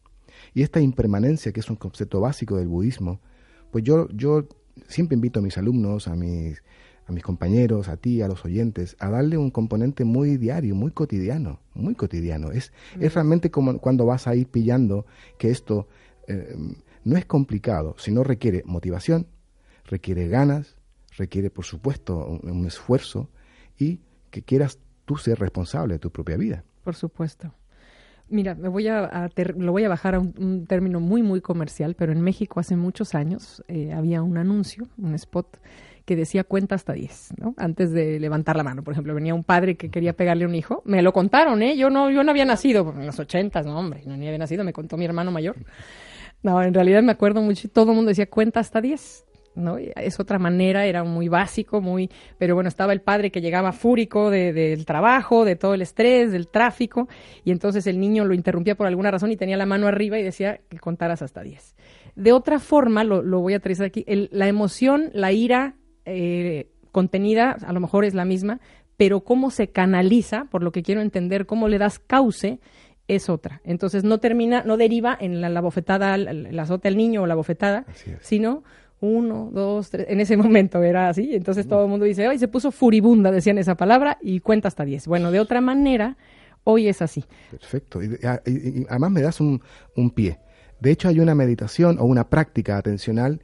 Y 0.54 0.62
esta 0.62 0.80
impermanencia, 0.80 1.52
que 1.52 1.60
es 1.60 1.68
un 1.68 1.76
concepto 1.76 2.22
básico 2.22 2.56
del 2.56 2.68
budismo, 2.68 3.20
pues 3.70 3.84
yo, 3.84 4.08
yo 4.08 4.48
siempre 4.88 5.14
invito 5.14 5.40
a 5.40 5.42
mis 5.42 5.58
alumnos, 5.58 6.08
a 6.08 6.16
mis, 6.16 6.62
a 7.06 7.12
mis 7.12 7.22
compañeros, 7.22 7.88
a 7.88 7.98
ti, 7.98 8.22
a 8.22 8.28
los 8.28 8.46
oyentes, 8.46 8.96
a 8.98 9.10
darle 9.10 9.36
un 9.36 9.50
componente 9.50 10.06
muy 10.06 10.38
diario, 10.38 10.74
muy 10.74 10.92
cotidiano, 10.92 11.60
muy 11.74 11.94
cotidiano. 11.94 12.50
Es, 12.50 12.72
es 12.98 13.12
realmente 13.12 13.50
como 13.50 13.78
cuando 13.78 14.06
vas 14.06 14.26
a 14.26 14.34
ir 14.34 14.48
pillando 14.48 15.04
que 15.36 15.50
esto 15.50 15.86
eh, 16.28 16.56
no 17.04 17.18
es 17.18 17.26
complicado, 17.26 17.94
sino 17.98 18.24
requiere 18.24 18.62
motivación, 18.64 19.26
requiere 19.84 20.28
ganas, 20.28 20.76
requiere, 21.14 21.50
por 21.50 21.66
supuesto, 21.66 22.40
un 22.42 22.66
esfuerzo 22.66 23.28
y 23.78 24.00
que 24.34 24.42
quieras 24.42 24.80
tú 25.04 25.16
ser 25.16 25.38
responsable 25.38 25.94
de 25.94 25.98
tu 26.00 26.10
propia 26.10 26.36
vida. 26.36 26.64
Por 26.82 26.96
supuesto. 26.96 27.54
Mira, 28.28 28.56
me 28.56 28.68
voy 28.68 28.88
a, 28.88 29.30
lo 29.56 29.70
voy 29.70 29.84
a 29.84 29.88
bajar 29.88 30.16
a 30.16 30.18
un, 30.18 30.66
término 30.66 30.98
muy, 30.98 31.22
muy 31.22 31.40
comercial, 31.40 31.94
pero 31.94 32.10
en 32.10 32.20
México 32.20 32.58
hace 32.58 32.74
muchos 32.74 33.14
años 33.14 33.62
eh, 33.68 33.92
había 33.92 34.24
un 34.24 34.36
anuncio, 34.36 34.88
un 34.98 35.14
spot 35.14 35.60
que 36.04 36.16
decía 36.16 36.42
cuenta 36.42 36.74
hasta 36.74 36.94
10, 36.94 37.34
¿no? 37.38 37.54
Antes 37.58 37.92
de 37.92 38.18
levantar 38.18 38.56
la 38.56 38.64
mano, 38.64 38.82
por 38.82 38.92
ejemplo, 38.92 39.14
venía 39.14 39.36
un 39.36 39.44
padre 39.44 39.76
que 39.76 39.88
quería 39.88 40.14
pegarle 40.14 40.44
a 40.44 40.48
un 40.48 40.56
hijo, 40.56 40.82
me 40.84 41.00
lo 41.00 41.12
contaron, 41.12 41.62
¿eh? 41.62 41.76
Yo 41.76 41.90
no, 41.90 42.10
yo 42.10 42.24
no 42.24 42.30
había 42.32 42.44
nacido 42.44 42.92
en 42.98 43.06
los 43.06 43.20
ochentas, 43.20 43.64
no, 43.64 43.78
hombre, 43.78 44.02
no 44.04 44.16
ni 44.16 44.26
había 44.26 44.38
nacido, 44.38 44.64
me 44.64 44.72
contó 44.72 44.96
mi 44.96 45.04
hermano 45.04 45.30
mayor. 45.30 45.54
No, 46.42 46.60
en 46.60 46.74
realidad 46.74 47.04
me 47.04 47.12
acuerdo 47.12 47.40
mucho, 47.40 47.68
todo 47.68 47.92
el 47.92 47.96
mundo 47.96 48.08
decía 48.08 48.28
cuenta 48.28 48.58
hasta 48.58 48.80
10. 48.80 49.26
¿No? 49.54 49.78
Es 49.78 50.20
otra 50.20 50.38
manera, 50.38 50.86
era 50.86 51.04
muy 51.04 51.28
básico, 51.28 51.80
muy, 51.80 52.10
pero 52.38 52.54
bueno, 52.54 52.68
estaba 52.68 52.92
el 52.92 53.00
padre 53.00 53.30
que 53.30 53.40
llegaba 53.40 53.72
fúrico 53.72 54.30
del 54.30 54.84
trabajo, 54.84 55.44
de 55.44 55.56
todo 55.56 55.74
el 55.74 55.82
estrés, 55.82 56.32
del 56.32 56.48
tráfico, 56.48 57.08
y 57.44 57.50
entonces 57.50 57.86
el 57.86 58.00
niño 58.00 58.24
lo 58.24 58.34
interrumpía 58.34 58.74
por 58.74 58.86
alguna 58.86 59.10
razón 59.10 59.30
y 59.30 59.36
tenía 59.36 59.56
la 59.56 59.66
mano 59.66 59.86
arriba 59.86 60.18
y 60.18 60.22
decía 60.22 60.60
que 60.68 60.78
contaras 60.78 61.22
hasta 61.22 61.42
10. 61.42 61.74
De 62.16 62.32
otra 62.32 62.58
forma, 62.58 63.04
lo, 63.04 63.40
voy 63.40 63.54
a 63.54 63.56
aterrizar 63.56 63.86
aquí, 63.86 64.04
la 64.06 64.48
emoción, 64.48 65.10
la 65.12 65.32
ira 65.32 65.74
eh, 66.04 66.68
contenida, 66.92 67.56
a 67.66 67.72
lo 67.72 67.80
mejor 67.80 68.04
es 68.04 68.14
la 68.14 68.24
misma, 68.24 68.60
pero 68.96 69.20
cómo 69.20 69.50
se 69.50 69.68
canaliza, 69.68 70.46
por 70.50 70.62
lo 70.62 70.70
que 70.70 70.82
quiero 70.82 71.00
entender, 71.00 71.46
cómo 71.46 71.68
le 71.68 71.78
das 71.78 71.98
cauce, 71.98 72.60
es 73.08 73.28
otra. 73.28 73.60
Entonces 73.64 74.04
no 74.04 74.18
termina, 74.18 74.62
no 74.64 74.76
deriva 74.76 75.16
en 75.18 75.40
la, 75.40 75.60
bofetada, 75.60 76.16
la 76.16 76.62
azota 76.62 76.88
el 76.88 76.96
niño 76.96 77.22
o 77.22 77.26
la 77.26 77.34
bofetada, 77.34 77.84
sino 78.20 78.64
uno, 79.04 79.50
dos, 79.52 79.90
tres, 79.90 80.06
en 80.08 80.20
ese 80.20 80.36
momento 80.38 80.82
era 80.82 81.08
así, 81.08 81.34
entonces 81.34 81.66
todo 81.66 81.84
el 81.84 81.88
mundo 81.88 82.04
dice, 82.04 82.26
ay, 82.26 82.38
se 82.38 82.48
puso 82.48 82.70
furibunda, 82.70 83.30
decían 83.30 83.58
esa 83.58 83.76
palabra, 83.76 84.18
y 84.22 84.40
cuenta 84.40 84.68
hasta 84.68 84.84
diez. 84.84 85.06
Bueno, 85.06 85.30
de 85.30 85.40
otra 85.40 85.60
manera, 85.60 86.16
hoy 86.64 86.88
es 86.88 87.02
así. 87.02 87.24
Perfecto, 87.50 88.02
y, 88.02 88.18
además 88.88 89.10
me 89.10 89.22
das 89.22 89.40
un, 89.40 89.60
pie. 90.14 90.38
De 90.80 90.90
hecho, 90.90 91.08
hay 91.08 91.20
una 91.20 91.34
meditación 91.34 91.98
o 91.98 92.04
una 92.04 92.28
práctica 92.28 92.76
atencional 92.76 93.42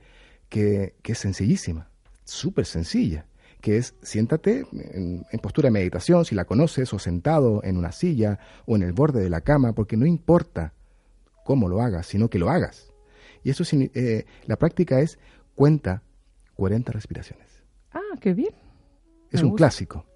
que, 0.49 0.94
es 1.05 1.18
sencillísima, 1.18 1.88
súper 2.25 2.66
sencilla, 2.66 3.27
que 3.61 3.77
es 3.77 3.94
siéntate 4.03 4.64
en, 4.73 5.25
en, 5.31 5.38
postura 5.40 5.66
de 5.66 5.73
meditación, 5.73 6.25
si 6.25 6.35
la 6.35 6.44
conoces, 6.44 6.92
o 6.92 6.99
sentado 6.99 7.62
en 7.62 7.77
una 7.77 7.92
silla 7.92 8.38
o 8.66 8.77
en 8.77 8.83
el 8.83 8.92
borde 8.92 9.23
de 9.23 9.31
la 9.31 9.42
cama, 9.42 9.75
porque 9.75 9.96
no 9.96 10.07
importa 10.07 10.73
cómo 11.51 11.68
lo 11.68 11.83
hagas, 11.83 12.07
sino 12.07 12.31
que 12.31 12.38
lo 12.38 12.49
hagas 12.49 12.92
Y 13.42 13.51
eso 13.51 13.64
eh, 13.73 14.25
la 14.46 14.57
práctica 14.57 15.01
es 15.01 15.18
cuenta 15.61 16.03
40 16.55 16.90
respiraciones. 16.90 17.46
Ah, 17.92 18.16
qué 18.18 18.33
bien. 18.33 18.55
Es 19.31 19.42
un 19.42 19.55
clásico. 19.55 20.07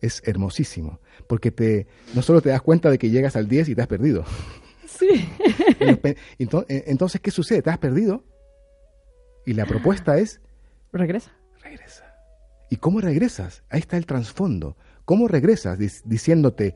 Es 0.00 0.22
hermosísimo. 0.24 1.00
Porque 1.28 1.50
te, 1.50 1.86
no 2.14 2.22
solo 2.22 2.40
te 2.40 2.48
das 2.48 2.62
cuenta 2.62 2.90
de 2.90 2.96
que 2.96 3.10
llegas 3.10 3.36
al 3.36 3.46
10 3.46 3.68
y 3.68 3.74
te 3.74 3.82
has 3.82 3.88
perdido. 3.88 4.24
Sí. 4.86 5.28
Eh, 6.68 6.84
entonces, 6.86 7.20
¿qué 7.20 7.30
sucede? 7.30 7.60
Te 7.60 7.68
has 7.68 7.76
perdido. 7.76 8.24
Y 9.44 9.52
la 9.52 9.66
propuesta 9.66 10.16
es... 10.16 10.40
Regresa. 10.92 11.32
Regresa. 11.62 12.04
¿Y 12.70 12.76
cómo 12.76 13.02
regresas? 13.02 13.64
Ahí 13.68 13.80
está 13.80 13.98
el 13.98 14.06
trasfondo. 14.06 14.78
¿Cómo 15.04 15.28
regresas 15.28 15.78
diciéndote, 15.78 16.74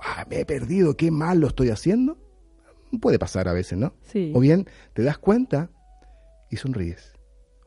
ah, 0.00 0.26
me 0.28 0.40
he 0.40 0.44
perdido, 0.44 0.96
qué 0.96 1.12
mal 1.12 1.38
lo 1.38 1.46
estoy 1.46 1.70
haciendo? 1.70 2.18
Puede 3.00 3.20
pasar 3.20 3.46
a 3.46 3.52
veces, 3.52 3.78
¿no? 3.78 3.94
Sí. 4.02 4.32
O 4.34 4.40
bien 4.40 4.66
te 4.92 5.04
das 5.04 5.18
cuenta 5.18 5.70
y 6.50 6.56
sonríes. 6.56 7.14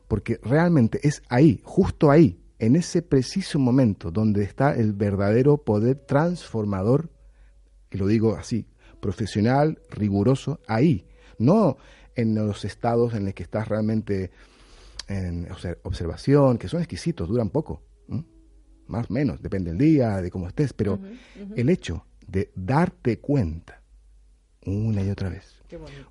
Porque 0.08 0.40
realmente 0.42 1.00
es 1.06 1.22
ahí, 1.28 1.60
justo 1.62 2.10
ahí, 2.10 2.40
en 2.58 2.76
ese 2.76 3.02
preciso 3.02 3.58
momento 3.58 4.10
donde 4.10 4.42
está 4.42 4.74
el 4.74 4.92
verdadero 4.92 5.58
poder 5.58 5.96
transformador, 5.96 7.10
y 7.90 7.98
lo 7.98 8.06
digo 8.06 8.34
así, 8.34 8.66
profesional, 9.00 9.80
riguroso, 9.90 10.60
ahí, 10.66 11.06
no 11.38 11.76
en 12.16 12.34
los 12.34 12.64
estados 12.64 13.14
en 13.14 13.26
los 13.26 13.34
que 13.34 13.44
estás 13.44 13.68
realmente 13.68 14.32
en 15.06 15.48
observación, 15.82 16.58
que 16.58 16.68
son 16.68 16.80
exquisitos, 16.80 17.28
duran 17.28 17.50
poco, 17.50 17.82
más 18.88 19.10
o 19.10 19.12
menos, 19.12 19.40
depende 19.40 19.70
del 19.70 19.78
día, 19.78 20.20
de 20.20 20.30
cómo 20.30 20.48
estés, 20.48 20.72
pero 20.72 20.98
el 21.54 21.68
hecho 21.68 22.04
de 22.26 22.50
darte 22.54 23.18
cuenta 23.20 23.80
una 24.64 25.02
y 25.02 25.10
otra 25.10 25.28
vez, 25.28 25.62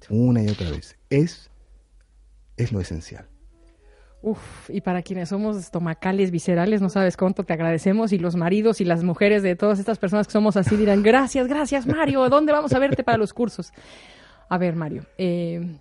una 0.09 0.41
y 0.43 0.47
otra 0.47 0.71
vez, 0.71 0.95
es, 1.09 1.49
es 2.55 2.71
lo 2.71 2.79
esencial. 2.79 3.27
Uf, 4.27 4.69
y 4.69 4.81
para 4.81 5.03
quienes 5.03 5.29
somos 5.29 5.55
estomacales, 5.55 6.31
viscerales, 6.31 6.81
no 6.81 6.89
sabes 6.89 7.15
cuánto 7.15 7.45
te 7.45 7.53
agradecemos 7.53 8.11
y 8.11 8.19
los 8.19 8.35
maridos 8.35 8.81
y 8.81 8.83
las 8.83 9.01
mujeres 9.01 9.41
de 9.41 9.55
todas 9.55 9.79
estas 9.79 9.99
personas 9.99 10.27
que 10.27 10.33
somos 10.33 10.57
así 10.57 10.75
dirán, 10.75 11.01
gracias, 11.01 11.47
gracias 11.47 11.87
Mario, 11.87 12.27
¿dónde 12.27 12.51
vamos 12.51 12.73
a 12.73 12.79
verte 12.79 13.05
para 13.05 13.17
los 13.17 13.33
cursos? 13.33 13.71
A 14.49 14.57
ver, 14.57 14.75
Mario, 14.75 15.05
eh, 15.17 15.77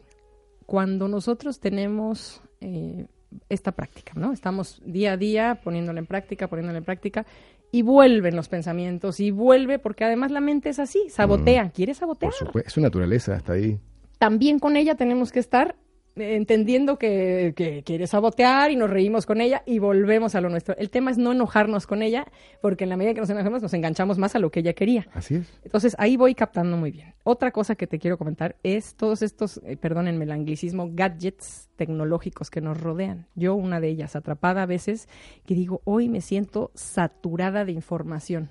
cuando 0.64 1.08
nosotros 1.08 1.58
tenemos 1.58 2.40
eh, 2.60 3.06
esta 3.48 3.72
práctica, 3.72 4.12
¿no? 4.14 4.32
Estamos 4.32 4.80
día 4.84 5.14
a 5.14 5.16
día 5.16 5.60
poniéndola 5.64 5.98
en 5.98 6.06
práctica, 6.06 6.46
poniéndola 6.46 6.78
en 6.78 6.84
práctica, 6.84 7.26
y 7.72 7.82
vuelven 7.82 8.36
los 8.36 8.48
pensamientos, 8.48 9.18
y 9.18 9.32
vuelve, 9.32 9.80
porque 9.80 10.04
además 10.04 10.30
la 10.30 10.40
mente 10.40 10.68
es 10.68 10.78
así, 10.78 11.10
sabotea, 11.10 11.64
mm. 11.64 11.70
quiere 11.70 11.94
sabotear. 11.94 12.30
Por 12.30 12.46
supuesto, 12.46 12.68
es 12.68 12.72
su 12.72 12.80
naturaleza, 12.80 13.34
está 13.34 13.54
ahí. 13.54 13.80
También 14.18 14.60
con 14.60 14.76
ella 14.76 14.94
tenemos 14.94 15.32
que 15.32 15.40
estar 15.40 15.74
entendiendo 16.16 16.98
que, 16.98 17.52
que, 17.54 17.82
quiere 17.82 18.06
sabotear 18.06 18.70
y 18.70 18.76
nos 18.76 18.90
reímos 18.90 19.26
con 19.26 19.40
ella 19.40 19.62
y 19.66 19.78
volvemos 19.78 20.34
a 20.34 20.40
lo 20.40 20.48
nuestro. 20.48 20.76
El 20.76 20.90
tema 20.90 21.10
es 21.10 21.18
no 21.18 21.32
enojarnos 21.32 21.86
con 21.86 22.02
ella, 22.02 22.26
porque 22.60 22.84
en 22.84 22.90
la 22.90 22.96
medida 22.96 23.14
que 23.14 23.20
nos 23.20 23.30
enojamos 23.30 23.62
nos 23.62 23.74
enganchamos 23.74 24.18
más 24.18 24.34
a 24.34 24.38
lo 24.38 24.50
que 24.50 24.60
ella 24.60 24.72
quería. 24.72 25.06
Así 25.12 25.36
es. 25.36 25.52
Entonces 25.64 25.94
ahí 25.98 26.16
voy 26.16 26.34
captando 26.34 26.76
muy 26.76 26.90
bien. 26.90 27.14
Otra 27.24 27.50
cosa 27.50 27.74
que 27.74 27.86
te 27.86 27.98
quiero 27.98 28.18
comentar 28.18 28.56
es 28.62 28.94
todos 28.94 29.22
estos, 29.22 29.60
eh, 29.64 29.76
perdónenme 29.76 30.24
el 30.24 30.32
anglicismo, 30.32 30.90
gadgets 30.92 31.68
tecnológicos 31.76 32.50
que 32.50 32.60
nos 32.60 32.80
rodean. 32.80 33.26
Yo 33.34 33.54
una 33.54 33.80
de 33.80 33.88
ellas, 33.88 34.16
atrapada 34.16 34.62
a 34.62 34.66
veces, 34.66 35.08
que 35.44 35.54
digo, 35.54 35.82
hoy 35.84 36.08
me 36.08 36.20
siento 36.20 36.70
saturada 36.74 37.64
de 37.64 37.72
información. 37.72 38.50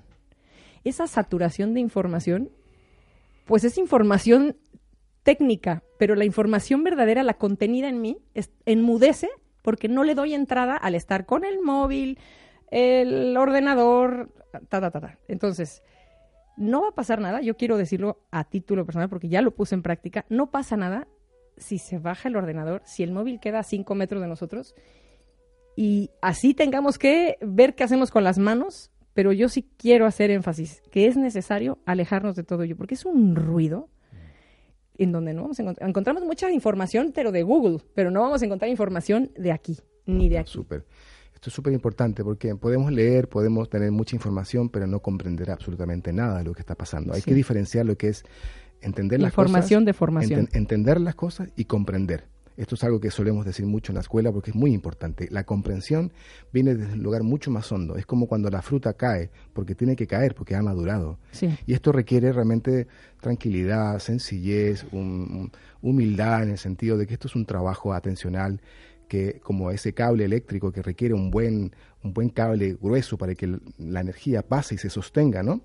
Esa 0.84 1.08
saturación 1.08 1.74
de 1.74 1.80
información, 1.80 2.50
pues 3.46 3.64
es 3.64 3.78
información 3.78 4.56
técnica, 5.26 5.82
pero 5.98 6.14
la 6.14 6.24
información 6.24 6.84
verdadera, 6.84 7.24
la 7.24 7.34
contenida 7.34 7.88
en 7.88 8.00
mí, 8.00 8.18
enmudece 8.64 9.28
porque 9.60 9.88
no 9.88 10.04
le 10.04 10.14
doy 10.14 10.34
entrada 10.34 10.76
al 10.76 10.94
estar 10.94 11.26
con 11.26 11.44
el 11.44 11.60
móvil, 11.60 12.20
el 12.70 13.36
ordenador, 13.36 14.32
ta, 14.52 14.60
ta, 14.80 14.90
ta, 14.92 15.00
ta. 15.00 15.18
Entonces, 15.26 15.82
no 16.56 16.82
va 16.82 16.90
a 16.90 16.94
pasar 16.94 17.20
nada, 17.20 17.40
yo 17.40 17.56
quiero 17.56 17.76
decirlo 17.76 18.20
a 18.30 18.44
título 18.44 18.86
personal 18.86 19.08
porque 19.08 19.28
ya 19.28 19.42
lo 19.42 19.50
puse 19.50 19.74
en 19.74 19.82
práctica, 19.82 20.24
no 20.28 20.52
pasa 20.52 20.76
nada 20.76 21.08
si 21.56 21.78
se 21.78 21.98
baja 21.98 22.28
el 22.28 22.36
ordenador, 22.36 22.82
si 22.84 23.02
el 23.02 23.10
móvil 23.10 23.40
queda 23.40 23.58
a 23.58 23.64
5 23.64 23.96
metros 23.96 24.22
de 24.22 24.28
nosotros 24.28 24.76
y 25.74 26.10
así 26.22 26.54
tengamos 26.54 26.98
que 26.98 27.36
ver 27.40 27.74
qué 27.74 27.82
hacemos 27.82 28.12
con 28.12 28.22
las 28.22 28.38
manos, 28.38 28.92
pero 29.12 29.32
yo 29.32 29.48
sí 29.48 29.68
quiero 29.76 30.06
hacer 30.06 30.30
énfasis 30.30 30.82
que 30.92 31.08
es 31.08 31.16
necesario 31.16 31.78
alejarnos 31.84 32.36
de 32.36 32.44
todo 32.44 32.62
ello 32.62 32.76
porque 32.76 32.94
es 32.94 33.04
un 33.04 33.34
ruido 33.34 33.88
en 34.98 35.12
donde 35.12 35.34
no 35.34 35.42
vamos 35.42 35.58
a 35.58 35.62
encontrar, 35.62 35.88
encontramos 35.88 36.24
mucha 36.24 36.50
información, 36.50 37.12
pero 37.14 37.32
de 37.32 37.42
Google, 37.42 37.78
pero 37.94 38.10
no 38.10 38.20
vamos 38.20 38.42
a 38.42 38.44
encontrar 38.44 38.70
información 38.70 39.30
de 39.36 39.52
aquí, 39.52 39.78
ni 40.06 40.28
de 40.28 40.38
aquí. 40.38 40.52
Súper. 40.52 40.84
Esto 41.34 41.50
es 41.50 41.54
súper 41.54 41.74
importante 41.74 42.24
porque 42.24 42.54
podemos 42.56 42.90
leer, 42.90 43.28
podemos 43.28 43.68
tener 43.68 43.92
mucha 43.92 44.16
información, 44.16 44.70
pero 44.70 44.86
no 44.86 45.00
comprender 45.00 45.50
absolutamente 45.50 46.12
nada 46.12 46.38
de 46.38 46.44
lo 46.44 46.54
que 46.54 46.60
está 46.60 46.74
pasando. 46.74 47.12
Hay 47.12 47.22
que 47.22 47.34
diferenciar 47.34 47.84
lo 47.84 47.96
que 47.96 48.08
es 48.08 48.24
entender 48.80 49.20
las 49.20 49.32
cosas. 49.32 49.50
Información 49.50 49.84
de 49.84 49.92
formación. 49.92 50.48
entender 50.52 51.00
las 51.00 51.14
cosas 51.14 51.50
y 51.54 51.66
comprender. 51.66 52.24
Esto 52.56 52.74
es 52.74 52.84
algo 52.84 53.00
que 53.00 53.10
solemos 53.10 53.44
decir 53.44 53.66
mucho 53.66 53.92
en 53.92 53.96
la 53.96 54.00
escuela 54.00 54.32
porque 54.32 54.50
es 54.50 54.56
muy 54.56 54.72
importante. 54.72 55.28
La 55.30 55.44
comprensión 55.44 56.12
viene 56.52 56.74
desde 56.74 56.94
un 56.94 57.02
lugar 57.02 57.22
mucho 57.22 57.50
más 57.50 57.70
hondo. 57.70 57.96
Es 57.96 58.06
como 58.06 58.26
cuando 58.26 58.48
la 58.48 58.62
fruta 58.62 58.94
cae, 58.94 59.30
porque 59.52 59.74
tiene 59.74 59.94
que 59.94 60.06
caer, 60.06 60.34
porque 60.34 60.54
ha 60.54 60.62
madurado. 60.62 61.18
Y 61.66 61.74
esto 61.74 61.92
requiere 61.92 62.32
realmente 62.32 62.86
tranquilidad, 63.20 63.98
sencillez, 63.98 64.86
humildad 65.82 66.44
en 66.44 66.50
el 66.50 66.58
sentido 66.58 66.96
de 66.96 67.06
que 67.06 67.14
esto 67.14 67.28
es 67.28 67.36
un 67.36 67.44
trabajo 67.44 67.92
atencional 67.92 68.60
que 69.08 69.38
como 69.40 69.70
ese 69.70 69.92
cable 69.92 70.24
eléctrico 70.24 70.72
que 70.72 70.82
requiere 70.82 71.14
un 71.14 71.30
buen, 71.30 71.72
un 72.02 72.12
buen 72.12 72.28
cable 72.28 72.76
grueso 72.80 73.16
para 73.16 73.34
que 73.34 73.58
la 73.78 74.00
energía 74.00 74.42
pase 74.42 74.74
y 74.74 74.78
se 74.78 74.90
sostenga, 74.90 75.44
¿no? 75.44 75.62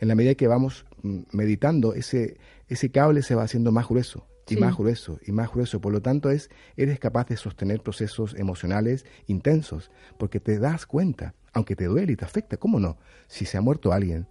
En 0.00 0.08
la 0.08 0.16
medida 0.16 0.34
que 0.34 0.48
vamos 0.48 0.86
mm, 1.02 1.20
meditando, 1.32 1.94
ese, 1.94 2.38
ese 2.68 2.90
cable 2.90 3.22
se 3.22 3.36
va 3.36 3.44
haciendo 3.44 3.70
más 3.70 3.86
grueso 3.86 4.26
y 4.50 4.56
más 4.56 4.76
grueso 4.76 5.18
y 5.26 5.32
más 5.32 5.50
grueso. 5.50 5.80
Por 5.80 5.92
lo 5.92 6.02
tanto, 6.02 6.30
es, 6.30 6.50
eres 6.76 6.98
capaz 6.98 7.28
de 7.28 7.36
sostener 7.36 7.82
procesos 7.82 8.34
emocionales 8.34 9.04
intensos, 9.26 9.90
porque 10.18 10.40
te 10.40 10.58
das 10.58 10.86
cuenta, 10.86 11.34
aunque 11.52 11.76
te 11.76 11.86
duele 11.86 12.12
y 12.12 12.16
te 12.16 12.24
afecta, 12.24 12.56
¿cómo 12.56 12.80
no? 12.80 12.98
Si 13.28 13.44
se 13.44 13.58
ha 13.58 13.60
muerto 13.60 13.92
alguien. 13.92 14.26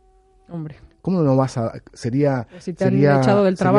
Hombre. 0.49 0.75
¿Cómo 1.01 1.21
no 1.21 1.35
vas 1.35 1.57
a...? 1.57 1.81
Sería, 1.93 2.47
sería, 2.59 3.21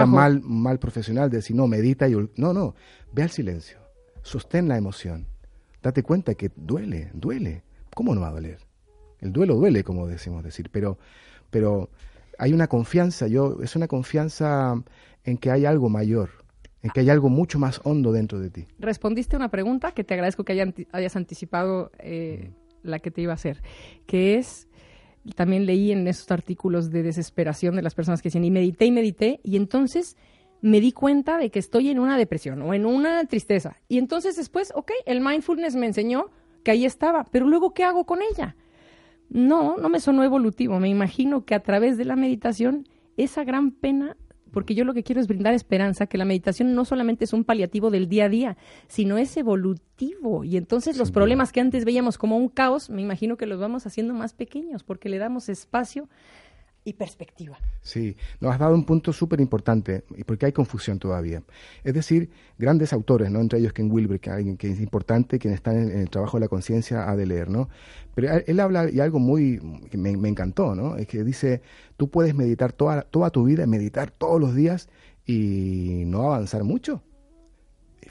mal, 0.06 0.40
mal 0.42 0.78
profesional 0.78 1.28
decir, 1.28 1.54
no, 1.54 1.66
medita 1.66 2.08
y... 2.08 2.14
No, 2.36 2.52
no, 2.54 2.74
ve 3.12 3.22
al 3.22 3.30
silencio, 3.30 3.78
sostén 4.22 4.68
la 4.68 4.78
emoción, 4.78 5.26
date 5.82 6.02
cuenta 6.02 6.34
que 6.34 6.50
duele, 6.56 7.10
duele. 7.12 7.62
¿Cómo 7.94 8.14
no 8.14 8.22
va 8.22 8.28
a 8.28 8.32
doler? 8.32 8.58
El 9.20 9.32
duelo 9.32 9.56
duele, 9.56 9.84
como 9.84 10.06
decimos 10.06 10.42
decir, 10.42 10.70
pero, 10.72 10.98
pero 11.50 11.90
hay 12.38 12.54
una 12.54 12.68
confianza, 12.68 13.26
yo, 13.26 13.58
es 13.62 13.76
una 13.76 13.86
confianza 13.86 14.82
en 15.24 15.38
que 15.38 15.50
hay 15.50 15.64
algo 15.64 15.88
mayor, 15.88 16.30
en 16.82 16.90
que 16.90 17.00
hay 17.00 17.10
algo 17.10 17.28
mucho 17.28 17.58
más 17.58 17.80
hondo 17.84 18.12
dentro 18.12 18.38
de 18.40 18.50
ti. 18.50 18.66
Respondiste 18.78 19.36
a 19.36 19.38
una 19.38 19.50
pregunta 19.50 19.92
que 19.92 20.04
te 20.04 20.14
agradezco 20.14 20.44
que 20.44 20.52
hayas 20.92 21.16
anticipado 21.16 21.90
eh, 21.98 22.50
la 22.82 22.98
que 22.98 23.10
te 23.10 23.22
iba 23.22 23.32
a 23.32 23.34
hacer, 23.34 23.62
que 24.06 24.36
es, 24.36 24.68
también 25.34 25.66
leí 25.66 25.92
en 25.92 26.06
esos 26.08 26.30
artículos 26.30 26.90
de 26.90 27.02
desesperación 27.02 27.76
de 27.76 27.82
las 27.82 27.94
personas 27.94 28.22
que 28.22 28.28
dicen, 28.28 28.44
y 28.44 28.50
medité 28.50 28.86
y 28.86 28.92
medité, 28.92 29.40
y 29.42 29.56
entonces 29.56 30.16
me 30.62 30.80
di 30.80 30.92
cuenta 30.92 31.38
de 31.38 31.50
que 31.50 31.58
estoy 31.58 31.90
en 31.90 31.98
una 31.98 32.18
depresión 32.18 32.62
o 32.62 32.74
en 32.74 32.86
una 32.86 33.24
tristeza. 33.24 33.76
Y 33.88 33.98
entonces 33.98 34.36
después, 34.36 34.72
ok, 34.74 34.90
el 35.06 35.20
mindfulness 35.20 35.76
me 35.76 35.86
enseñó 35.86 36.26
que 36.62 36.70
ahí 36.70 36.84
estaba, 36.84 37.24
pero 37.24 37.46
luego, 37.46 37.72
¿qué 37.72 37.84
hago 37.84 38.04
con 38.04 38.20
ella? 38.22 38.56
No, 39.30 39.76
no 39.76 39.88
me 39.88 40.00
sonó 40.00 40.24
evolutivo. 40.24 40.78
Me 40.80 40.88
imagino 40.88 41.44
que 41.44 41.54
a 41.54 41.62
través 41.62 41.96
de 41.96 42.04
la 42.04 42.16
meditación, 42.16 42.86
esa 43.16 43.44
gran 43.44 43.70
pena 43.70 44.16
porque 44.50 44.74
yo 44.74 44.84
lo 44.84 44.94
que 44.94 45.02
quiero 45.02 45.20
es 45.20 45.26
brindar 45.26 45.54
esperanza, 45.54 46.06
que 46.06 46.18
la 46.18 46.24
meditación 46.24 46.74
no 46.74 46.84
solamente 46.84 47.24
es 47.24 47.32
un 47.32 47.44
paliativo 47.44 47.90
del 47.90 48.08
día 48.08 48.26
a 48.26 48.28
día, 48.28 48.56
sino 48.88 49.18
es 49.18 49.36
evolutivo. 49.36 50.44
Y 50.44 50.56
entonces 50.56 50.96
los 50.96 51.10
problemas 51.10 51.52
que 51.52 51.60
antes 51.60 51.84
veíamos 51.84 52.18
como 52.18 52.36
un 52.36 52.48
caos, 52.48 52.90
me 52.90 53.02
imagino 53.02 53.36
que 53.36 53.46
los 53.46 53.60
vamos 53.60 53.86
haciendo 53.86 54.14
más 54.14 54.32
pequeños, 54.32 54.82
porque 54.82 55.08
le 55.08 55.18
damos 55.18 55.48
espacio 55.48 56.08
y 56.84 56.94
perspectiva. 56.94 57.58
Sí, 57.82 58.16
nos 58.40 58.52
has 58.52 58.58
dado 58.58 58.74
un 58.74 58.84
punto 58.84 59.12
súper 59.12 59.40
importante, 59.40 60.04
porque 60.26 60.46
hay 60.46 60.52
confusión 60.52 60.98
todavía. 60.98 61.42
Es 61.84 61.92
decir, 61.92 62.30
grandes 62.58 62.92
autores, 62.92 63.30
¿no? 63.30 63.40
entre 63.40 63.58
ellos 63.58 63.72
Ken 63.72 63.90
Wilber, 63.90 64.18
que, 64.18 64.30
alguien 64.30 64.56
que 64.56 64.70
es 64.70 64.80
importante, 64.80 65.38
quien 65.38 65.52
está 65.52 65.72
en, 65.72 65.90
el 65.90 66.08
trabajo 66.08 66.38
de 66.38 66.42
la 66.42 66.48
conciencia, 66.48 67.10
ha 67.10 67.16
de 67.16 67.26
leer. 67.26 67.50
¿no? 67.50 67.68
Pero 68.14 68.30
él 68.46 68.60
habla 68.60 68.90
y 68.90 69.00
algo 69.00 69.18
muy 69.18 69.60
que 69.90 69.98
me, 69.98 70.10
encantó, 70.28 70.74
¿no? 70.74 70.96
es 70.96 71.06
que 71.06 71.22
dice, 71.22 71.60
tú 71.96 72.08
puedes 72.08 72.34
meditar 72.34 72.72
toda, 72.72 73.02
toda 73.02 73.30
tu 73.30 73.44
vida, 73.44 73.66
meditar 73.66 74.10
todos 74.10 74.40
los 74.40 74.54
días 74.54 74.88
y 75.26 76.04
no 76.06 76.32
avanzar 76.32 76.64
mucho. 76.64 77.02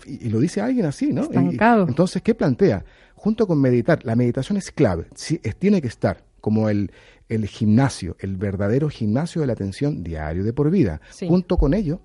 Y, 0.05 0.29
lo 0.29 0.39
dice 0.39 0.61
alguien 0.61 0.85
así, 0.85 1.11
¿no? 1.11 1.27
entonces, 1.33 2.21
¿qué 2.21 2.35
plantea? 2.35 2.85
Junto 3.15 3.47
con 3.47 3.59
meditar, 3.59 4.05
la 4.05 4.15
meditación 4.15 4.57
es 4.57 4.71
clave, 4.71 5.07
sí, 5.15 5.41
es, 5.43 5.57
tiene 5.57 5.81
que 5.81 5.89
estar 5.89 6.23
como 6.39 6.69
el, 6.69 6.91
el 7.29 7.47
gimnasio, 7.47 8.17
el 8.19 8.35
verdadero 8.35 8.89
gimnasio 8.89 9.41
de 9.41 9.47
la 9.47 9.53
atención 9.53 10.03
diario 10.03 10.43
de 10.43 10.51
por 10.51 10.69
vida. 10.69 10.99
Junto 11.27 11.57
con 11.57 11.73
ello 11.73 12.01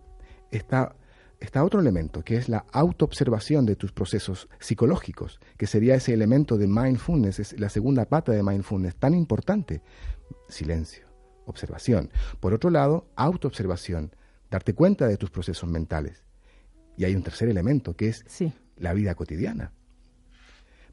está 0.51 0.95
está 1.41 1.65
otro 1.65 1.81
elemento, 1.81 2.23
que 2.23 2.37
es 2.37 2.49
la 2.49 2.65
autoobservación 2.73 3.67
de 3.67 3.77
tus 3.77 3.93
procesos 3.93 4.49
psicológicos, 4.59 5.41
que 5.57 5.67
sería 5.67 5.95
ese 5.95 6.13
elemento 6.13 6.57
de 6.57 6.67
mindfulness, 6.67 7.39
es 7.39 7.61
la 7.61 7.69
segunda 7.69 8.07
pata 8.07 8.33
de 8.33 8.43
mindfulness, 8.43 8.97
tan 8.97 9.15
importante. 9.15 9.83
Silencio, 10.49 11.07
observación. 11.47 12.11
Por 12.41 12.55
otro 12.55 12.71
lado, 12.71 13.09
autoobservación, 13.17 14.15
darte 14.51 14.75
cuenta 14.75 15.07
de 15.07 15.17
tus 15.17 15.31
procesos 15.31 15.69
mentales. 15.69 16.25
Y 16.97 17.05
hay 17.05 17.15
un 17.15 17.23
tercer 17.23 17.49
elemento, 17.49 17.95
que 17.95 18.09
es 18.09 18.25
la 18.77 18.93
vida 18.93 19.15
cotidiana. 19.15 19.73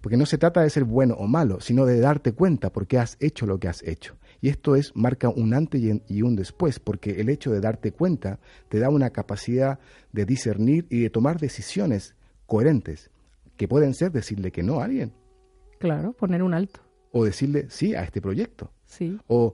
Porque 0.02 0.18
no 0.18 0.26
se 0.26 0.38
trata 0.38 0.62
de 0.62 0.70
ser 0.70 0.84
bueno 0.84 1.14
o 1.16 1.28
malo, 1.28 1.62
sino 1.62 1.86
de 1.86 2.00
darte 2.00 2.34
cuenta 2.34 2.72
por 2.72 2.88
qué 2.88 2.98
has 2.98 3.18
hecho 3.20 3.46
lo 3.46 3.60
que 3.60 3.68
has 3.68 3.84
hecho. 3.84 4.18
Y 4.42 4.50
esto 4.50 4.76
es, 4.76 4.96
marca 4.96 5.30
un 5.30 5.54
antes 5.54 5.82
y 6.08 6.22
un 6.24 6.36
después, 6.36 6.80
porque 6.80 7.22
el 7.22 7.30
hecho 7.30 7.52
de 7.52 7.62
darte 7.62 7.92
cuenta 7.92 8.40
te 8.70 8.80
da 8.80 8.90
una 8.90 9.12
capacidad 9.12 9.80
de 10.12 10.26
discernir 10.26 10.88
y 10.90 11.02
de 11.02 11.12
tomar 11.12 11.40
decisiones 11.40 12.16
coherentes, 12.48 13.12
que 13.56 13.68
pueden 13.68 13.94
ser 13.94 14.12
decirle 14.12 14.52
que 14.52 14.64
no 14.64 14.80
a 14.80 14.86
alguien. 14.86 15.14
Claro, 15.80 16.14
poner 16.14 16.42
un 16.44 16.54
alto. 16.54 16.82
O 17.12 17.24
decirle 17.24 17.68
sí 17.70 17.94
a 17.94 18.04
este 18.04 18.22
proyecto. 18.22 18.72
Sí. 18.86 19.18
O 19.28 19.54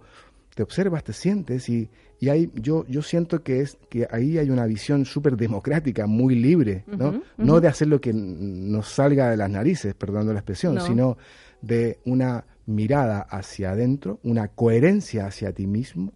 te 0.56 0.64
observas, 0.64 1.04
te 1.04 1.14
sientes 1.14 1.70
y, 1.70 1.89
y 2.20 2.30
ahí 2.30 2.51
yo, 2.55 2.86
yo 2.88 3.01
siento 3.01 3.43
que, 3.43 3.61
es, 3.61 3.78
que 3.89 4.07
ahí 4.09 4.38
hay 4.38 4.49
una 4.49 4.65
visión 4.65 5.05
súper 5.05 5.38
democrática, 5.38 6.07
muy 6.07 6.36
libre, 6.36 6.84
¿no? 6.88 7.22
No 7.38 7.61
de 7.61 7.68
hacer 7.68 7.88
lo 7.88 8.01
que 8.01 8.11
nos 8.13 8.88
salga 8.88 9.30
de 9.30 9.38
las 9.38 9.49
narices, 9.49 9.93
perdonando 9.93 10.34
la 10.34 10.39
expresión, 10.39 10.82
sino 10.82 11.18
de 11.61 11.99
una 12.05 12.45
mirada 12.65 13.22
hacia 13.22 13.72
adentro, 13.72 14.20
una 14.24 14.47
coherencia 14.47 15.28
hacia 15.28 15.53
ti 15.53 15.68
mismo, 15.68 16.11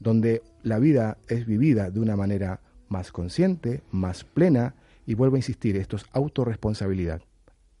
donde 0.00 0.42
la 0.62 0.78
vida 0.78 1.18
es 1.28 1.46
vivida 1.46 1.90
de 1.90 2.00
una 2.00 2.16
manera 2.16 2.60
más 2.88 3.12
consciente, 3.12 3.82
más 3.90 4.24
plena, 4.24 4.74
y 5.06 5.14
vuelvo 5.14 5.36
a 5.36 5.38
insistir, 5.38 5.76
esto 5.76 5.96
es 5.96 6.06
autorresponsabilidad. 6.12 7.20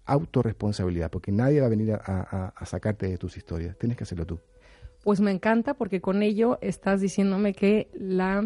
Autorresponsabilidad, 0.04 1.10
porque 1.10 1.32
nadie 1.32 1.60
va 1.60 1.66
a 1.66 1.70
venir 1.70 1.92
a, 1.92 2.52
a 2.54 2.66
sacarte 2.66 3.08
de 3.08 3.18
tus 3.18 3.36
historias, 3.36 3.76
tienes 3.78 3.96
que 3.96 4.04
hacerlo 4.04 4.26
tú. 4.26 4.38
Pues 5.06 5.20
me 5.20 5.30
encanta 5.30 5.74
porque 5.74 6.00
con 6.00 6.24
ello 6.24 6.58
estás 6.60 7.00
diciéndome 7.00 7.52
que 7.52 7.88
la 7.94 8.44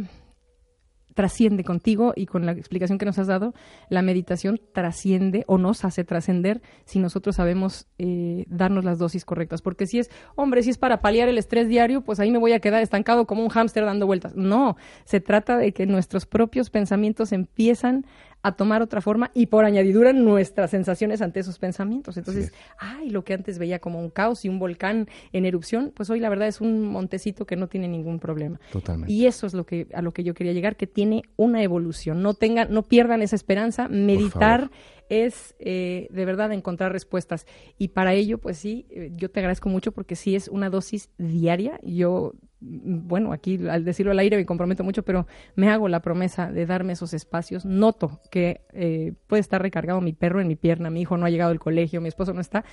trasciende 1.15 1.65
contigo 1.65 2.13
y 2.15 2.27
con 2.27 2.45
la 2.45 2.53
explicación 2.53 2.99
que 2.99 3.07
nos 3.07 3.19
has 3.19 3.29
dado, 3.29 3.55
la 3.89 4.03
meditación 4.03 4.61
trasciende 4.75 5.45
o 5.47 5.57
nos 5.57 5.87
hace 5.87 6.05
trascender 6.05 6.61
si 6.85 6.99
nosotros 6.99 7.37
sabemos 7.37 7.87
eh, 7.97 8.45
darnos 8.47 8.85
las 8.85 8.99
dosis 8.99 9.25
correctas. 9.25 9.63
Porque 9.63 9.87
si 9.87 10.01
es, 10.01 10.11
hombre, 10.37 10.63
si 10.63 10.69
es 10.69 10.77
para 10.77 11.01
paliar 11.01 11.31
el 11.31 11.39
estrés 11.39 11.67
diario, 11.67 12.03
pues 12.03 12.21
ahí 12.21 12.31
me 12.31 12.39
voy 12.39 12.53
a 12.53 12.61
quedar 12.61 12.83
estancado 12.83 13.27
como 13.27 13.43
un 13.43 13.49
hámster 13.49 13.87
dando 13.87 14.07
vueltas. 14.07 14.37
No, 14.37 14.77
se 15.05 15.21
trata 15.21 15.57
de 15.57 15.73
que 15.73 15.87
nuestros 15.87 16.27
propios 16.27 16.69
pensamientos 16.69 17.33
empiezan 17.33 18.05
a 18.43 18.53
tomar 18.53 18.83
otra 18.83 19.01
forma 19.01 19.31
y 19.35 19.47
por 19.47 19.65
añadidura 19.65 20.13
nuestras 20.13 20.71
sensaciones 20.71 21.23
ante 21.23 21.41
esos 21.41 21.59
pensamientos. 21.59 22.17
Entonces, 22.17 22.53
ay, 22.79 23.11
lo 23.11 23.25
que 23.25 23.35
antes 23.35 23.59
veía 23.59 23.79
como 23.79 24.01
un 24.01 24.11
caos 24.11 24.45
y 24.45 24.49
un 24.49 24.59
volcán 24.59 25.09
en 25.33 25.47
erupción, 25.47 25.93
pues 25.95 26.09
hoy 26.11 26.21
la 26.21 26.29
verdad 26.29 26.49
es 26.49 26.61
un 26.61 26.85
montecito 26.85 27.47
que 27.47 27.57
no 27.57 27.69
tiene 27.69 27.89
ningún 27.89 28.19
problema. 28.19 28.61
Totalmente. 28.73 29.13
Y 29.13 29.27
eso 29.27 29.47
es 29.47 29.55
lo 29.55 29.65
que 29.65 29.89
a 29.95 30.03
lo 30.03 30.13
que 30.13 30.25
yo 30.25 30.35
quería 30.35 30.53
llegar, 30.53 30.77
que 30.77 30.87
tiene 30.87 31.23
una 31.37 31.63
evolución. 31.63 32.23
No 32.23 32.35
tengan, 32.35 32.73
no 32.73 32.83
pierdan 32.83 33.23
esa 33.23 33.37
esperanza. 33.37 33.89
Meditar 33.89 34.71
es 35.09 35.55
eh, 35.59 36.09
de 36.11 36.25
verdad 36.25 36.53
encontrar 36.53 36.93
respuestas. 36.93 37.47
Y 37.77 37.89
para 37.89 38.15
ello, 38.15 38.39
pues 38.39 38.57
sí, 38.59 38.87
eh, 38.91 39.13
yo 39.17 39.31
te 39.31 39.41
agradezco 39.41 39.69
mucho 39.69 39.93
porque 39.93 40.17
sí 40.17 40.35
es 40.35 40.49
una 40.49 40.71
dosis 40.71 41.11
diaria. 41.19 41.79
Yo 41.83 42.35
bueno, 42.61 43.33
aquí 43.33 43.59
al 43.69 43.85
decirlo 43.85 44.13
al 44.13 44.19
aire 44.19 44.37
me 44.37 44.47
comprometo 44.47 44.85
mucho, 44.85 45.03
pero 45.03 45.27
me 45.57 45.69
hago 45.69 45.89
la 45.89 46.01
promesa 46.01 46.51
de 46.51 46.67
darme 46.67 46.93
esos 46.93 47.15
espacios. 47.15 47.65
Noto 47.65 48.21
que 48.31 48.63
eh, 48.73 49.15
puede 49.27 49.41
estar 49.41 49.63
recargado 49.63 50.01
mi 50.01 50.13
perro 50.13 50.41
en 50.41 50.49
mi 50.49 50.57
pierna, 50.57 50.91
mi 50.91 51.03
hijo 51.03 51.17
no 51.17 51.27
ha 51.27 51.31
llegado 51.31 51.51
al 51.51 51.59
colegio, 51.59 52.01
mi 52.01 52.09
esposo 52.09 52.33
no 52.33 52.41
está. 52.41 52.65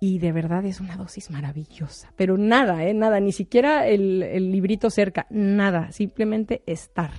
Y 0.00 0.18
de 0.18 0.32
verdad 0.32 0.64
es 0.64 0.80
una 0.80 0.96
dosis 0.96 1.30
maravillosa. 1.30 2.12
Pero 2.16 2.38
nada, 2.38 2.84
¿eh? 2.84 2.94
Nada, 2.94 3.20
ni 3.20 3.32
siquiera 3.32 3.86
el, 3.86 4.22
el 4.22 4.50
librito 4.50 4.88
cerca, 4.88 5.26
nada, 5.30 5.92
simplemente 5.92 6.62
estar, 6.66 7.10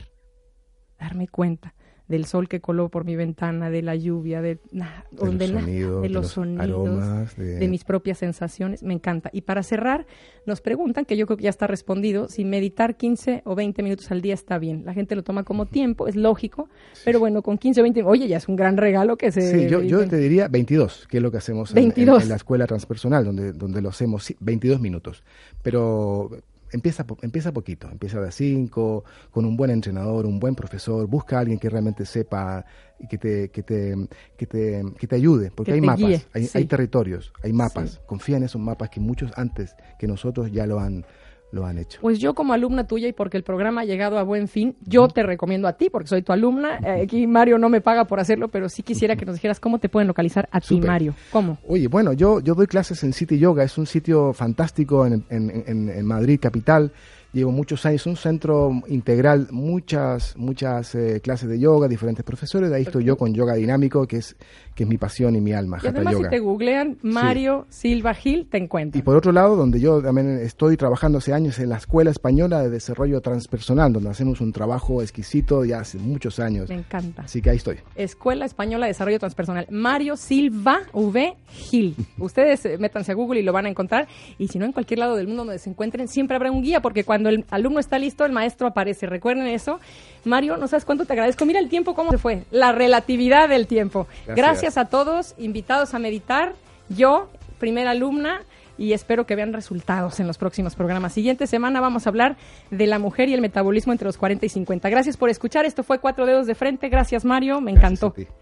darme 1.00 1.28
cuenta 1.28 1.76
del 2.12 2.26
sol 2.26 2.48
que 2.48 2.62
coló 2.62 2.90
por 2.90 3.06
mi 3.06 3.16
ventana, 3.16 3.72
de 3.72 3.82
la 3.82 3.96
lluvia, 3.96 4.42
de, 4.42 4.60
de, 4.72 6.10
los, 6.10 6.28
sonidos, 6.28 7.36
de... 7.36 7.68
mis 7.68 7.84
propias 7.84 8.20
sensaciones. 8.20 8.84
Me 8.84 8.94
encanta. 8.94 9.30
Y 9.34 9.42
para 9.42 9.64
cerrar, 9.64 10.06
nos 10.46 10.62
preguntan, 10.62 11.06
que 11.06 11.18
yo 11.18 11.26
creo 11.26 11.38
que 11.38 11.46
ya 11.46 11.50
está 11.50 11.66
respondido, 11.66 12.28
si 12.30 12.46
meditar 12.46 12.98
15 12.98 13.42
o 13.46 13.56
20 13.56 13.82
minutos 13.82 14.12
al 14.12 14.22
día 14.22 14.36
está 14.36 14.60
bien. 14.60 14.84
La 14.86 14.94
gente 14.94 15.16
lo 15.16 15.24
toma 15.24 15.44
como 15.44 15.66
tiempo, 15.66 16.08
es 16.08 16.16
lógico, 16.16 16.70
pero 17.04 17.20
bueno, 17.20 17.42
con 17.42 17.58
15 17.58 17.82
o 17.82 17.84
20, 17.84 18.04
oye, 18.04 18.28
ya 18.28 18.38
es 18.38 18.48
un 18.48 18.56
gran 18.56 18.78
regalo 18.78 19.18
que 19.18 19.32
se... 19.32 19.42
Sí, 19.42 19.70
yo, 19.70 19.82
yo 19.82 20.08
te 20.08 20.18
diría 20.18 20.48
22, 20.48 21.08
que 21.10 21.18
es 21.18 21.24
lo 21.24 21.32
que 21.32 21.38
hacemos 21.38 21.76
en, 21.76 21.94
en, 21.96 22.30
la 22.30 22.36
escuela 22.36 22.68
transpersonal, 22.68 23.26
donde, 23.26 23.54
donde 23.54 23.82
lo 23.82 23.90
hacemos 23.90 24.34
22 24.40 24.80
minutos. 24.80 25.24
Pero 25.64 26.30
empieza, 26.72 27.06
empieza 27.22 27.52
poquito, 27.52 27.90
empieza 27.90 28.20
de 28.20 28.28
a 28.28 28.32
cinco, 28.32 29.04
con 29.32 29.46
un 29.46 29.56
buen 29.56 29.72
entrenador, 29.72 30.26
un 30.26 30.40
buen 30.40 30.56
profesor, 30.56 31.08
busca 31.08 31.38
a 31.38 31.40
alguien 31.42 31.60
que 31.60 31.70
realmente 31.70 32.06
sepa 32.06 32.66
y 33.00 33.08
que 33.08 33.18
te, 33.18 33.50
que 33.50 33.64
te, 33.64 33.96
que 34.38 34.46
te, 34.46 34.84
que 34.98 35.08
te 35.08 35.16
ayude, 35.16 35.52
porque 35.52 35.74
hay 35.74 35.82
mapas, 35.82 36.28
hay, 36.34 36.50
hay, 36.54 36.66
territorios, 36.66 37.34
hay 37.44 37.54
mapas, 37.54 38.02
confía 38.06 38.38
en 38.38 38.44
esos 38.44 38.62
mapas 38.62 38.90
que 38.90 39.00
muchos 39.00 39.32
antes 39.36 39.76
que 40.00 40.08
nosotros 40.08 40.52
ya 40.52 40.66
lo 40.66 40.80
han, 40.80 41.06
lo 41.52 41.66
han 41.66 41.78
hecho. 41.78 42.00
Pues 42.02 42.20
yo 42.20 42.34
como 42.34 42.54
alumna 42.54 42.88
tuya 42.88 43.08
y 43.08 43.14
porque 43.14 43.38
el 43.38 43.44
programa 43.44 43.82
ha 43.82 43.86
llegado 43.86 44.18
a 44.18 44.24
buen 44.24 44.48
fin, 44.48 44.76
yo 44.86 45.08
te 45.08 45.24
recomiendo 45.24 45.68
a 45.68 45.74
ti 45.74 45.90
porque 45.90 46.08
soy 46.08 46.22
tu 46.22 46.32
alumna. 46.32 46.78
Eh, 46.78 47.04
aquí 47.04 47.28
Mario 47.28 47.58
no 47.58 47.70
me 47.70 47.82
paga 47.82 48.06
por 48.06 48.20
hacerlo, 48.20 48.48
pero 48.48 48.70
sí 48.70 48.84
quisiera 48.84 49.16
que 49.16 49.26
nos 49.26 49.36
dijeras 49.36 49.60
cómo 49.60 49.80
te 49.80 49.90
pueden 49.90 50.08
localizar 50.08 50.48
a 50.52 50.62
ti, 50.62 50.80
Mario. 50.80 51.14
¿Cómo? 51.32 51.58
Oye, 51.68 51.88
bueno, 51.88 52.14
yo, 52.14 52.40
yo 52.40 52.56
doy 52.56 52.68
clases 52.68 53.04
en 53.04 53.14
City 53.14 53.38
Yoga, 53.38 53.64
es 53.64 53.78
un 53.78 53.86
sitio 53.86 54.34
fantástico 54.34 55.06
en, 55.06 55.26
en, 55.30 55.90
en 55.90 56.06
Madrid, 56.06 56.40
capital 56.42 56.92
llevo 57.34 57.52
muchos 57.52 57.86
años, 57.86 58.06
un 58.06 58.18
centro 58.18 58.82
integral, 58.88 59.48
muchas, 59.52 60.36
muchas 60.36 60.94
eh, 60.96 61.22
clases 61.24 61.50
de 61.50 61.60
yoga, 61.60 61.88
diferentes 61.88 62.26
profesores, 62.26 62.70
de 62.70 62.76
ahí 62.76 62.84
estoy 62.84 63.04
yo 63.04 63.18
con 63.18 63.34
yoga 63.34 63.54
dinámico, 63.54 64.06
que 64.08 64.18
es, 64.18 64.36
que 64.82 64.86
es 64.86 64.90
mi 64.90 64.98
pasión 64.98 65.36
y 65.36 65.42
mi 65.42 65.54
alma. 65.54 65.78
Y 65.84 65.88
además 65.88 66.16
si 66.18 66.24
te 66.24 66.40
googlean 66.40 66.98
Mario 67.04 67.68
Silva 67.70 68.16
Gil, 68.16 68.48
te 68.50 68.58
encuentran. 68.58 69.00
Y 69.00 69.04
por 69.04 69.16
otro 69.16 69.32
lado, 69.32 69.56
donde 69.56 69.80
yo 69.80 70.02
también 70.02 70.40
estoy 70.40 70.76
trabajando 70.76 71.20
hace 71.20 71.34
años 71.34 71.60
en 71.60 71.70
la 71.70 71.78
Escuela 71.78 72.10
Española 72.10 72.64
de 72.64 72.72
Desarrollo 72.72 73.22
Transpersonal, 73.22 73.94
donde 73.94 74.10
hacemos 74.10 74.42
un 74.42 74.52
trabajo 74.52 75.04
exquisito 75.04 75.64
ya 75.66 75.82
hace 75.82 76.00
muchos 76.00 76.40
años. 76.40 76.70
Me 76.70 76.76
encanta. 76.76 77.22
Así 77.22 77.44
que 77.44 77.52
ahí 77.52 77.58
estoy. 77.58 77.78
Escuela 77.96 78.46
Española 78.46 78.88
de 78.88 78.92
Desarrollo 78.94 79.20
Transpersonal. 79.20 79.68
Mario 79.70 80.18
Silva 80.18 80.80
V. 80.94 81.36
Gil. 81.52 81.96
Ustedes 82.18 82.66
eh, 82.66 82.78
métanse 82.80 83.12
a 83.12 83.16
Google 83.16 83.40
y 83.40 83.44
lo 83.44 83.54
van 83.54 83.68
a 83.68 83.70
encontrar. 83.70 84.08
Y 84.40 84.48
si 84.48 84.58
no, 84.58 84.66
en 84.66 84.72
cualquier 84.72 84.98
lado 84.98 85.16
del 85.16 85.28
mundo 85.28 85.46
donde 85.46 85.60
se 85.60 85.70
encuentren, 85.70 86.08
siempre 86.08 86.36
habrá 86.36 86.52
un 86.52 86.64
guía, 86.64 86.82
porque 86.82 87.04
cuando 87.04 87.30
el 87.30 87.46
alumno 87.52 87.80
está 87.80 88.00
listo, 88.00 88.26
el 88.26 88.32
maestro 88.32 88.66
aparece. 88.66 89.06
Recuerden 89.06 89.46
eso. 89.46 89.80
Mario, 90.24 90.58
no 90.58 90.68
sabes 90.68 90.86
cuánto 90.86 91.06
te 91.06 91.14
agradezco. 91.14 91.46
Mira 91.46 91.60
el 91.60 91.70
tiempo, 91.70 91.96
cómo 91.96 92.12
se 92.12 92.18
fue. 92.18 92.44
La 92.52 92.72
relatividad 92.72 93.50
del 93.50 93.68
tiempo. 93.68 94.08
Gracias, 94.28 94.78
a 94.78 94.86
todos, 94.86 95.36
invitados 95.38 95.94
a 95.94 96.00
meditar. 96.00 96.54
Yo, 96.90 97.30
primera 97.60 97.92
alumna, 97.92 98.42
y 98.78 98.94
espero 98.94 99.26
que 99.26 99.36
vean 99.36 99.54
resultados 99.54 100.20
en 100.20 100.28
los 100.28 100.38
próximos 100.38 100.76
programas. 100.76 101.14
Siguiente 101.14 101.46
semana 101.46 101.80
vamos 101.82 102.08
a 102.08 102.10
hablar 102.10 102.38
de 102.72 102.88
la 102.88 103.00
mujer 103.00 103.30
y 103.30 103.34
el 103.34 103.42
metabolismo 103.42 103.92
entre 103.92 104.06
los 104.06 104.18
40 104.18 104.46
y 104.46 104.50
50. 104.50 104.90
Gracias 104.90 105.18
por 105.18 105.30
escuchar. 105.30 105.66
Esto 105.66 105.84
fue 105.84 106.00
Cuatro 106.00 106.26
Dedos 106.26 106.48
de 106.48 106.56
Frente. 106.56 106.90
Gracias, 106.90 107.24
Mario. 107.24 107.62
Me 107.62 107.72
encantó. 107.72 108.14